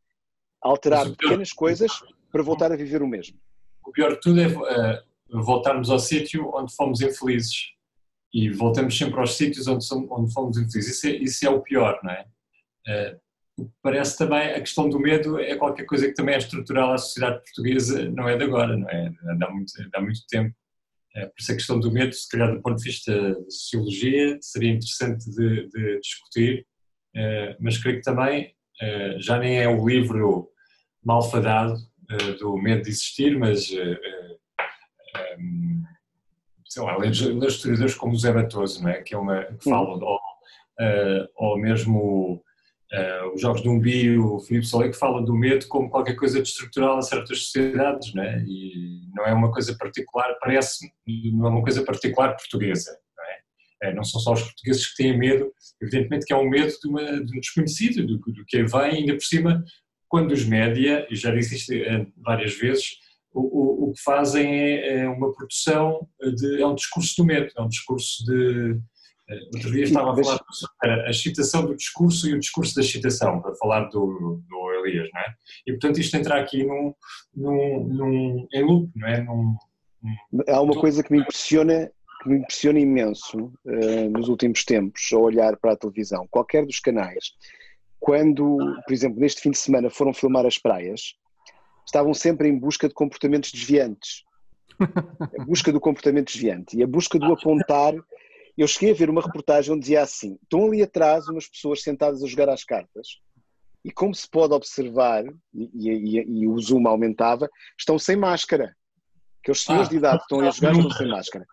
alterar 0.60 1.08
pequenas 1.16 1.52
coisas 1.52 1.90
para 2.30 2.42
voltar 2.42 2.72
a 2.72 2.76
viver 2.76 3.02
o 3.02 3.08
mesmo. 3.08 3.38
O 3.86 3.92
pior 3.92 4.10
de 4.10 4.20
tudo 4.20 4.40
é 4.40 4.48
uh, 4.48 5.42
voltarmos 5.42 5.90
ao 5.90 5.98
sítio 5.98 6.50
onde 6.54 6.74
fomos 6.74 7.00
infelizes 7.00 7.74
e 8.34 8.50
voltamos 8.50 8.98
sempre 8.98 9.20
aos 9.20 9.36
sítios 9.36 9.68
onde, 9.68 9.84
somos, 9.84 10.10
onde 10.10 10.32
fomos 10.32 10.58
infelizes. 10.58 10.96
Isso 10.96 11.06
é, 11.06 11.10
isso 11.10 11.46
é 11.46 11.50
o 11.50 11.62
pior, 11.62 12.00
não 12.02 12.10
é? 12.10 12.26
Uh, 12.88 13.64
parece 13.80 14.18
também 14.18 14.50
a 14.50 14.60
questão 14.60 14.88
do 14.88 14.98
medo 14.98 15.38
é 15.38 15.54
qualquer 15.54 15.84
coisa 15.84 16.08
que 16.08 16.14
também 16.14 16.34
é 16.34 16.38
estrutural 16.38 16.92
à 16.92 16.98
sociedade 16.98 17.40
portuguesa, 17.44 18.10
não 18.10 18.28
é 18.28 18.36
de 18.36 18.42
agora, 18.42 18.76
não 18.76 18.90
é? 18.90 19.12
Há 19.40 19.50
muito, 19.50 19.72
há 19.94 20.00
muito 20.00 20.26
tempo. 20.28 20.52
É, 21.14 21.26
por 21.26 21.34
isso 21.38 21.52
a 21.52 21.54
questão 21.54 21.78
do 21.78 21.92
medo, 21.92 22.12
se 22.12 22.28
calhar 22.28 22.52
do 22.52 22.60
ponto 22.60 22.76
de 22.76 22.82
vista 22.82 23.12
de 23.12 23.54
sociologia, 23.54 24.36
seria 24.40 24.72
interessante 24.72 25.30
de, 25.30 25.68
de 25.68 26.00
discutir, 26.00 26.66
é, 27.14 27.56
mas 27.60 27.78
creio 27.78 27.98
que 27.98 28.02
também 28.02 28.52
já 29.18 29.38
nem 29.38 29.60
é 29.60 29.68
o 29.68 29.86
livro 29.86 30.50
malfadado 31.04 31.76
do 32.40 32.56
medo 32.56 32.82
de 32.82 32.88
existir, 32.88 33.38
mas 33.38 33.70
sei 36.66 36.82
lá, 36.82 36.96
historiadores 37.06 37.94
como 37.94 38.14
o 38.14 38.18
Zé 38.18 38.32
Batoso, 38.32 38.82
não 38.82 38.90
é? 38.90 39.02
que, 39.02 39.14
é 39.14 39.18
uma, 39.18 39.44
que 39.44 39.64
falam, 39.64 40.00
ou, 40.00 40.20
ou 41.36 41.58
mesmo 41.58 42.42
Uh, 42.94 43.34
os 43.34 43.40
jogos 43.40 43.60
de 43.60 43.68
um 43.68 43.80
bio, 43.80 44.36
o 44.36 44.40
Filipe 44.40 44.66
Soleil, 44.66 44.92
que 44.92 44.98
fala 44.98 45.20
do 45.20 45.34
medo 45.34 45.66
como 45.66 45.90
qualquer 45.90 46.14
coisa 46.14 46.40
de 46.40 46.46
estrutural 46.46 46.98
a 46.98 47.02
certas 47.02 47.46
sociedades, 47.46 48.14
né? 48.14 48.44
e 48.46 49.08
não 49.12 49.24
é 49.24 49.32
uma 49.32 49.50
coisa 49.50 49.76
particular, 49.76 50.32
parece 50.38 50.92
não 51.32 51.46
é 51.46 51.50
uma 51.50 51.62
coisa 51.62 51.82
particular 51.82 52.36
portuguesa. 52.36 52.96
Não, 53.16 53.24
é? 53.24 53.38
É, 53.82 53.94
não 53.94 54.04
são 54.04 54.20
só 54.20 54.34
os 54.34 54.42
portugueses 54.42 54.86
que 54.86 55.02
têm 55.02 55.18
medo, 55.18 55.50
evidentemente 55.82 56.24
que 56.24 56.32
é 56.32 56.36
um 56.36 56.48
medo 56.48 56.72
de, 56.80 56.88
uma, 56.88 57.02
de 57.02 57.36
um 57.36 57.40
desconhecido, 57.40 58.06
do, 58.06 58.18
do 58.18 58.44
que 58.46 58.62
vem, 58.62 58.80
ainda 58.80 59.14
por 59.14 59.24
cima, 59.24 59.64
quando 60.06 60.30
os 60.30 60.44
média, 60.44 61.04
e 61.10 61.16
já 61.16 61.34
disse 61.34 61.56
isto 61.56 61.72
várias 62.18 62.54
vezes, 62.56 62.98
o, 63.34 63.40
o, 63.40 63.88
o 63.88 63.92
que 63.92 64.00
fazem 64.00 64.46
é, 64.46 65.00
é 65.00 65.08
uma 65.08 65.32
produção, 65.32 66.08
de, 66.20 66.62
é 66.62 66.66
um 66.66 66.74
discurso 66.74 67.14
do 67.18 67.24
medo, 67.26 67.50
é 67.56 67.62
um 67.62 67.68
discurso 67.68 68.24
de 68.24 68.80
Outro 69.54 69.72
dia 69.72 69.84
estava 69.84 70.12
a 70.12 70.22
falar 70.22 70.38
sobre 70.50 71.06
a 71.06 71.10
excitação 71.10 71.64
do 71.64 71.74
discurso 71.74 72.28
e 72.28 72.34
o 72.34 72.38
discurso 72.38 72.74
da 72.74 72.82
excitação, 72.82 73.40
para 73.40 73.54
falar 73.54 73.84
do, 73.88 74.42
do 74.46 74.72
Elias, 74.84 75.08
não 75.14 75.20
é? 75.22 75.34
E 75.66 75.72
portanto 75.72 75.98
isto 75.98 76.14
entra 76.14 76.38
aqui 76.38 76.62
num, 76.62 76.94
num, 77.34 77.84
num, 77.84 78.46
em 78.52 78.62
loop, 78.62 78.90
não 78.94 79.08
é? 79.08 79.22
Num, 79.22 79.56
Há 80.46 80.60
uma 80.60 80.78
coisa 80.78 81.02
que 81.02 81.10
me 81.10 81.20
impressiona, 81.20 81.90
que 82.22 82.28
me 82.28 82.38
impressiona 82.40 82.78
imenso 82.78 83.50
uh, 83.64 84.10
nos 84.10 84.28
últimos 84.28 84.62
tempos, 84.62 85.08
ao 85.14 85.22
olhar 85.22 85.56
para 85.56 85.72
a 85.72 85.76
televisão, 85.76 86.26
qualquer 86.30 86.66
dos 86.66 86.78
canais, 86.78 87.32
quando, 87.98 88.58
por 88.86 88.92
exemplo, 88.92 89.18
neste 89.18 89.40
fim 89.40 89.52
de 89.52 89.58
semana 89.58 89.88
foram 89.88 90.12
filmar 90.12 90.44
as 90.44 90.58
praias, 90.58 91.14
estavam 91.86 92.14
sempre 92.14 92.48
em 92.48 92.58
busca 92.58 92.88
de 92.88 92.94
comportamentos 92.94 93.52
desviantes. 93.52 94.24
A 94.80 95.44
busca 95.44 95.72
do 95.72 95.80
comportamento 95.80 96.32
desviante 96.32 96.76
e 96.76 96.82
a 96.82 96.86
busca 96.86 97.18
do 97.18 97.32
apontar 97.32 97.94
eu 98.56 98.68
cheguei 98.68 98.92
a 98.92 98.94
ver 98.94 99.10
uma 99.10 99.20
reportagem 99.20 99.72
onde 99.72 99.82
dizia 99.82 100.02
assim: 100.02 100.38
estão 100.42 100.66
ali 100.66 100.82
atrás 100.82 101.28
umas 101.28 101.48
pessoas 101.48 101.82
sentadas 101.82 102.22
a 102.22 102.26
jogar 102.26 102.48
às 102.48 102.64
cartas, 102.64 103.18
e 103.84 103.90
como 103.90 104.14
se 104.14 104.28
pode 104.28 104.54
observar, 104.54 105.24
e, 105.52 105.70
e, 105.74 106.40
e 106.42 106.48
o 106.48 106.58
zoom 106.58 106.86
aumentava, 106.86 107.50
estão 107.78 107.98
sem 107.98 108.16
máscara. 108.16 108.74
Aqueles 109.42 109.62
senhores 109.62 109.88
ah, 109.88 109.90
de 109.90 109.96
idade 109.96 110.18
que 110.18 110.22
estão 110.22 110.40
a 110.40 110.50
jogar 110.50 110.72
estão 110.72 110.90
sem 110.90 111.08
máscara. 111.08 111.46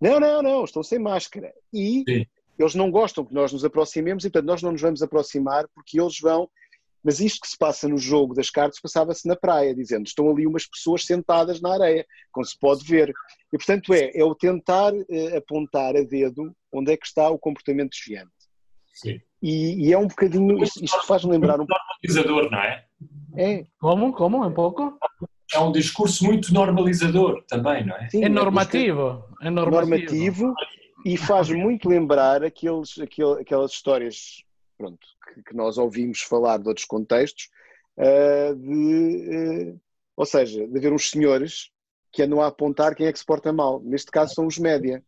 Não, 0.00 0.20
não, 0.20 0.42
não, 0.42 0.64
estão 0.64 0.82
sem 0.82 0.98
máscara. 0.98 1.52
E 1.72 2.04
Sim. 2.06 2.26
eles 2.58 2.74
não 2.74 2.90
gostam 2.90 3.24
que 3.24 3.32
nós 3.32 3.52
nos 3.52 3.64
aproximemos, 3.64 4.24
e 4.24 4.30
portanto 4.30 4.48
nós 4.48 4.62
não 4.62 4.72
nos 4.72 4.80
vamos 4.82 5.02
aproximar 5.02 5.66
porque 5.74 6.00
eles 6.00 6.18
vão 6.20 6.50
mas 7.02 7.20
isto 7.20 7.40
que 7.40 7.48
se 7.48 7.56
passa 7.56 7.88
no 7.88 7.98
jogo 7.98 8.34
das 8.34 8.50
cartas 8.50 8.80
passava-se 8.80 9.26
na 9.26 9.36
praia, 9.36 9.74
dizendo 9.74 10.06
estão 10.06 10.30
ali 10.30 10.46
umas 10.46 10.66
pessoas 10.66 11.04
sentadas 11.04 11.60
na 11.60 11.72
areia, 11.74 12.06
como 12.30 12.44
se 12.44 12.58
pode 12.58 12.84
ver. 12.84 13.12
E 13.52 13.56
portanto 13.56 13.92
é, 13.94 14.10
é 14.14 14.24
o 14.24 14.34
tentar 14.34 14.92
uh, 14.92 15.36
apontar 15.36 15.96
a 15.96 16.02
dedo 16.02 16.54
onde 16.72 16.92
é 16.92 16.96
que 16.96 17.06
está 17.06 17.28
o 17.30 17.38
comportamento 17.38 17.90
desviante. 17.90 18.30
Sim. 18.92 19.20
E, 19.42 19.88
e 19.88 19.92
é 19.92 19.98
um 19.98 20.06
bocadinho, 20.06 20.62
isto, 20.62 20.84
isto 20.84 21.06
faz-me 21.06 21.32
lembrar 21.32 21.60
um 21.60 21.66
normalizador, 21.66 22.50
não 22.50 22.58
é? 22.58 22.84
É. 23.36 23.66
Como? 23.78 24.12
Como? 24.12 24.44
Um 24.44 24.52
pouco? 24.52 24.98
É 25.52 25.58
um 25.58 25.72
discurso 25.72 26.24
muito 26.24 26.52
normalizador 26.52 27.42
também, 27.48 27.84
não 27.86 27.96
é? 27.96 28.08
Sim, 28.10 28.24
é 28.24 28.28
normativo. 28.28 29.24
É 29.40 29.48
normativo. 29.50 30.46
normativo 30.46 30.54
e 31.04 31.16
faz 31.16 31.48
muito 31.48 31.88
lembrar 31.88 32.44
aqueles, 32.44 32.98
aquel, 32.98 33.32
aquelas 33.32 33.72
histórias 33.72 34.44
pronto, 34.80 35.06
que, 35.44 35.54
nós 35.54 35.78
ouvimos 35.78 36.20
falar 36.20 36.58
de 36.58 36.68
outros 36.68 36.86
contextos, 36.86 37.48
uh, 37.96 38.54
de, 38.56 39.70
uh, 39.70 39.80
ou 40.16 40.26
seja, 40.26 40.66
de 40.66 40.78
haver 40.78 40.92
uns 40.92 41.10
senhores 41.10 41.70
que 42.12 42.22
andam 42.22 42.40
a 42.40 42.48
apontar 42.48 42.94
quem 42.94 43.06
é 43.06 43.12
que 43.12 43.18
se 43.18 43.24
porta 43.24 43.52
mal. 43.52 43.80
Neste 43.82 44.10
caso 44.10 44.34
são 44.34 44.46
os 44.46 44.58
média. 44.58 45.02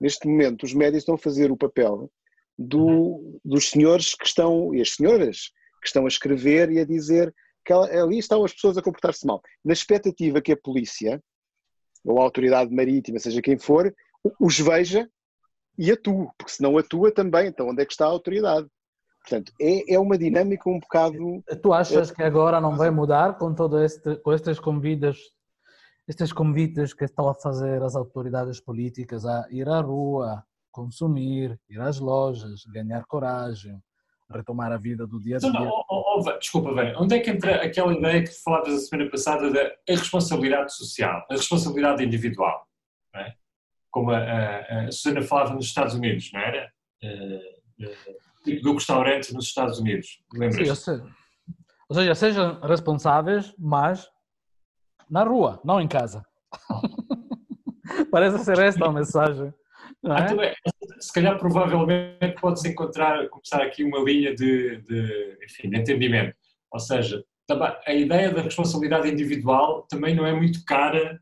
Neste 0.00 0.26
momento, 0.26 0.64
os 0.64 0.72
médias 0.72 1.02
estão 1.02 1.14
a 1.14 1.18
fazer 1.18 1.50
o 1.50 1.56
papel 1.56 2.10
do, 2.58 3.40
dos 3.44 3.68
senhores 3.68 4.14
que 4.14 4.26
estão, 4.26 4.74
e 4.74 4.80
as 4.80 4.94
senhoras, 4.94 5.52
que 5.80 5.86
estão 5.86 6.04
a 6.04 6.08
escrever 6.08 6.70
e 6.70 6.80
a 6.80 6.84
dizer 6.84 7.34
que 7.64 7.72
ali 7.72 8.18
estão 8.18 8.44
as 8.44 8.52
pessoas 8.52 8.78
a 8.78 8.82
comportar-se 8.82 9.26
mal. 9.26 9.42
Na 9.64 9.72
expectativa 9.72 10.40
que 10.40 10.52
a 10.52 10.56
polícia, 10.56 11.22
ou 12.04 12.18
a 12.18 12.22
autoridade 12.22 12.74
marítima, 12.74 13.18
seja 13.18 13.42
quem 13.42 13.58
for, 13.58 13.94
os 14.40 14.58
veja 14.58 15.08
e 15.76 15.92
atue, 15.92 16.28
porque 16.36 16.52
se 16.52 16.62
não 16.62 16.76
atua 16.76 17.12
também, 17.12 17.46
então 17.46 17.68
onde 17.68 17.82
é 17.82 17.86
que 17.86 17.92
está 17.92 18.06
a 18.06 18.08
autoridade? 18.08 18.66
Portanto, 19.28 19.52
é, 19.60 19.94
é 19.94 19.98
uma 19.98 20.16
dinâmica 20.16 20.70
um 20.70 20.78
bocado. 20.78 21.44
Tu 21.62 21.72
achas 21.72 22.10
que 22.10 22.22
agora 22.22 22.60
não 22.62 22.76
vai 22.76 22.90
mudar 22.90 23.36
com 23.36 23.54
todo 23.54 23.84
este, 23.84 24.16
com 24.16 24.32
estes 24.32 24.58
convites, 24.58 25.18
estes 26.08 26.32
convites 26.32 26.94
que 26.94 27.04
estão 27.04 27.28
a 27.28 27.34
fazer 27.34 27.82
as 27.82 27.94
autoridades 27.94 28.58
políticas 28.58 29.26
a 29.26 29.46
ir 29.50 29.68
à 29.68 29.80
rua, 29.80 30.42
consumir, 30.72 31.60
ir 31.68 31.78
às 31.78 32.00
lojas, 32.00 32.64
ganhar 32.72 33.04
coragem, 33.04 33.78
retomar 34.30 34.72
a 34.72 34.78
vida 34.78 35.06
do 35.06 35.20
dia 35.20 35.36
a 35.36 35.40
dia? 35.40 35.50
Não, 35.50 35.64
não, 35.66 35.84
oh, 35.90 36.20
oh, 36.20 36.38
desculpa, 36.38 36.72
bem, 36.72 36.96
onde 36.96 37.16
é 37.16 37.20
que 37.20 37.30
entra 37.30 37.62
aquela 37.62 37.92
ideia 37.92 38.22
que 38.22 38.32
falavas 38.42 38.74
a 38.74 38.78
semana 38.78 39.10
passada 39.10 39.52
da 39.52 39.72
responsabilidade 39.86 40.74
social, 40.74 41.26
a 41.30 41.34
responsabilidade 41.34 42.02
individual, 42.02 42.66
não 43.12 43.20
é? 43.20 43.34
Como 43.90 44.10
a, 44.10 44.18
a, 44.18 44.84
a 44.86 44.92
Susana 44.92 45.20
falava 45.20 45.52
nos 45.54 45.66
Estados 45.66 45.94
Unidos, 45.94 46.30
não 46.32 46.40
era? 46.40 46.72
Uh, 47.02 47.84
uh 47.86 48.28
tipo 48.48 48.62
do 48.62 48.74
restaurante 48.74 49.32
nos 49.32 49.46
Estados 49.46 49.78
Unidos. 49.78 50.20
Lembras? 50.32 50.78
Sim, 50.78 51.02
ou 51.88 51.94
seja, 51.94 52.14
sejam 52.14 52.60
responsáveis, 52.60 53.54
mas 53.58 54.08
na 55.08 55.24
rua, 55.24 55.60
não 55.64 55.80
em 55.80 55.88
casa. 55.88 56.22
Parece 58.10 58.44
ser 58.44 58.58
esta 58.58 58.86
a 58.86 58.92
mensagem. 58.92 59.46
É? 60.04 60.10
Ah, 60.10 60.20
então 60.20 60.42
é, 60.42 60.54
se 61.00 61.12
calhar 61.12 61.38
provavelmente 61.38 62.40
pode-se 62.40 62.68
encontrar, 62.68 63.26
começar 63.28 63.62
aqui 63.62 63.82
uma 63.82 64.00
linha 64.00 64.34
de, 64.34 64.82
de, 64.82 65.38
enfim, 65.42 65.70
de 65.70 65.78
entendimento. 65.78 66.36
Ou 66.70 66.78
seja, 66.78 67.24
a 67.86 67.94
ideia 67.94 68.30
da 68.30 68.42
responsabilidade 68.42 69.08
individual 69.08 69.86
também 69.88 70.14
não 70.14 70.26
é 70.26 70.32
muito 70.34 70.64
cara 70.66 71.18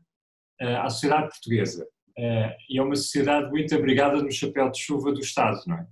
uh, 0.61 0.77
à 0.79 0.89
sociedade 0.89 1.29
portuguesa. 1.29 1.87
Uh, 2.17 2.51
e 2.69 2.77
é 2.77 2.81
uma 2.81 2.95
sociedade 2.95 3.49
muito 3.49 3.73
abrigada 3.73 4.21
no 4.21 4.31
chapéu 4.31 4.69
de 4.69 4.79
chuva 4.79 5.13
do 5.13 5.21
Estado, 5.21 5.61
não 5.65 5.77
é? 5.77 5.87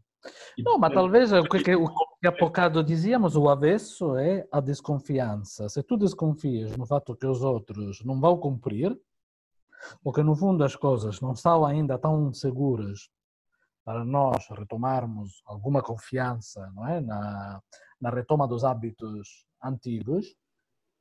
Não, 0.57 0.77
mas 0.77 0.93
talvez 0.93 1.31
o 1.31 1.43
que, 1.43 1.75
o 1.75 1.87
que 2.19 2.27
há 2.27 2.31
bocado 2.31 2.83
dizíamos, 2.83 3.35
o 3.35 3.49
avesso 3.49 4.15
é 4.17 4.47
a 4.51 4.59
desconfiança. 4.59 5.69
Se 5.69 5.83
tu 5.83 5.97
desconfias 5.97 6.75
no 6.77 6.85
fato 6.85 7.15
que 7.15 7.25
os 7.25 7.43
outros 7.43 8.03
não 8.03 8.19
vão 8.19 8.37
cumprir, 8.37 8.97
ou 10.03 10.11
que 10.11 10.23
no 10.23 10.35
fundo 10.35 10.63
as 10.63 10.75
coisas 10.75 11.21
não 11.21 11.33
estão 11.33 11.65
ainda 11.65 11.97
tão 11.97 12.33
seguras 12.33 13.09
para 13.83 14.03
nós 14.03 14.47
retomarmos 14.49 15.43
alguma 15.45 15.81
confiança 15.81 16.71
não 16.75 16.87
é? 16.87 16.99
na, 16.99 17.61
na 18.01 18.09
retoma 18.09 18.47
dos 18.47 18.63
hábitos 18.63 19.45
antigos, 19.63 20.35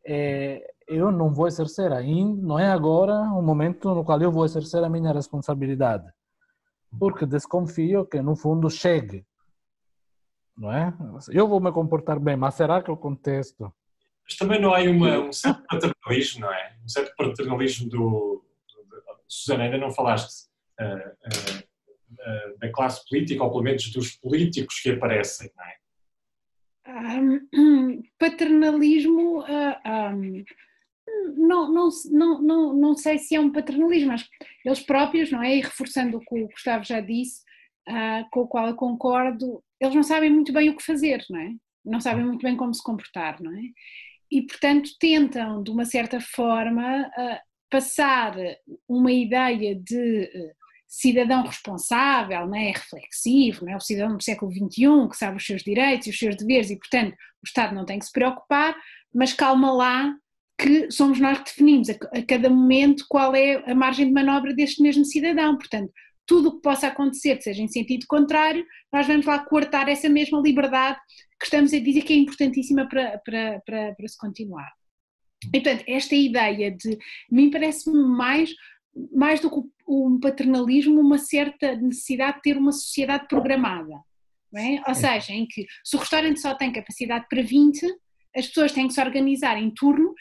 é, 0.07 0.63
eu 0.87 1.11
não 1.11 1.33
vou 1.33 1.47
exercer 1.47 1.91
ainda, 1.93 2.43
não 2.43 2.59
é 2.59 2.71
agora 2.71 3.15
o 3.33 3.41
momento 3.41 3.95
no 3.95 4.05
qual 4.05 4.21
eu 4.21 4.31
vou 4.31 4.45
exercer 4.45 4.85
a 4.85 4.89
minha 4.91 5.13
responsabilidade, 5.13 6.07
porque 6.99 7.27
desconfio 7.27 8.07
que 8.07 8.21
no 8.21 8.37
fundo 8.37 8.71
chegue, 8.71 9.25
não 10.57 10.73
é? 10.73 10.93
Eu 11.31 11.49
vou 11.49 11.61
me 11.61 11.73
comportar 11.73 12.19
bem, 12.21 12.37
mas 12.37 12.55
será 12.55 12.83
que 12.83 12.91
o 12.91 12.97
contexto? 12.97 13.73
Mas 14.25 14.37
também 14.37 14.61
não 14.61 14.75
há 14.75 14.81
uma, 14.83 15.19
um 15.19 15.33
certo 15.33 15.63
paternalismo, 15.69 16.41
não 16.41 16.53
é? 16.53 16.77
Um 16.83 16.89
certo 16.89 17.15
paternalismo 17.17 17.89
do, 17.89 17.99
do 17.99 19.21
Susana, 19.29 19.65
ainda 19.65 19.79
não 19.79 19.91
falaste 19.91 20.49
uh, 20.81 20.85
uh, 20.85 21.59
uh, 22.13 22.59
da 22.59 22.73
classe 22.73 23.07
política, 23.09 23.45
ou 23.45 23.51
pelo 23.51 23.63
menos 23.63 23.91
dos 23.93 24.13
políticos 24.17 24.81
que 24.81 24.91
aparecem, 24.91 25.51
não 25.57 25.65
é? 25.65 25.75
um, 26.87 28.03
paternalismo, 28.19 29.41
uh, 29.41 30.15
um, 30.15 30.45
não, 31.37 31.73
não, 31.73 31.89
não, 32.11 32.43
não, 32.43 32.75
não 32.75 32.97
sei 32.97 33.19
se 33.19 33.35
é 33.35 33.41
um 33.41 33.51
paternalismo, 33.51 34.09
mas 34.09 34.29
eles 34.65 34.81
próprios, 34.81 35.31
não 35.31 35.43
é? 35.43 35.57
E 35.57 35.61
reforçando 35.61 36.17
o 36.17 36.21
que 36.21 36.43
o 36.43 36.49
Gustavo 36.49 36.85
já 36.85 37.01
disse, 37.01 37.43
uh, 37.89 38.29
com 38.31 38.41
o 38.41 38.49
qual 38.49 38.69
eu 38.69 38.75
concordo, 38.75 39.63
eles 39.81 39.95
não 39.95 40.03
sabem 40.03 40.31
muito 40.31 40.53
bem 40.53 40.71
o 40.71 40.77
que 40.77 40.85
fazer, 40.85 41.25
não 41.31 41.41
é? 41.41 41.53
Não 41.85 42.01
sabem 42.01 42.25
muito 42.25 42.43
bem 42.43 42.57
como 42.57 42.75
se 42.75 42.83
comportar, 42.83 43.43
não 43.43 43.53
é? 43.53 43.63
E, 44.31 44.43
portanto, 44.43 44.91
tentam, 44.99 45.63
de 45.63 45.71
uma 45.71 45.85
certa 45.85 46.21
forma, 46.21 47.03
uh, 47.03 47.39
passar 47.71 48.35
uma 48.89 49.13
ideia 49.13 49.75
de 49.75 50.55
cidadão 50.87 51.43
responsável, 51.43 52.47
né, 52.47 52.71
reflexivo, 52.71 53.65
né, 53.65 53.77
o 53.77 53.81
cidadão 53.81 54.17
do 54.17 54.23
século 54.23 54.53
XXI 54.53 55.09
que 55.11 55.17
sabe 55.17 55.37
os 55.37 55.45
seus 55.45 55.63
direitos 55.63 56.07
e 56.07 56.11
os 56.11 56.19
seus 56.19 56.37
deveres 56.37 56.71
e, 56.71 56.79
portanto, 56.79 57.13
o 57.13 57.47
Estado 57.47 57.75
não 57.75 57.85
tem 57.85 57.99
que 57.99 58.05
se 58.05 58.13
preocupar, 58.13 58.77
mas 59.13 59.33
calma 59.33 59.73
lá 59.73 60.15
que 60.59 60.91
somos 60.91 61.19
nós 61.19 61.39
que 61.39 61.45
definimos 61.45 61.91
a, 61.91 61.95
a 62.13 62.23
cada 62.23 62.49
momento 62.49 63.05
qual 63.09 63.35
é 63.35 63.71
a 63.71 63.75
margem 63.75 64.07
de 64.07 64.13
manobra 64.13 64.55
deste 64.55 64.83
mesmo 64.83 65.05
cidadão, 65.05 65.57
portanto, 65.57 65.93
tudo 66.27 66.49
o 66.49 66.57
que 66.57 66.63
possa 66.63 66.87
acontecer, 66.87 67.41
seja 67.43 67.63
em 67.63 67.69
sentido 67.69 68.07
contrário, 68.09 68.65
nós 68.93 69.07
vamos 69.07 69.27
lá 69.27 69.39
cortar 69.39 69.89
essa 69.89 70.09
mesma 70.09 70.41
liberdade 70.41 70.99
que 71.39 71.47
estamos 71.47 71.73
a 71.73 71.79
dizer 71.79 72.03
que 72.03 72.13
é 72.13 72.17
importantíssima 72.17 72.89
para, 72.89 73.19
para, 73.19 73.61
para, 73.67 73.95
para 73.95 74.09
se 74.09 74.17
continuar. 74.17 74.73
E, 75.53 75.61
portanto, 75.61 75.85
esta 75.87 76.15
ideia 76.15 76.71
de, 76.71 76.99
mim 77.31 77.51
parece-me 77.51 78.03
mais 78.03 78.51
mais 79.13 79.41
do 79.41 79.51
que 79.51 79.69
um 79.89 80.21
paternalismo, 80.21 81.01
uma 81.01 81.19
certa 81.19 81.75
necessidade 81.75 82.37
de 82.37 82.43
ter 82.43 82.57
uma 82.57 82.71
sociedade 82.71 83.27
programada. 83.27 84.01
É? 84.57 84.89
Ou 84.89 84.95
seja, 84.95 85.33
em 85.33 85.47
que 85.47 85.67
se 85.83 85.97
o 85.97 85.99
restaurante 85.99 86.41
só 86.41 86.55
tem 86.55 86.73
capacidade 86.73 87.27
para 87.29 87.43
20, 87.43 87.85
as 88.37 88.47
pessoas 88.47 88.71
têm 88.71 88.87
que 88.87 88.95
se 88.95 89.01
organizar 89.01 89.61
em 89.61 89.69
turnos 89.69 90.15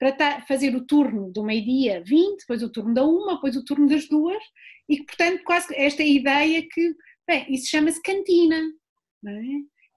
para 0.00 0.40
fazer 0.46 0.74
o 0.74 0.86
turno 0.86 1.30
do 1.30 1.44
meio-dia 1.44 2.02
20, 2.06 2.38
depois 2.40 2.62
o 2.62 2.72
turno 2.72 2.94
da 2.94 3.04
uma, 3.04 3.34
depois 3.34 3.54
o 3.54 3.64
turno 3.64 3.86
das 3.86 4.08
duas, 4.08 4.42
e 4.88 4.96
que, 4.96 5.04
portanto, 5.04 5.42
quase 5.44 5.74
esta 5.76 6.02
ideia 6.02 6.66
que, 6.68 6.94
bem, 7.28 7.44
isso 7.52 7.68
chama-se 7.68 8.00
cantina, 8.02 8.58
não 9.22 9.32
é? 9.32 9.44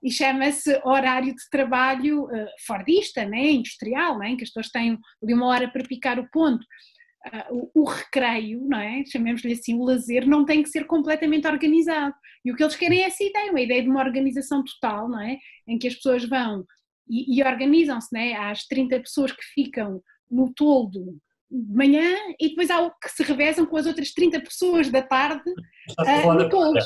E 0.03 0.11
chama-se 0.11 0.77
horário 0.83 1.33
de 1.33 1.49
trabalho 1.49 2.25
uh, 2.25 2.47
fordista, 2.67 3.23
né? 3.23 3.51
industrial, 3.51 4.15
não 4.15 4.23
é? 4.23 4.35
que 4.35 4.43
as 4.43 4.49
pessoas 4.49 4.69
têm 4.69 4.99
ali 5.23 5.33
uma 5.33 5.47
hora 5.47 5.71
para 5.71 5.87
picar 5.87 6.19
o 6.19 6.29
ponto 6.29 6.61
uh, 6.61 7.71
o, 7.73 7.83
o, 7.83 7.85
recreio, 7.85 8.61
não 8.67 8.79
é? 8.79 9.05
Chamemos-lhe 9.05 9.53
assim, 9.53 9.75
o 9.75 9.85
lazer, 9.85 10.27
não 10.27 10.43
tem 10.43 10.61
que 10.61 10.67
ser 10.67 10.85
completamente 10.85 11.47
organizado. 11.47 12.13
E 12.43 12.51
o 12.51 12.55
que 12.57 12.61
eles 12.61 12.75
querem 12.75 13.03
é 13.03 13.05
essa 13.05 13.23
ideia, 13.23 13.51
uma 13.51 13.61
ideia 13.61 13.81
de 13.81 13.89
uma 13.89 14.01
organização 14.03 14.61
total, 14.65 15.07
não 15.07 15.21
é? 15.21 15.37
Em 15.65 15.79
que 15.79 15.87
as 15.87 15.95
pessoas 15.95 16.27
vão 16.27 16.65
e, 17.07 17.37
e 17.37 17.43
organizam-se, 17.43 18.09
não 18.11 18.19
é? 18.19 18.33
Há 18.33 18.51
as 18.51 18.65
30 18.65 18.99
pessoas 18.99 19.31
que 19.31 19.43
ficam 19.53 20.01
no 20.29 20.53
toldo 20.53 21.17
de 21.49 21.75
manhã 21.75 22.17
e 22.39 22.49
depois 22.49 22.69
há 22.69 22.81
o 22.81 22.91
que 22.91 23.09
se 23.09 23.23
revezam 23.23 23.65
com 23.65 23.77
as 23.77 23.85
outras 23.85 24.11
30 24.11 24.41
pessoas 24.41 24.89
da 24.89 25.01
tarde 25.01 25.49
uh, 25.49 26.33
no 26.33 26.49
toldo. 26.49 26.79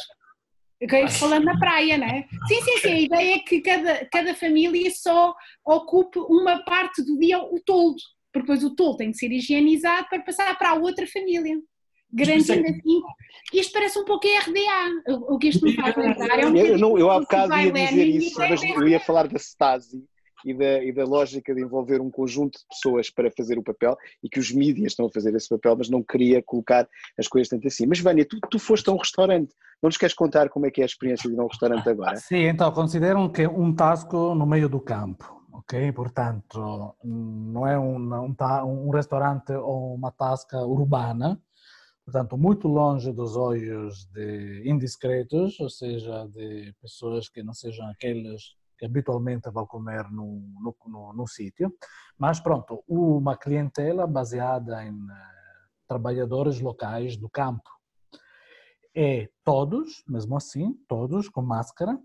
Okay? 0.83 1.07
Falando 1.07 1.45
na 1.45 1.57
praia, 1.57 1.97
né? 1.97 2.25
Sim, 2.47 2.61
sim, 2.61 2.77
sim. 2.79 2.91
A 2.91 2.99
ideia 2.99 3.35
é 3.35 3.39
que 3.39 3.61
cada, 3.61 4.05
cada 4.11 4.35
família 4.35 4.91
só 4.91 5.33
ocupe 5.65 6.19
uma 6.19 6.63
parte 6.63 7.01
do 7.03 7.17
dia 7.17 7.39
o 7.39 7.59
toldo 7.65 7.97
porque 8.37 8.53
depois 8.53 8.63
o 8.63 8.75
tolo 8.75 8.97
tem 8.97 9.11
que 9.11 9.17
ser 9.17 9.31
higienizado 9.31 10.07
para 10.09 10.21
passar 10.21 10.57
para 10.57 10.69
a 10.69 10.75
outra 10.75 11.07
família. 11.07 11.59
Garantindo 12.13 12.65
é 12.65 12.69
assim. 12.69 13.01
Isto 13.53 13.73
parece 13.73 13.99
um 13.99 14.05
pouco 14.05 14.27
RDA. 14.27 15.19
O 15.29 15.37
que 15.37 15.49
isto 15.49 15.63
me 15.63 15.75
faz 15.75 15.95
lembrar 15.95 16.39
é 16.39 16.45
um 16.45 16.55
Eu, 16.55 16.77
não, 16.77 16.97
eu 16.97 17.09
há 17.09 17.19
bocado 17.19 17.53
ia 17.55 17.71
dizer 17.71 18.05
isso, 18.05 18.39
mas 18.39 18.61
eu 18.63 18.87
ia 18.87 18.99
falar 18.99 19.27
da 19.27 19.37
Stasi. 19.37 20.03
E 20.45 20.53
da, 20.53 20.83
e 20.83 20.93
da, 20.93 21.03
lógica 21.03 21.53
de 21.53 21.61
envolver 21.61 21.99
um 21.99 22.11
conjunto 22.11 22.59
de 22.59 22.65
pessoas 22.69 23.09
para 23.09 23.29
fazer 23.31 23.57
o 23.57 23.63
papel 23.63 23.97
e 24.23 24.29
que 24.29 24.39
os 24.39 24.51
mídias 24.51 24.91
estão 24.91 25.07
a 25.07 25.11
fazer 25.11 25.35
esse 25.35 25.49
papel, 25.49 25.75
mas 25.75 25.89
não 25.89 26.03
queria 26.03 26.43
colocar 26.43 26.87
as 27.17 27.27
coisas 27.27 27.49
tanto 27.49 27.67
assim. 27.67 27.87
Mas 27.87 27.99
Vânia, 27.99 28.23
tu, 28.23 28.37
tu 28.51 28.59
foste 28.59 28.87
a 28.87 28.93
um 28.93 28.97
restaurante, 28.97 29.53
não 29.81 29.87
nos 29.87 29.97
queres 29.97 30.13
contar 30.13 30.47
como 30.49 30.67
é 30.67 30.71
que 30.71 30.79
é 30.79 30.83
a 30.83 30.85
experiência 30.85 31.27
de 31.27 31.35
ir 31.35 31.39
a 31.39 31.43
um 31.43 31.47
restaurante 31.47 31.89
agora? 31.89 32.17
Sim, 32.17 32.43
então 32.43 32.71
consideram 32.71 33.27
que 33.27 33.47
um 33.47 33.73
tasco 33.73 34.35
no 34.35 34.45
meio 34.45 34.69
do 34.69 34.79
campo 34.79 35.37
ok? 35.51 35.91
Portanto, 35.91 36.95
não 37.03 37.67
é 37.67 37.77
um, 37.77 37.97
um, 37.97 38.35
um 38.63 38.89
restaurante 38.89 39.51
ou 39.51 39.95
uma 39.95 40.11
tasca 40.11 40.59
urbana, 40.59 41.41
portanto, 42.07 42.37
muito 42.37 42.69
longe 42.69 43.11
dos 43.11 43.35
olhos 43.35 44.05
de 44.13 44.63
indiscretos, 44.65 45.59
ou 45.59 45.69
seja, 45.69 46.25
de 46.29 46.73
pessoas 46.81 47.27
que 47.27 47.43
não 47.43 47.53
sejam 47.53 47.85
aqueles 47.89 48.55
que 48.77 48.85
habitualmente 48.85 49.49
vão 49.49 49.67
comer 49.67 50.09
no, 50.09 50.41
no, 50.61 50.73
no, 50.85 51.13
no 51.13 51.27
sítio, 51.27 51.69
mas 52.17 52.39
pronto, 52.39 52.81
uma 52.87 53.35
clientela 53.35 54.07
baseada 54.07 54.85
em 54.85 54.93
uh, 54.93 55.07
trabalhadores 55.85 56.61
locais 56.61 57.17
do 57.17 57.29
campo. 57.29 57.69
E 58.95 59.29
todos, 59.43 60.01
mesmo 60.07 60.37
assim, 60.37 60.75
todos 60.87 61.27
com 61.27 61.41
máscara, 61.41 61.99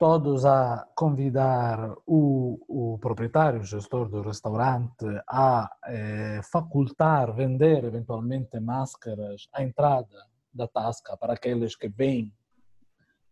todos 0.00 0.46
a 0.46 0.88
convidar 0.94 1.94
o, 2.06 2.58
o 2.66 2.98
proprietário, 2.98 3.60
o 3.60 3.64
gestor 3.64 4.08
do 4.08 4.22
restaurante, 4.22 5.04
a 5.28 5.70
eh, 5.84 6.40
facultar, 6.50 7.34
vender 7.34 7.84
eventualmente 7.84 8.58
máscaras 8.58 9.46
à 9.52 9.62
entrada 9.62 10.26
da 10.54 10.66
tasca 10.66 11.18
para 11.18 11.34
aqueles 11.34 11.76
que 11.76 11.90
vêm 11.90 12.32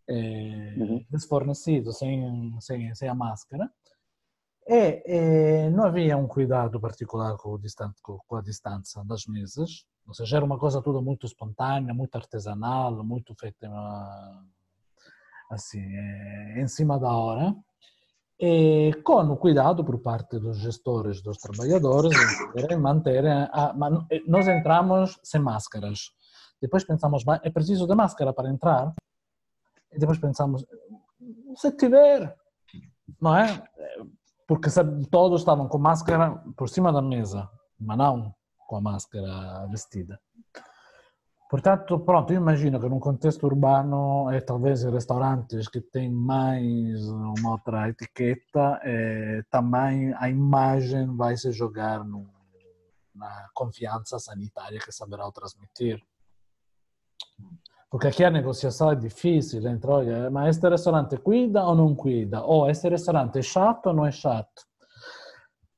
eh, 0.07 0.75
uhum. 0.77 1.03
desfornecidos 1.09 1.97
sem, 1.97 2.55
sem, 2.61 2.93
sem 2.93 3.09
a 3.09 3.15
máscara. 3.15 3.67
E 4.67 5.01
eh, 5.07 5.69
não 5.71 5.85
havia 5.85 6.15
um 6.17 6.27
cuidado 6.27 6.79
particular 6.79 7.35
com, 7.37 7.57
distante, 7.57 7.99
com, 8.03 8.19
com 8.27 8.35
a 8.35 8.43
distância 8.43 9.03
das 9.05 9.25
mesas, 9.25 9.87
ou 10.07 10.13
seja, 10.13 10.37
era 10.37 10.45
uma 10.45 10.59
coisa 10.59 10.83
tudo 10.83 11.01
muito 11.01 11.25
espontânea, 11.25 11.95
muito 11.95 12.15
artesanal, 12.15 13.03
muito 13.03 13.33
feita 13.33 13.67
assim, 15.49 15.83
em 16.57 16.67
cima 16.67 16.99
da 16.99 17.11
hora, 17.11 17.55
e 18.39 18.93
com 19.03 19.21
o 19.21 19.37
cuidado 19.37 19.83
por 19.83 19.99
parte 19.99 20.39
dos 20.39 20.59
gestores, 20.59 21.21
dos 21.21 21.37
trabalhadores, 21.37 22.13
em 22.71 22.77
manter 22.77 23.25
a, 23.27 23.73
nós 24.27 24.47
entramos 24.47 25.19
sem 25.21 25.41
máscaras. 25.41 26.11
Depois 26.61 26.83
pensamos, 26.85 27.23
é 27.43 27.49
preciso 27.49 27.85
de 27.85 27.95
máscara 27.95 28.33
para 28.33 28.49
entrar? 28.49 28.93
E 29.91 29.99
depois 29.99 30.19
pensamos, 30.19 30.65
se 31.55 31.71
tiver, 31.75 32.33
não 33.21 33.35
é? 33.35 33.61
Porque 34.47 34.69
todos 35.11 35.41
estavam 35.41 35.67
com 35.67 35.77
máscara 35.77 36.41
por 36.55 36.69
cima 36.69 36.93
da 36.93 37.01
mesa, 37.01 37.49
mas 37.79 37.97
não 37.97 38.33
com 38.67 38.77
a 38.77 38.81
máscara 38.81 39.65
vestida. 39.67 40.19
Portanto, 41.49 41.99
pronto, 42.01 42.31
eu 42.31 42.37
imagino 42.37 42.79
que 42.79 42.87
num 42.87 42.99
contexto 42.99 43.43
urbano 43.47 44.29
é 44.29 44.39
talvez 44.39 44.83
restaurantes 44.83 45.67
que 45.67 45.81
têm 45.81 46.07
mais 46.07 47.03
uma 47.09 47.53
outra 47.53 47.89
etiqueta, 47.89 48.79
é, 48.83 49.41
também 49.49 50.13
a 50.19 50.29
imagem 50.29 51.07
vai 51.17 51.35
se 51.35 51.51
jogar 51.51 52.05
no, 52.05 52.29
na 53.15 53.49
confiança 53.55 54.19
sanitária 54.19 54.77
que 54.77 54.91
saberá 54.91 55.31
transmitir. 55.31 55.99
Porque 57.89 58.09
aqui 58.09 58.23
a 58.23 58.29
negociação 58.29 58.91
é 58.91 58.95
difícil, 58.95 59.67
entra, 59.67 59.89
olha, 59.89 60.29
mas 60.29 60.55
este 60.55 60.69
restaurante 60.69 61.17
cuida 61.17 61.65
ou 61.65 61.73
não 61.73 61.95
cuida? 61.95 62.43
Ou 62.43 62.69
este 62.69 62.89
restaurante 62.89 63.39
é 63.39 63.41
chato 63.41 63.87
ou 63.87 63.93
não 63.95 64.05
é 64.05 64.11
chato? 64.11 64.67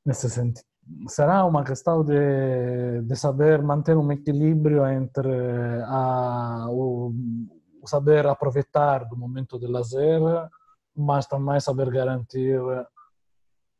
Nesse 0.05 0.30
sentido 0.30 0.70
será 1.08 1.46
uma 1.46 1.64
questão 1.64 2.04
de, 2.04 3.02
de 3.04 3.16
saber 3.16 3.62
manter 3.62 3.98
um 3.98 4.12
equilíbrio 4.12 4.86
entre 4.88 5.30
a, 5.86 6.68
o, 6.70 7.14
o 7.82 7.88
saber 7.88 8.26
aproveitar 8.28 9.06
do 9.06 9.18
momento 9.18 9.60
de 9.60 9.68
lazer, 9.68 10.22
mas 10.96 11.26
também 11.28 11.60
saber 11.60 11.89
garantir 11.89 12.60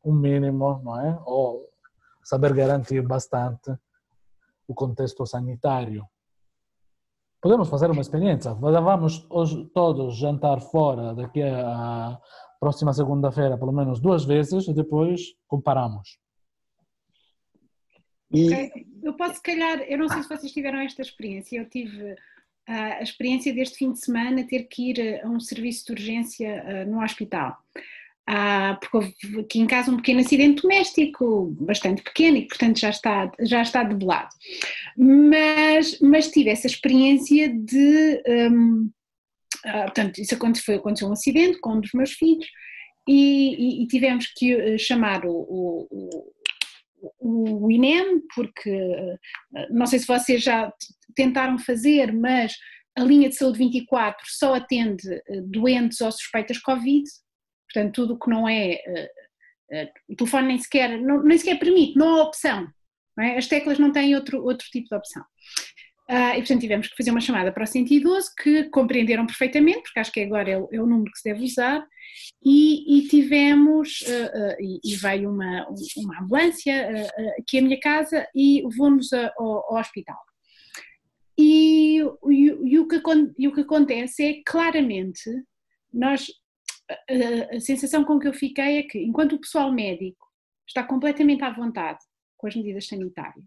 um 0.04 0.14
mínimo, 0.14 0.82
não 0.84 1.00
é? 1.00 1.20
Ou 1.26 1.70
saber 2.24 2.54
garantir 2.54 3.02
bastante 3.02 3.72
o 4.68 4.74
contexto 4.74 5.26
sanitário. 5.26 6.06
Podemos 7.42 7.70
fazer 7.70 7.90
uma 7.90 8.02
experiência. 8.02 8.54
Vamos 8.54 9.28
todos 9.74 10.16
jantar 10.16 10.62
fora 10.62 11.16
daqui 11.16 11.42
a 11.42 12.18
próxima 12.60 12.94
segunda-feira, 12.94 13.58
pelo 13.58 13.72
menos 13.72 14.00
duas 14.00 14.24
vezes, 14.24 14.68
e 14.68 14.74
depois 14.74 15.22
comparamos. 15.48 16.21
Eu 19.04 19.14
posso, 19.14 19.36
se 19.36 19.44
calhar, 19.44 19.82
eu 19.82 19.98
não 19.98 20.08
sei 20.08 20.24
se 20.24 20.30
vocês 20.30 20.52
tiveram 20.52 20.80
esta 20.80 21.02
experiência, 21.02 21.58
eu 21.58 21.66
tive 21.66 22.14
uh, 22.14 22.18
a 22.68 23.02
experiência 23.02 23.54
deste 23.54 23.78
fim 23.78 23.92
de 23.92 24.00
semana 24.00 24.48
ter 24.48 24.64
que 24.64 24.92
ir 24.92 25.22
a 25.24 25.28
um 25.28 25.40
serviço 25.40 25.86
de 25.88 25.92
urgência 25.94 26.64
uh, 26.64 26.90
no 26.90 27.04
hospital. 27.04 27.58
Uh, 28.30 28.80
porque 28.80 28.98
houve 28.98 29.40
aqui 29.40 29.60
em 29.60 29.68
casa 29.68 29.92
um 29.92 29.98
pequeno 29.98 30.20
acidente 30.20 30.62
doméstico, 30.62 31.56
bastante 31.60 32.04
pequeno 32.04 32.38
e 32.38 32.48
portanto 32.48 32.80
já 32.80 32.90
está, 32.90 33.32
já 33.42 33.62
está 33.62 33.84
debelado. 33.84 34.30
Mas, 34.96 36.00
mas 36.00 36.30
tive 36.30 36.50
essa 36.50 36.68
experiência 36.68 37.50
de. 37.50 38.24
Um, 38.28 38.90
uh, 39.66 39.82
portanto, 39.86 40.20
isso 40.20 40.36
aconteceu, 40.36 40.76
aconteceu 40.76 41.10
um 41.10 41.14
acidente 41.14 41.60
com 41.60 41.74
um 41.74 41.82
dos 41.82 41.92
meus 41.94 42.12
filhos 42.12 42.46
e, 43.08 43.82
e, 43.82 43.84
e 43.84 43.88
tivemos 43.88 44.28
que 44.28 44.78
chamar 44.78 45.26
o, 45.26 45.88
o 45.90 46.32
o 47.20 47.70
INEM, 47.72 48.22
porque 48.36 48.70
eh, 48.70 49.18
não 49.72 49.86
sei 49.86 50.00
se 50.00 50.08
vocês 50.08 50.42
já 50.42 50.72
tentaram 51.16 51.58
fazer, 51.60 52.14
mas 52.14 52.54
a 52.98 53.04
linha 53.04 53.30
de 53.30 53.36
saúde 53.36 53.58
24 53.58 54.26
só 54.28 54.56
atende 54.56 55.08
eh, 55.12 55.42
doentes 55.44 56.02
ou 56.02 56.12
suspeitas 56.12 56.60
Covid, 56.60 57.04
portanto 57.72 57.94
tudo 57.94 58.14
o 58.14 58.20
que 58.20 58.30
não 58.30 58.48
é, 58.48 58.74
eh, 59.72 59.92
o 60.10 60.16
telefone 60.16 60.48
nem 60.48 60.58
sequer, 60.58 61.00
nem 61.00 61.38
sequer 61.38 61.58
permite, 61.58 61.98
não 61.98 62.16
há 62.16 62.24
opção, 62.24 62.68
não 63.18 63.24
é? 63.24 63.38
as 63.38 63.48
teclas 63.48 63.80
não 63.80 63.92
têm 63.92 64.16
outro, 64.16 64.44
outro 64.44 64.68
tipo 64.70 64.90
de 64.90 64.96
opção. 64.96 65.24
Uh, 66.10 66.36
e 66.36 66.40
portanto 66.40 66.60
tivemos 66.60 66.88
que 66.90 66.98
fazer 66.98 67.12
uma 67.12 67.22
chamada 67.22 67.54
para 67.54 67.64
o 67.64 67.68
112 67.68 68.36
que 68.36 68.66
compreenderam 68.66 69.26
perfeitamente, 69.26 69.84
porque 69.84 70.00
acho 70.00 70.12
que 70.12 70.20
agora 70.20 70.50
é 70.50 70.58
o, 70.58 70.68
é 70.70 70.82
o 70.82 70.86
número 70.86 71.10
que 71.10 71.20
se 71.20 71.30
deve 71.30 71.46
usar, 71.46 71.88
e, 72.44 72.98
e 72.98 73.08
tivemos, 73.08 73.51
uh, 74.02 74.06
uh, 74.08 74.56
e, 74.60 74.80
e, 74.84 74.96
veio 74.96 75.30
uma, 75.30 75.68
uma 75.98 76.22
ambulância 76.22 77.06
aqui 77.38 77.60
à 77.60 77.62
minha 77.62 77.80
casa 77.80 78.28
e 78.34 78.62
levou-nos 78.64 79.12
ao, 79.14 79.32
ao, 79.38 79.76
hospital. 79.76 80.20
E, 81.38 82.00
e, 82.00 82.46
e, 82.66 82.80
o 82.80 82.88
que, 82.88 83.02
e 83.38 83.48
o 83.48 83.54
que 83.54 83.62
acontece 83.62 84.24
é 84.24 84.42
claramente, 84.46 85.30
nós, 85.94 86.28
a, 86.90 87.56
a 87.56 87.60
sensação 87.60 88.04
com 88.04 88.20
que 88.20 88.28
eu 88.28 88.34
fiquei 88.34 88.80
é 88.80 88.84
que 88.84 89.00
enquanto 89.00 89.34
o 89.34 89.42
pessoal 89.42 89.72
médico 89.72 90.28
está 90.68 90.84
completamente 90.84 91.44
à 91.44 91.52
vontade 91.52 92.00
com 92.38 92.48
as 92.48 92.56
medidas 92.56 92.88
sanitárias, 92.88 93.46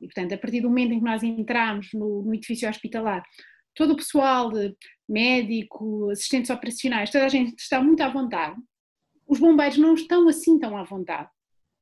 e, 0.00 0.06
portanto, 0.06 0.32
a 0.32 0.38
partir 0.38 0.62
do 0.62 0.68
momento 0.68 0.94
em 0.94 0.98
que 0.98 1.04
nós 1.04 1.22
entramos 1.22 1.88
no, 1.92 2.22
no 2.22 2.34
edifício 2.34 2.68
hospitalar, 2.68 3.22
todo 3.74 3.92
o 3.92 3.96
pessoal, 3.96 4.50
médico, 5.08 6.10
assistentes 6.10 6.50
operacionais, 6.50 7.10
toda 7.10 7.26
a 7.26 7.28
gente 7.28 7.54
está 7.58 7.82
muito 7.82 8.00
à 8.02 8.08
vontade. 8.08 8.56
Os 9.30 9.38
bombeiros 9.38 9.78
não 9.78 9.94
estão 9.94 10.28
assim 10.28 10.58
tão 10.58 10.76
à 10.76 10.82
vontade. 10.82 11.30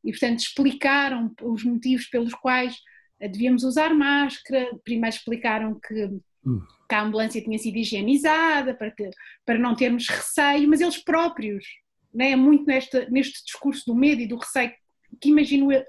E, 0.04 0.10
portanto, 0.10 0.40
explicaram 0.40 1.34
os 1.42 1.64
motivos 1.64 2.06
pelos 2.06 2.34
quais 2.34 2.76
devíamos 3.18 3.64
usar 3.64 3.94
máscara. 3.94 4.68
Primeiro 4.84 5.16
explicaram 5.16 5.80
que, 5.80 6.04
hum. 6.44 6.60
que 6.86 6.94
a 6.94 7.00
ambulância 7.00 7.42
tinha 7.42 7.58
sido 7.58 7.78
higienizada 7.78 8.74
para, 8.74 8.90
que, 8.90 9.08
para 9.46 9.58
não 9.58 9.74
termos 9.74 10.06
receio, 10.08 10.68
mas 10.68 10.82
eles 10.82 10.98
próprios, 10.98 11.64
né, 12.12 12.36
muito 12.36 12.66
neste, 12.66 13.10
neste 13.10 13.42
discurso 13.42 13.86
do 13.86 13.94
medo 13.94 14.20
e 14.20 14.26
do 14.26 14.36
receio, 14.36 14.72
que 15.18 15.30
imagino 15.30 15.72
eu, 15.72 15.82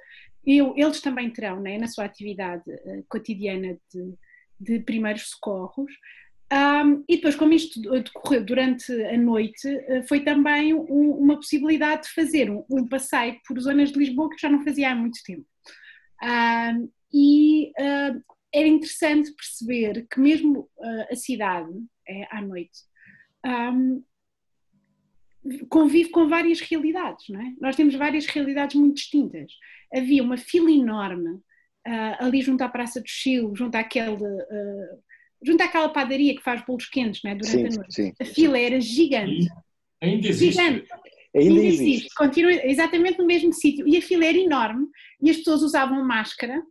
eu, 0.45 0.73
eles 0.77 1.01
também 1.01 1.29
terão 1.29 1.59
né, 1.59 1.77
na 1.77 1.87
sua 1.87 2.05
atividade 2.05 2.63
uh, 2.71 3.05
cotidiana 3.09 3.77
de, 3.93 4.13
de 4.57 4.79
primeiros 4.79 5.29
socorros. 5.29 5.91
Um, 6.51 7.03
e 7.07 7.17
depois, 7.17 7.35
como 7.35 7.53
isto 7.53 7.79
decorreu 7.79 8.43
durante 8.43 8.91
a 8.91 9.17
noite, 9.17 9.67
uh, 9.67 10.07
foi 10.07 10.21
também 10.21 10.73
um, 10.73 11.11
uma 11.11 11.35
possibilidade 11.35 12.03
de 12.03 12.09
fazer 12.09 12.49
um, 12.49 12.65
um, 12.69 12.87
passeio 12.87 13.39
por 13.47 13.59
zonas 13.59 13.91
de 13.91 13.99
Lisboa 13.99 14.29
que 14.29 14.41
já 14.41 14.49
não 14.49 14.63
fazia 14.63 14.91
há 14.91 14.95
muito 14.95 15.19
tempo. 15.23 15.45
E 17.11 17.71
era 18.53 18.67
interessante 18.67 19.31
perceber 19.31 20.07
que 20.09 20.19
mesmo 20.19 20.69
uh, 20.77 21.11
a 21.11 21.15
cidade, 21.15 21.71
é, 22.07 22.27
à 22.35 22.41
noite, 22.41 22.79
convive 25.69 26.09
com 26.09 26.27
várias 26.27 26.59
realidades, 26.59 27.29
não 27.29 27.41
é? 27.41 27.53
Nós 27.59 27.75
temos 27.75 27.95
várias 27.95 28.25
realidades 28.25 28.75
muito 28.75 28.95
distintas. 28.95 29.51
Havia 29.93 30.23
uma 30.23 30.37
fila 30.37 30.69
enorme 30.69 31.29
uh, 31.29 32.15
ali 32.19 32.41
junto 32.41 32.63
à 32.63 32.69
Praça 32.69 32.99
do 32.99 33.07
Chile, 33.07 33.51
junto 33.55 33.75
àquele, 33.75 34.23
uh, 34.23 35.03
junto 35.43 35.61
àquela 35.63 35.89
padaria 35.89 36.35
que 36.35 36.43
faz 36.43 36.63
bolos 36.65 36.87
quentes, 36.87 37.21
não 37.23 37.31
é? 37.31 37.35
Durante 37.35 37.51
sim, 37.51 37.65
a 37.65 37.79
noite. 37.79 37.93
Sim, 37.93 38.13
a 38.19 38.25
fila 38.25 38.59
era 38.59 38.81
gigante. 38.81 39.47
Ainda 40.01 40.27
existe. 40.27 40.61
Gigante. 40.61 40.87
Ainda, 41.35 41.49
Ainda 41.49 41.63
existe. 41.63 41.83
existe. 41.83 42.15
Continua 42.15 42.51
exatamente 42.65 43.17
no 43.17 43.25
mesmo 43.25 43.53
sítio. 43.53 43.87
E 43.87 43.97
a 43.97 44.01
fila 44.01 44.25
era 44.25 44.37
enorme 44.37 44.87
e 45.21 45.29
as 45.29 45.37
pessoas 45.37 45.61
usavam 45.61 46.03
máscara 46.03 46.61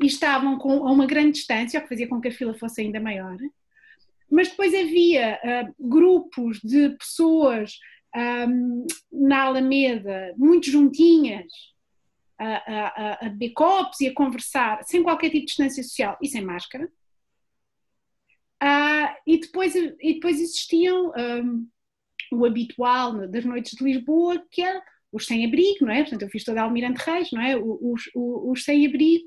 e 0.00 0.06
estavam 0.06 0.58
com, 0.58 0.86
a 0.86 0.90
uma 0.90 1.06
grande 1.06 1.32
distância, 1.32 1.78
o 1.78 1.82
que 1.82 1.88
fazia 1.88 2.08
com 2.08 2.20
que 2.20 2.28
a 2.28 2.32
fila 2.32 2.54
fosse 2.54 2.80
ainda 2.80 2.98
maior. 2.98 3.36
Mas 4.30 4.48
depois 4.48 4.74
havia 4.74 5.38
uh, 5.42 5.88
grupos 5.88 6.58
de 6.60 6.90
pessoas 6.90 7.78
um, 8.48 8.86
na 9.12 9.42
Alameda, 9.42 10.34
muito 10.36 10.70
juntinhas, 10.70 11.46
a, 12.38 12.46
a, 12.46 13.26
a 13.26 13.54
copos 13.54 14.00
e 14.00 14.08
a 14.08 14.14
conversar, 14.14 14.82
sem 14.84 15.02
qualquer 15.02 15.28
tipo 15.28 15.40
de 15.40 15.46
distância 15.46 15.82
social 15.82 16.16
e 16.22 16.28
sem 16.28 16.42
máscara. 16.42 16.90
Uh, 18.62 19.08
e, 19.26 19.40
depois, 19.40 19.74
e 19.74 20.14
depois 20.14 20.40
existiam 20.40 21.12
um, 21.16 21.66
o 22.32 22.44
habitual 22.44 23.26
das 23.28 23.44
noites 23.44 23.72
de 23.72 23.84
Lisboa, 23.84 24.42
que 24.50 24.62
é 24.62 24.80
os 25.12 25.26
sem-abrigo, 25.26 25.86
não 25.86 25.92
é? 25.92 26.02
Portanto, 26.02 26.22
eu 26.22 26.28
fiz 26.28 26.44
toda 26.44 26.60
a 26.60 26.64
Almirante 26.64 27.02
Reis, 27.04 27.30
não 27.32 27.40
é? 27.40 27.56
Os, 27.56 27.80
os, 27.82 28.10
os 28.14 28.64
sem-abrigo, 28.64 29.24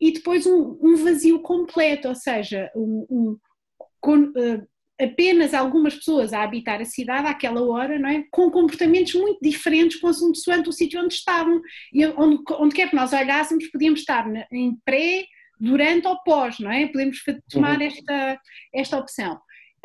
e 0.00 0.12
depois 0.12 0.46
um, 0.46 0.78
um, 0.80 0.96
vazio 0.96 1.40
completo, 1.40 2.08
ou 2.08 2.14
seja, 2.14 2.70
um, 2.76 3.06
um 3.10 3.38
com, 3.98 4.24
uh, 4.24 4.66
apenas 5.00 5.52
algumas 5.52 5.94
pessoas 5.94 6.32
a 6.32 6.42
habitar 6.42 6.80
a 6.80 6.84
cidade 6.84 7.26
àquela 7.26 7.62
hora, 7.62 7.98
não 7.98 8.08
é? 8.08 8.24
Com 8.30 8.50
comportamentos 8.50 9.14
muito 9.14 9.38
diferentes 9.42 9.98
consoante 9.98 10.68
o 10.68 10.72
sítio 10.72 11.00
onde 11.02 11.14
estavam. 11.14 11.60
E 11.92 12.06
onde, 12.06 12.42
onde 12.52 12.74
quer 12.74 12.90
que 12.90 12.96
nós 12.96 13.12
olhássemos, 13.12 13.66
podíamos 13.68 14.00
estar 14.00 14.26
em 14.52 14.76
pré, 14.84 15.24
durante 15.58 16.06
ou 16.06 16.22
pós, 16.22 16.58
não 16.58 16.70
é? 16.70 16.86
Podemos 16.86 17.18
tomar 17.50 17.78
uhum. 17.78 17.86
esta, 17.86 18.40
esta 18.74 18.98
opção. 18.98 19.34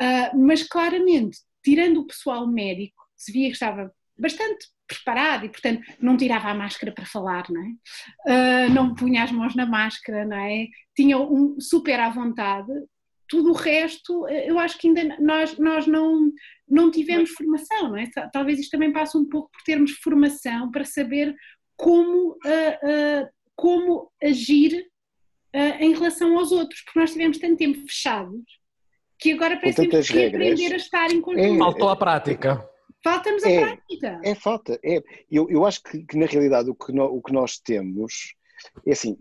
Uh, 0.00 0.38
mas 0.38 0.62
claramente, 0.62 1.38
tirando 1.62 1.98
o 1.98 2.06
pessoal 2.06 2.46
médico, 2.46 3.02
se 3.16 3.32
via 3.32 3.48
que 3.48 3.54
estava 3.54 3.92
bastante 4.18 4.66
preparado 4.86 5.46
e, 5.46 5.48
portanto, 5.48 5.82
não 6.00 6.16
tirava 6.16 6.48
a 6.48 6.54
máscara 6.54 6.92
para 6.92 7.06
falar, 7.06 7.44
não 7.48 7.62
é? 7.62 8.66
Uh, 8.66 8.72
não 8.72 8.94
punha 8.94 9.24
as 9.24 9.32
mãos 9.32 9.54
na 9.54 9.64
máscara, 9.64 10.24
não 10.24 10.36
é? 10.36 10.66
Tinha 10.94 11.18
um 11.18 11.58
super 11.60 11.98
à 11.98 12.10
vontade, 12.10 12.72
tudo 13.32 13.50
o 13.50 13.54
resto, 13.54 14.26
eh, 14.28 14.50
eu 14.50 14.58
acho 14.58 14.76
que 14.76 14.88
ainda 14.88 15.16
nós, 15.18 15.56
nós 15.56 15.86
não, 15.86 16.30
não 16.68 16.90
tivemos 16.90 17.30
formação, 17.30 17.88
não 17.88 17.96
é? 17.96 18.04
Talvez 18.30 18.58
isto 18.58 18.72
também 18.72 18.92
passe 18.92 19.16
um 19.16 19.26
pouco 19.26 19.50
por 19.50 19.62
termos 19.62 19.92
formação 19.92 20.70
para 20.70 20.84
saber 20.84 21.34
como, 21.74 22.32
uh, 22.32 23.24
uh, 23.24 23.28
como 23.56 24.12
agir 24.22 24.86
uh, 25.54 25.82
em 25.82 25.94
relação 25.94 26.38
aos 26.38 26.52
outros, 26.52 26.80
porque 26.82 26.98
nós 26.98 27.12
tivemos 27.12 27.38
tanto 27.38 27.56
tempo 27.56 27.80
fechados 27.86 28.44
que 29.18 29.32
agora 29.32 29.56
parece 29.56 29.86
que 29.86 29.96
aprender 29.96 30.72
a 30.72 30.76
estar 30.76 31.10
em 31.12 31.20
conjunto. 31.20 31.54
É, 31.54 31.58
Faltou 31.58 31.88
a 31.88 31.96
prática. 31.96 32.68
Falta-nos 33.04 33.44
a 33.44 33.50
é, 33.50 33.60
prática. 33.60 34.20
É 34.24 34.34
falta. 34.34 34.80
É. 34.84 35.00
Eu, 35.30 35.48
eu 35.48 35.64
acho 35.64 35.82
que, 35.82 36.04
que 36.04 36.16
na 36.16 36.26
realidade 36.26 36.70
o 36.70 36.74
que, 36.74 36.92
no, 36.92 37.04
o 37.04 37.22
que 37.22 37.32
nós 37.32 37.58
temos 37.58 38.34
é 38.86 38.92
assim, 38.92 39.16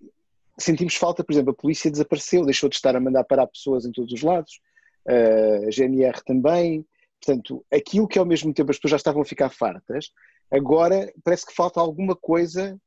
sentimos 0.57 0.95
falta, 0.95 1.23
por 1.23 1.31
exemplo, 1.33 1.51
a 1.51 1.61
polícia 1.61 1.91
desapareceu, 1.91 2.45
deixou 2.45 2.69
de 2.69 2.75
estar 2.75 2.95
a 2.95 2.99
mandar 2.99 3.23
parar 3.23 3.47
pessoas 3.47 3.85
em 3.85 3.91
todos 3.91 4.13
os 4.13 4.21
lados, 4.21 4.59
a 5.07 5.69
GNR 5.71 6.23
também. 6.25 6.85
Portanto, 7.23 7.63
aquilo 7.71 8.07
que 8.07 8.17
ao 8.17 8.25
mesmo 8.25 8.53
tempo 8.53 8.71
as 8.71 8.77
pessoas 8.77 8.91
já 8.91 8.97
estavam 8.97 9.21
a 9.21 9.25
ficar 9.25 9.49
fartas, 9.49 10.11
agora 10.51 11.11
parece 11.23 11.45
que 11.45 11.53
falta 11.53 11.79
alguma 11.79 12.15
coisa 12.15 12.79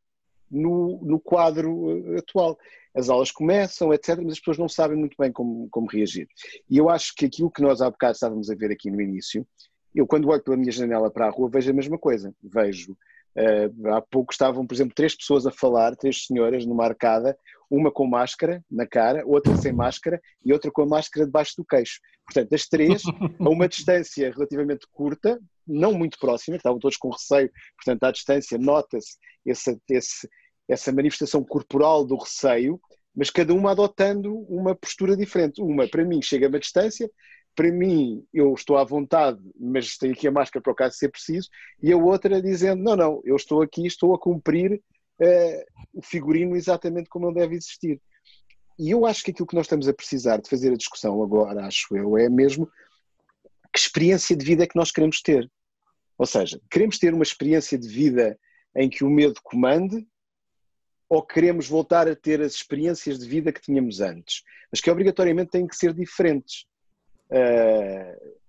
no, 0.55 1.01
no 1.03 1.21
quadro 1.21 2.17
atual. 2.17 2.59
As 2.95 3.09
aulas 3.09 3.31
começam, 3.31 3.93
etc., 3.93 4.19
mas 4.19 4.35
as 4.35 4.39
pessoas 4.39 4.59
não 4.59 4.69
sabem 4.69 4.97
muito 4.97 5.17
bem 5.19 5.33
como, 5.33 5.69
como 5.71 5.91
reagir. 5.91 6.29
E 6.71 6.79
eu 6.79 6.89
acho 6.89 7.13
que 7.17 7.27
aquilo 7.27 7.51
que 7.51 7.63
nós 7.63 7.81
há 7.81 7.91
bocado 7.91 8.13
estávamos 8.13 8.51
a 8.51 8.55
ver 8.55 8.71
aqui 8.71 8.91
no 8.91 9.01
início, 9.01 9.47
eu 9.95 10.07
quando 10.07 10.29
olho 10.29 10.43
pela 10.43 10.57
minha 10.57 10.73
janela 10.73 11.11
para 11.11 11.27
a 11.27 11.31
rua 11.31 11.51
vejo 11.51 11.71
a 11.71 11.75
mesma 11.75 11.99
coisa. 11.99 12.33
Vejo 12.43 12.97
Uh, 13.37 13.89
há 13.89 14.01
pouco 14.01 14.33
estavam, 14.33 14.65
por 14.65 14.75
exemplo, 14.75 14.95
três 14.95 15.13
pessoas 15.13 15.45
a 15.45 15.51
falar, 15.51 15.97
três 15.97 16.25
senhoras 16.25 16.65
numa 16.65 16.85
arcada, 16.85 17.37
uma 17.69 17.91
com 17.91 18.07
máscara 18.07 18.65
na 18.71 18.87
cara, 18.87 19.25
outra 19.27 19.57
sem 19.57 19.73
máscara 19.73 20.21
e 20.45 20.53
outra 20.53 20.71
com 20.71 20.83
a 20.83 20.87
máscara 20.87 21.27
debaixo 21.27 21.55
do 21.57 21.65
queixo. 21.65 21.99
Portanto, 22.25 22.51
das 22.51 22.67
três, 22.69 23.03
a 23.41 23.49
uma 23.49 23.67
distância 23.67 24.31
relativamente 24.31 24.87
curta, 24.93 25.41
não 25.67 25.93
muito 25.93 26.17
próxima, 26.19 26.57
estavam 26.57 26.79
todos 26.79 26.97
com 26.97 27.11
receio, 27.11 27.51
portanto, 27.77 28.05
à 28.05 28.13
distância 28.13 28.57
nota-se 28.57 29.17
esse, 29.45 29.77
esse, 29.91 30.29
essa 30.69 30.93
manifestação 30.93 31.43
corporal 31.45 32.05
do 32.05 32.17
receio, 32.17 32.81
mas 33.15 33.31
cada 33.31 33.55
uma 33.55 33.71
adotando 33.71 34.35
uma 34.49 34.75
postura 34.75 35.17
diferente. 35.17 35.63
Uma, 35.63 35.87
para 35.89 36.05
mim, 36.05 36.21
chega 36.21 36.47
a 36.47 36.49
uma 36.49 36.59
distância, 36.59 37.11
para 37.55 37.71
mim, 37.71 38.25
eu 38.33 38.53
estou 38.55 38.77
à 38.77 38.85
vontade, 38.85 39.41
mas 39.59 39.97
tenho 39.97 40.13
aqui 40.13 40.27
a 40.27 40.33
máscara 40.33 40.63
para 40.63 40.73
o 40.73 40.77
caso 40.77 40.97
ser 40.97 41.11
preciso, 41.11 41.49
e 41.81 41.93
a 41.93 41.97
outra 41.97 42.43
dizendo, 42.43 42.83
não, 42.83 42.97
não, 42.97 43.23
eu 43.25 43.37
estou 43.37 43.63
aqui, 43.63 43.87
estou 43.87 44.13
a 44.15 44.19
cumprir 44.19 44.83
uh, 45.21 45.65
o 45.93 46.03
figurino 46.03 46.57
exatamente 46.57 47.09
como 47.09 47.29
ele 47.29 47.37
deve 47.37 47.55
existir. 47.55 48.01
E 48.77 48.91
eu 48.91 49.07
acho 49.07 49.23
que 49.23 49.31
aquilo 49.31 49.47
que 49.47 49.55
nós 49.55 49.67
estamos 49.67 49.87
a 49.87 49.95
precisar 49.95 50.39
de 50.39 50.51
fazer 50.51 50.73
a 50.73 50.77
discussão 50.77 51.23
agora, 51.23 51.65
acho 51.65 51.97
eu, 51.97 52.19
é 52.19 52.29
mesmo 52.29 52.69
que 53.73 53.79
experiência 53.79 54.37
de 54.37 54.45
vida 54.45 54.65
é 54.65 54.67
que 54.67 54.77
nós 54.77 54.91
queremos 54.91 55.21
ter. 55.21 55.49
Ou 56.19 56.27
seja, 56.27 56.61
queremos 56.71 56.99
ter 56.99 57.15
uma 57.15 57.23
experiência 57.23 57.79
de 57.79 57.89
vida 57.89 58.39
em 58.77 58.89
que 58.89 59.05
o 59.05 59.11
medo 59.11 59.41
comande 59.43 60.07
ou 61.09 61.23
queremos 61.23 61.69
voltar 61.69 62.09
a 62.09 62.17
ter 62.17 62.41
as 62.41 62.55
experiências 62.55 63.19
de 63.19 63.29
vida 63.29 63.53
que 63.53 63.61
tínhamos 63.61 64.01
antes, 64.01 64.43
mas 64.71 64.81
que 64.81 64.91
obrigatoriamente 64.91 65.51
têm 65.51 65.67
que 65.67 65.77
ser 65.77 65.93
diferentes. 65.93 66.65
Uh, 67.31 68.45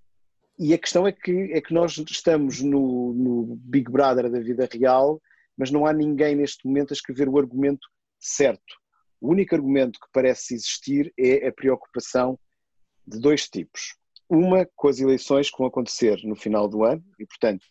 e 0.58 0.74
a 0.74 0.78
questão 0.78 1.06
é 1.06 1.12
que, 1.12 1.52
é 1.54 1.62
que 1.62 1.74
nós 1.74 1.98
estamos 1.98 2.62
no, 2.62 3.14
no, 3.14 3.56
Big 3.58 3.92
Brother 3.92 4.30
da 4.30 4.40
vida 4.40 4.68
real, 4.72 5.22
mas 5.58 5.70
não 5.70 5.86
há 5.86 5.92
ninguém 5.92 6.36
neste 6.36 6.66
momento 6.66 6.92
a 6.92 6.96
escrever 6.96 7.28
o 7.28 7.38
argumento 7.38 7.88
certo. 8.20 8.76
O 9.20 9.32
único 9.32 9.54
argumento 9.54 10.00
que 10.00 10.08
parece 10.14 10.54
existir 10.54 11.14
é 11.18 11.48
a 11.48 11.52
preocupação 11.52 12.40
de 13.06 13.20
dois 13.20 13.50
tipos. 13.50 13.96
Uma 14.30 14.68
com 14.76 14.88
as 14.88 15.00
eleições 15.00 15.50
que 15.52 15.58
vão 15.58 15.68
acontecer 15.68 16.20
no 16.24 16.36
final 16.36 16.68
do 16.68 16.84
ano, 16.84 17.04
e 17.20 17.26
portanto, 17.26 17.66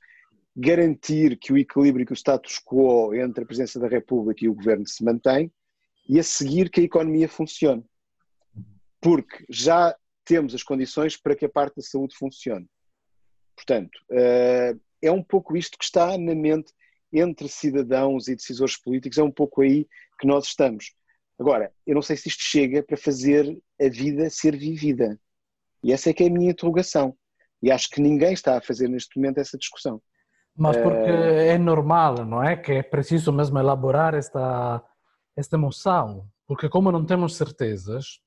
garantir 0.57 1.37
que 1.39 1.53
o 1.53 1.59
equilíbrio, 1.59 2.07
que 2.07 2.13
o 2.13 2.17
status 2.17 2.61
quo 2.65 3.15
entre 3.15 3.43
a 3.43 3.47
Presidência 3.47 3.81
da 3.81 3.89
República 3.89 4.45
e 4.45 4.49
o 4.49 4.55
Governo 4.55 4.87
se 4.87 5.03
mantém, 5.05 5.53
e 6.09 6.19
a 6.19 6.23
seguir 6.23 6.71
que 6.71 6.81
a 6.81 6.85
economia 6.85 7.29
funcione. 7.29 7.85
Porque 9.01 9.45
já 9.49 9.97
temos 10.25 10.55
as 10.55 10.63
condições 10.63 11.17
para 11.17 11.35
que 11.35 11.45
a 11.45 11.49
parte 11.49 11.77
da 11.77 11.83
saúde 11.83 12.17
funcione. 12.17 12.69
Portanto, 13.57 13.99
eh, 14.11 14.75
é 15.03 15.11
um 15.11 15.23
pouco 15.23 15.57
isto 15.57 15.79
que 15.79 15.85
está 15.85 16.17
na 16.19 16.35
mente 16.35 16.73
entre 17.13 17.49
cidadãos 17.49 18.27
e 18.27 18.35
decisores 18.35 18.77
políticos, 18.77 19.19
é 19.19 19.23
um 19.23 19.31
pouco 19.31 19.63
aí 19.63 19.87
que 20.19 20.27
nós 20.27 20.47
estamos. 20.47 20.95
Agora, 21.39 21.73
eu 21.87 21.95
não 21.95 22.03
sei 22.03 22.17
se 22.17 22.29
isto 22.29 22.43
chega 22.43 22.83
para 22.83 22.97
fazer 22.97 23.47
a 23.81 23.89
vida 23.89 24.31
ser 24.31 24.57
vivida. 24.57 25.19
E 25.83 25.93
essa 25.93 26.11
é 26.11 26.13
que 26.13 26.25
é 26.25 26.27
a 26.27 26.31
minha 26.31 26.51
interrogação. 26.51 27.17
E 27.63 27.71
acho 27.71 27.91
que 27.91 28.01
ninguém 28.01 28.33
está 28.33 28.57
a 28.57 28.61
fazer 28.61 28.89
neste 28.89 29.17
momento 29.17 29.39
essa 29.39 29.59
discussão. 29.59 30.03
Mas 30.57 30.77
porque 30.77 31.11
é, 31.11 31.49
é 31.49 31.59
normal, 31.59 32.25
não 32.25 32.43
é? 32.43 32.57
Que 32.57 32.73
é 32.73 32.83
preciso 32.83 33.33
mesmo 33.33 33.59
elaborar 33.59 34.15
esta, 34.15 34.83
esta 35.37 35.57
emoção. 35.57 36.29
Porque 36.47 36.69
como 36.69 36.93
não 36.93 37.05
temos 37.05 37.37
certezas, 37.37 38.21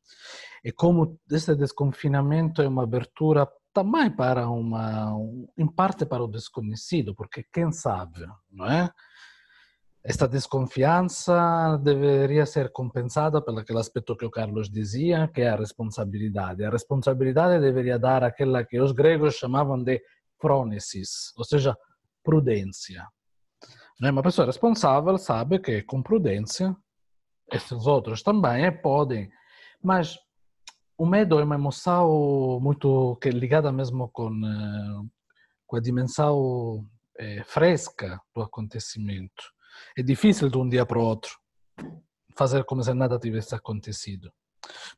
e 0.63 0.71
como 0.71 1.19
esse 1.31 1.55
desconfinamento 1.55 2.61
é 2.61 2.67
uma 2.67 2.83
abertura 2.83 3.47
também 3.73 4.09
para 4.09 4.49
uma, 4.49 5.13
em 5.57 5.67
parte 5.67 6.05
para 6.05 6.23
o 6.23 6.27
desconhecido, 6.27 7.13
porque 7.13 7.45
quem 7.53 7.71
sabe, 7.71 8.25
não 8.51 8.65
é? 8.65 8.91
Esta 10.03 10.27
desconfiança 10.27 11.77
deveria 11.83 12.45
ser 12.45 12.71
compensada 12.71 13.41
pelo 13.41 13.59
aquele 13.59 13.79
aspecto 13.79 14.15
que 14.15 14.25
o 14.25 14.31
Carlos 14.31 14.69
dizia, 14.69 15.27
que 15.27 15.41
é 15.41 15.49
a 15.49 15.55
responsabilidade. 15.55 16.63
A 16.63 16.69
responsabilidade 16.69 17.61
deveria 17.61 17.99
dar 17.99 18.23
aquela 18.23 18.63
que 18.63 18.79
os 18.79 18.93
gregos 18.93 19.35
chamavam 19.35 19.83
de 19.83 20.01
phronesis, 20.39 21.33
ou 21.37 21.43
seja, 21.43 21.77
prudência. 22.27 23.07
Uma 24.01 24.21
pessoa 24.21 24.45
responsável 24.45 25.17
sabe 25.17 25.59
que 25.59 25.81
com 25.83 26.03
prudência, 26.03 26.75
esses 27.49 27.87
outros 27.87 28.21
também 28.21 28.69
podem, 28.81 29.31
mas 29.81 30.17
o 30.97 31.05
medo 31.05 31.39
é 31.39 31.43
uma 31.45 31.55
emoção 31.55 32.59
muito 32.61 33.15
que 33.21 33.29
é 33.29 33.31
ligada 33.31 33.71
mesmo 33.71 34.09
com, 34.09 34.29
eh, 34.45 35.07
com 35.65 35.77
a 35.77 35.79
dimensão 35.79 36.85
é, 37.17 37.43
fresca 37.45 38.19
do 38.35 38.41
acontecimento. 38.41 39.43
É 39.97 40.03
difícil 40.03 40.49
de 40.49 40.57
um 40.57 40.67
dia 40.67 40.85
para 40.85 40.99
o 40.99 41.03
outro 41.03 41.31
fazer 42.37 42.65
como 42.65 42.83
se 42.83 42.93
nada 42.93 43.17
tivesse 43.17 43.55
acontecido. 43.55 44.29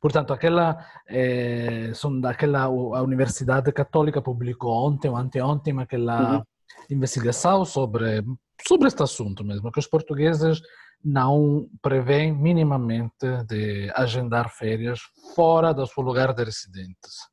Portanto, 0.00 0.32
aquela, 0.32 0.76
é, 1.06 1.92
são 1.94 2.20
daquela, 2.20 2.64
a 2.64 3.02
Universidade 3.02 3.72
Católica 3.72 4.20
publicou 4.20 4.72
ontem 4.88 5.08
ou 5.08 5.16
anteontem 5.16 5.78
aquela 5.78 6.38
uhum. 6.38 6.44
Investigação 6.88 7.64
sobre, 7.64 8.22
sobre 8.66 8.88
este 8.88 9.02
assunto 9.02 9.44
mesmo, 9.44 9.70
que 9.70 9.78
os 9.78 9.86
portugueses 9.86 10.60
não 11.02 11.68
prevê 11.80 12.30
minimamente 12.30 13.26
de 13.46 13.90
agendar 13.94 14.50
férias 14.50 15.00
fora 15.34 15.72
do 15.72 15.86
seu 15.86 16.02
lugar 16.02 16.34
de 16.34 16.44
residência. 16.44 17.30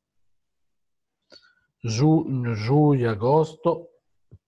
Junho, 1.84 2.54
julho, 2.54 3.10
agosto 3.10 3.86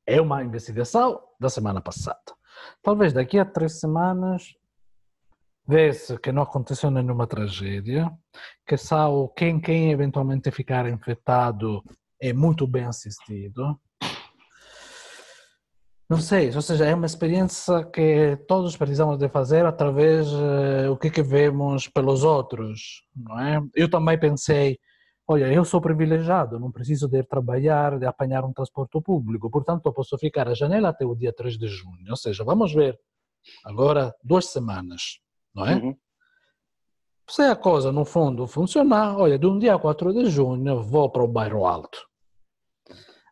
é 0.06 0.20
uma 0.20 0.42
investigação 0.42 1.20
da 1.38 1.48
semana 1.48 1.80
passada. 1.80 2.18
Talvez 2.82 3.12
daqui 3.12 3.38
a 3.38 3.44
três 3.44 3.78
semanas 3.78 4.54
vê-se 5.66 6.18
que 6.18 6.32
não 6.32 6.42
aconteceu 6.42 6.90
nenhuma 6.90 7.26
tragédia, 7.26 8.10
que 8.66 8.76
só 8.76 9.28
quem, 9.28 9.60
quem 9.60 9.92
eventualmente 9.92 10.50
ficar 10.50 10.88
infectado 10.88 11.82
é 12.20 12.32
muito 12.32 12.66
bem 12.66 12.84
assistido, 12.84 13.78
não 16.10 16.18
sei, 16.18 16.52
ou 16.52 16.60
seja, 16.60 16.86
é 16.86 16.92
uma 16.92 17.06
experiência 17.06 17.84
que 17.84 18.36
todos 18.48 18.76
precisamos 18.76 19.16
de 19.16 19.28
fazer 19.28 19.64
através 19.64 20.26
uh, 20.26 20.90
o 20.90 20.96
que, 20.96 21.08
que 21.08 21.22
vemos 21.22 21.86
pelos 21.86 22.24
outros, 22.24 23.06
não 23.14 23.38
é? 23.38 23.60
Eu 23.76 23.88
também 23.88 24.18
pensei, 24.18 24.76
olha, 25.28 25.52
eu 25.52 25.64
sou 25.64 25.80
privilegiado, 25.80 26.58
não 26.58 26.72
preciso 26.72 27.06
de 27.06 27.18
ir 27.18 27.28
trabalhar, 27.28 27.96
de 27.96 28.06
apanhar 28.06 28.44
um 28.44 28.52
transporte 28.52 29.00
público, 29.00 29.48
portanto 29.48 29.86
eu 29.86 29.92
posso 29.92 30.18
ficar 30.18 30.48
à 30.48 30.54
janela 30.54 30.88
até 30.88 31.06
o 31.06 31.14
dia 31.14 31.32
3 31.32 31.56
de 31.56 31.68
junho, 31.68 32.10
ou 32.10 32.16
seja, 32.16 32.42
vamos 32.42 32.74
ver, 32.74 32.98
agora 33.64 34.12
duas 34.20 34.46
semanas, 34.46 35.20
não 35.54 35.64
é? 35.64 35.76
Uhum. 35.76 35.96
Se 37.28 37.42
a 37.42 37.54
coisa 37.54 37.92
no 37.92 38.04
fundo 38.04 38.48
funcionar, 38.48 39.16
olha, 39.16 39.38
de 39.38 39.46
um 39.46 39.60
dia 39.60 39.76
a 39.76 39.78
4 39.78 40.12
de 40.12 40.28
junho 40.28 40.82
vou 40.82 41.08
para 41.08 41.22
o 41.22 41.28
bairro 41.28 41.64
alto. 41.64 42.04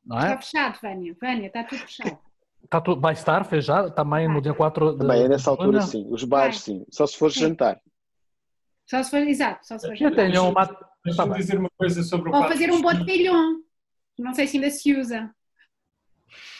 Não 0.07 0.17
é? 0.17 0.35
Está 0.35 0.39
fechado, 0.39 0.79
Vânia, 0.81 1.17
Vânia, 1.21 1.47
está 1.49 1.65
tudo 1.65 1.81
fechado. 1.81 2.28
Tá 2.71 2.81
tu, 2.81 2.99
vai 2.99 3.15
estar 3.15 3.45
fechado 3.45 3.91
também 3.93 4.29
no 4.29 4.43
dia 4.43 4.53
4 4.53 4.93
de 4.93 4.99
Também 4.99 5.25
é 5.25 5.29
nessa 5.29 5.51
altura, 5.51 5.81
sim. 5.83 6.07
Os 6.11 6.25
bares, 6.25 6.61
sim. 6.61 6.85
Só 6.91 7.07
se 7.07 7.17
for 7.17 7.33
sim. 7.33 7.41
jantar. 7.41 7.81
Só 8.87 9.03
se 9.03 9.11
for, 9.11 9.21
exato, 9.21 9.67
só 9.67 9.79
se 9.79 9.87
for 9.87 9.97
jantar. 9.97 10.27
Eu 10.27 10.33
tenho 10.33 10.49
uma... 10.49 10.65
Deixa-me 11.05 11.31
tá 11.31 11.37
dizer 11.37 11.59
uma 11.59 11.71
coisa 11.79 12.03
sobre 12.03 12.31
o 12.31 12.35
Ou 12.35 12.49
fazer 12.49 12.71
um 12.71 12.83
botelhão. 12.83 13.63
Não 14.19 14.35
sei 14.35 14.47
se 14.47 14.57
ainda 14.57 14.71
se 14.71 14.95
usa. 14.95 15.31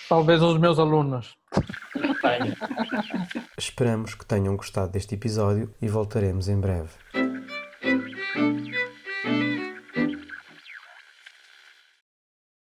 Talvez 0.09 0.43
os 0.43 0.59
meus 0.59 0.79
alunos. 0.79 1.37
Esperamos 3.59 4.15
que 4.15 4.25
tenham 4.25 4.57
gostado 4.57 4.93
deste 4.93 5.15
episódio 5.15 5.75
e 5.83 5.89
voltaremos 5.89 6.49
em 6.49 6.59
breve. 6.59 6.91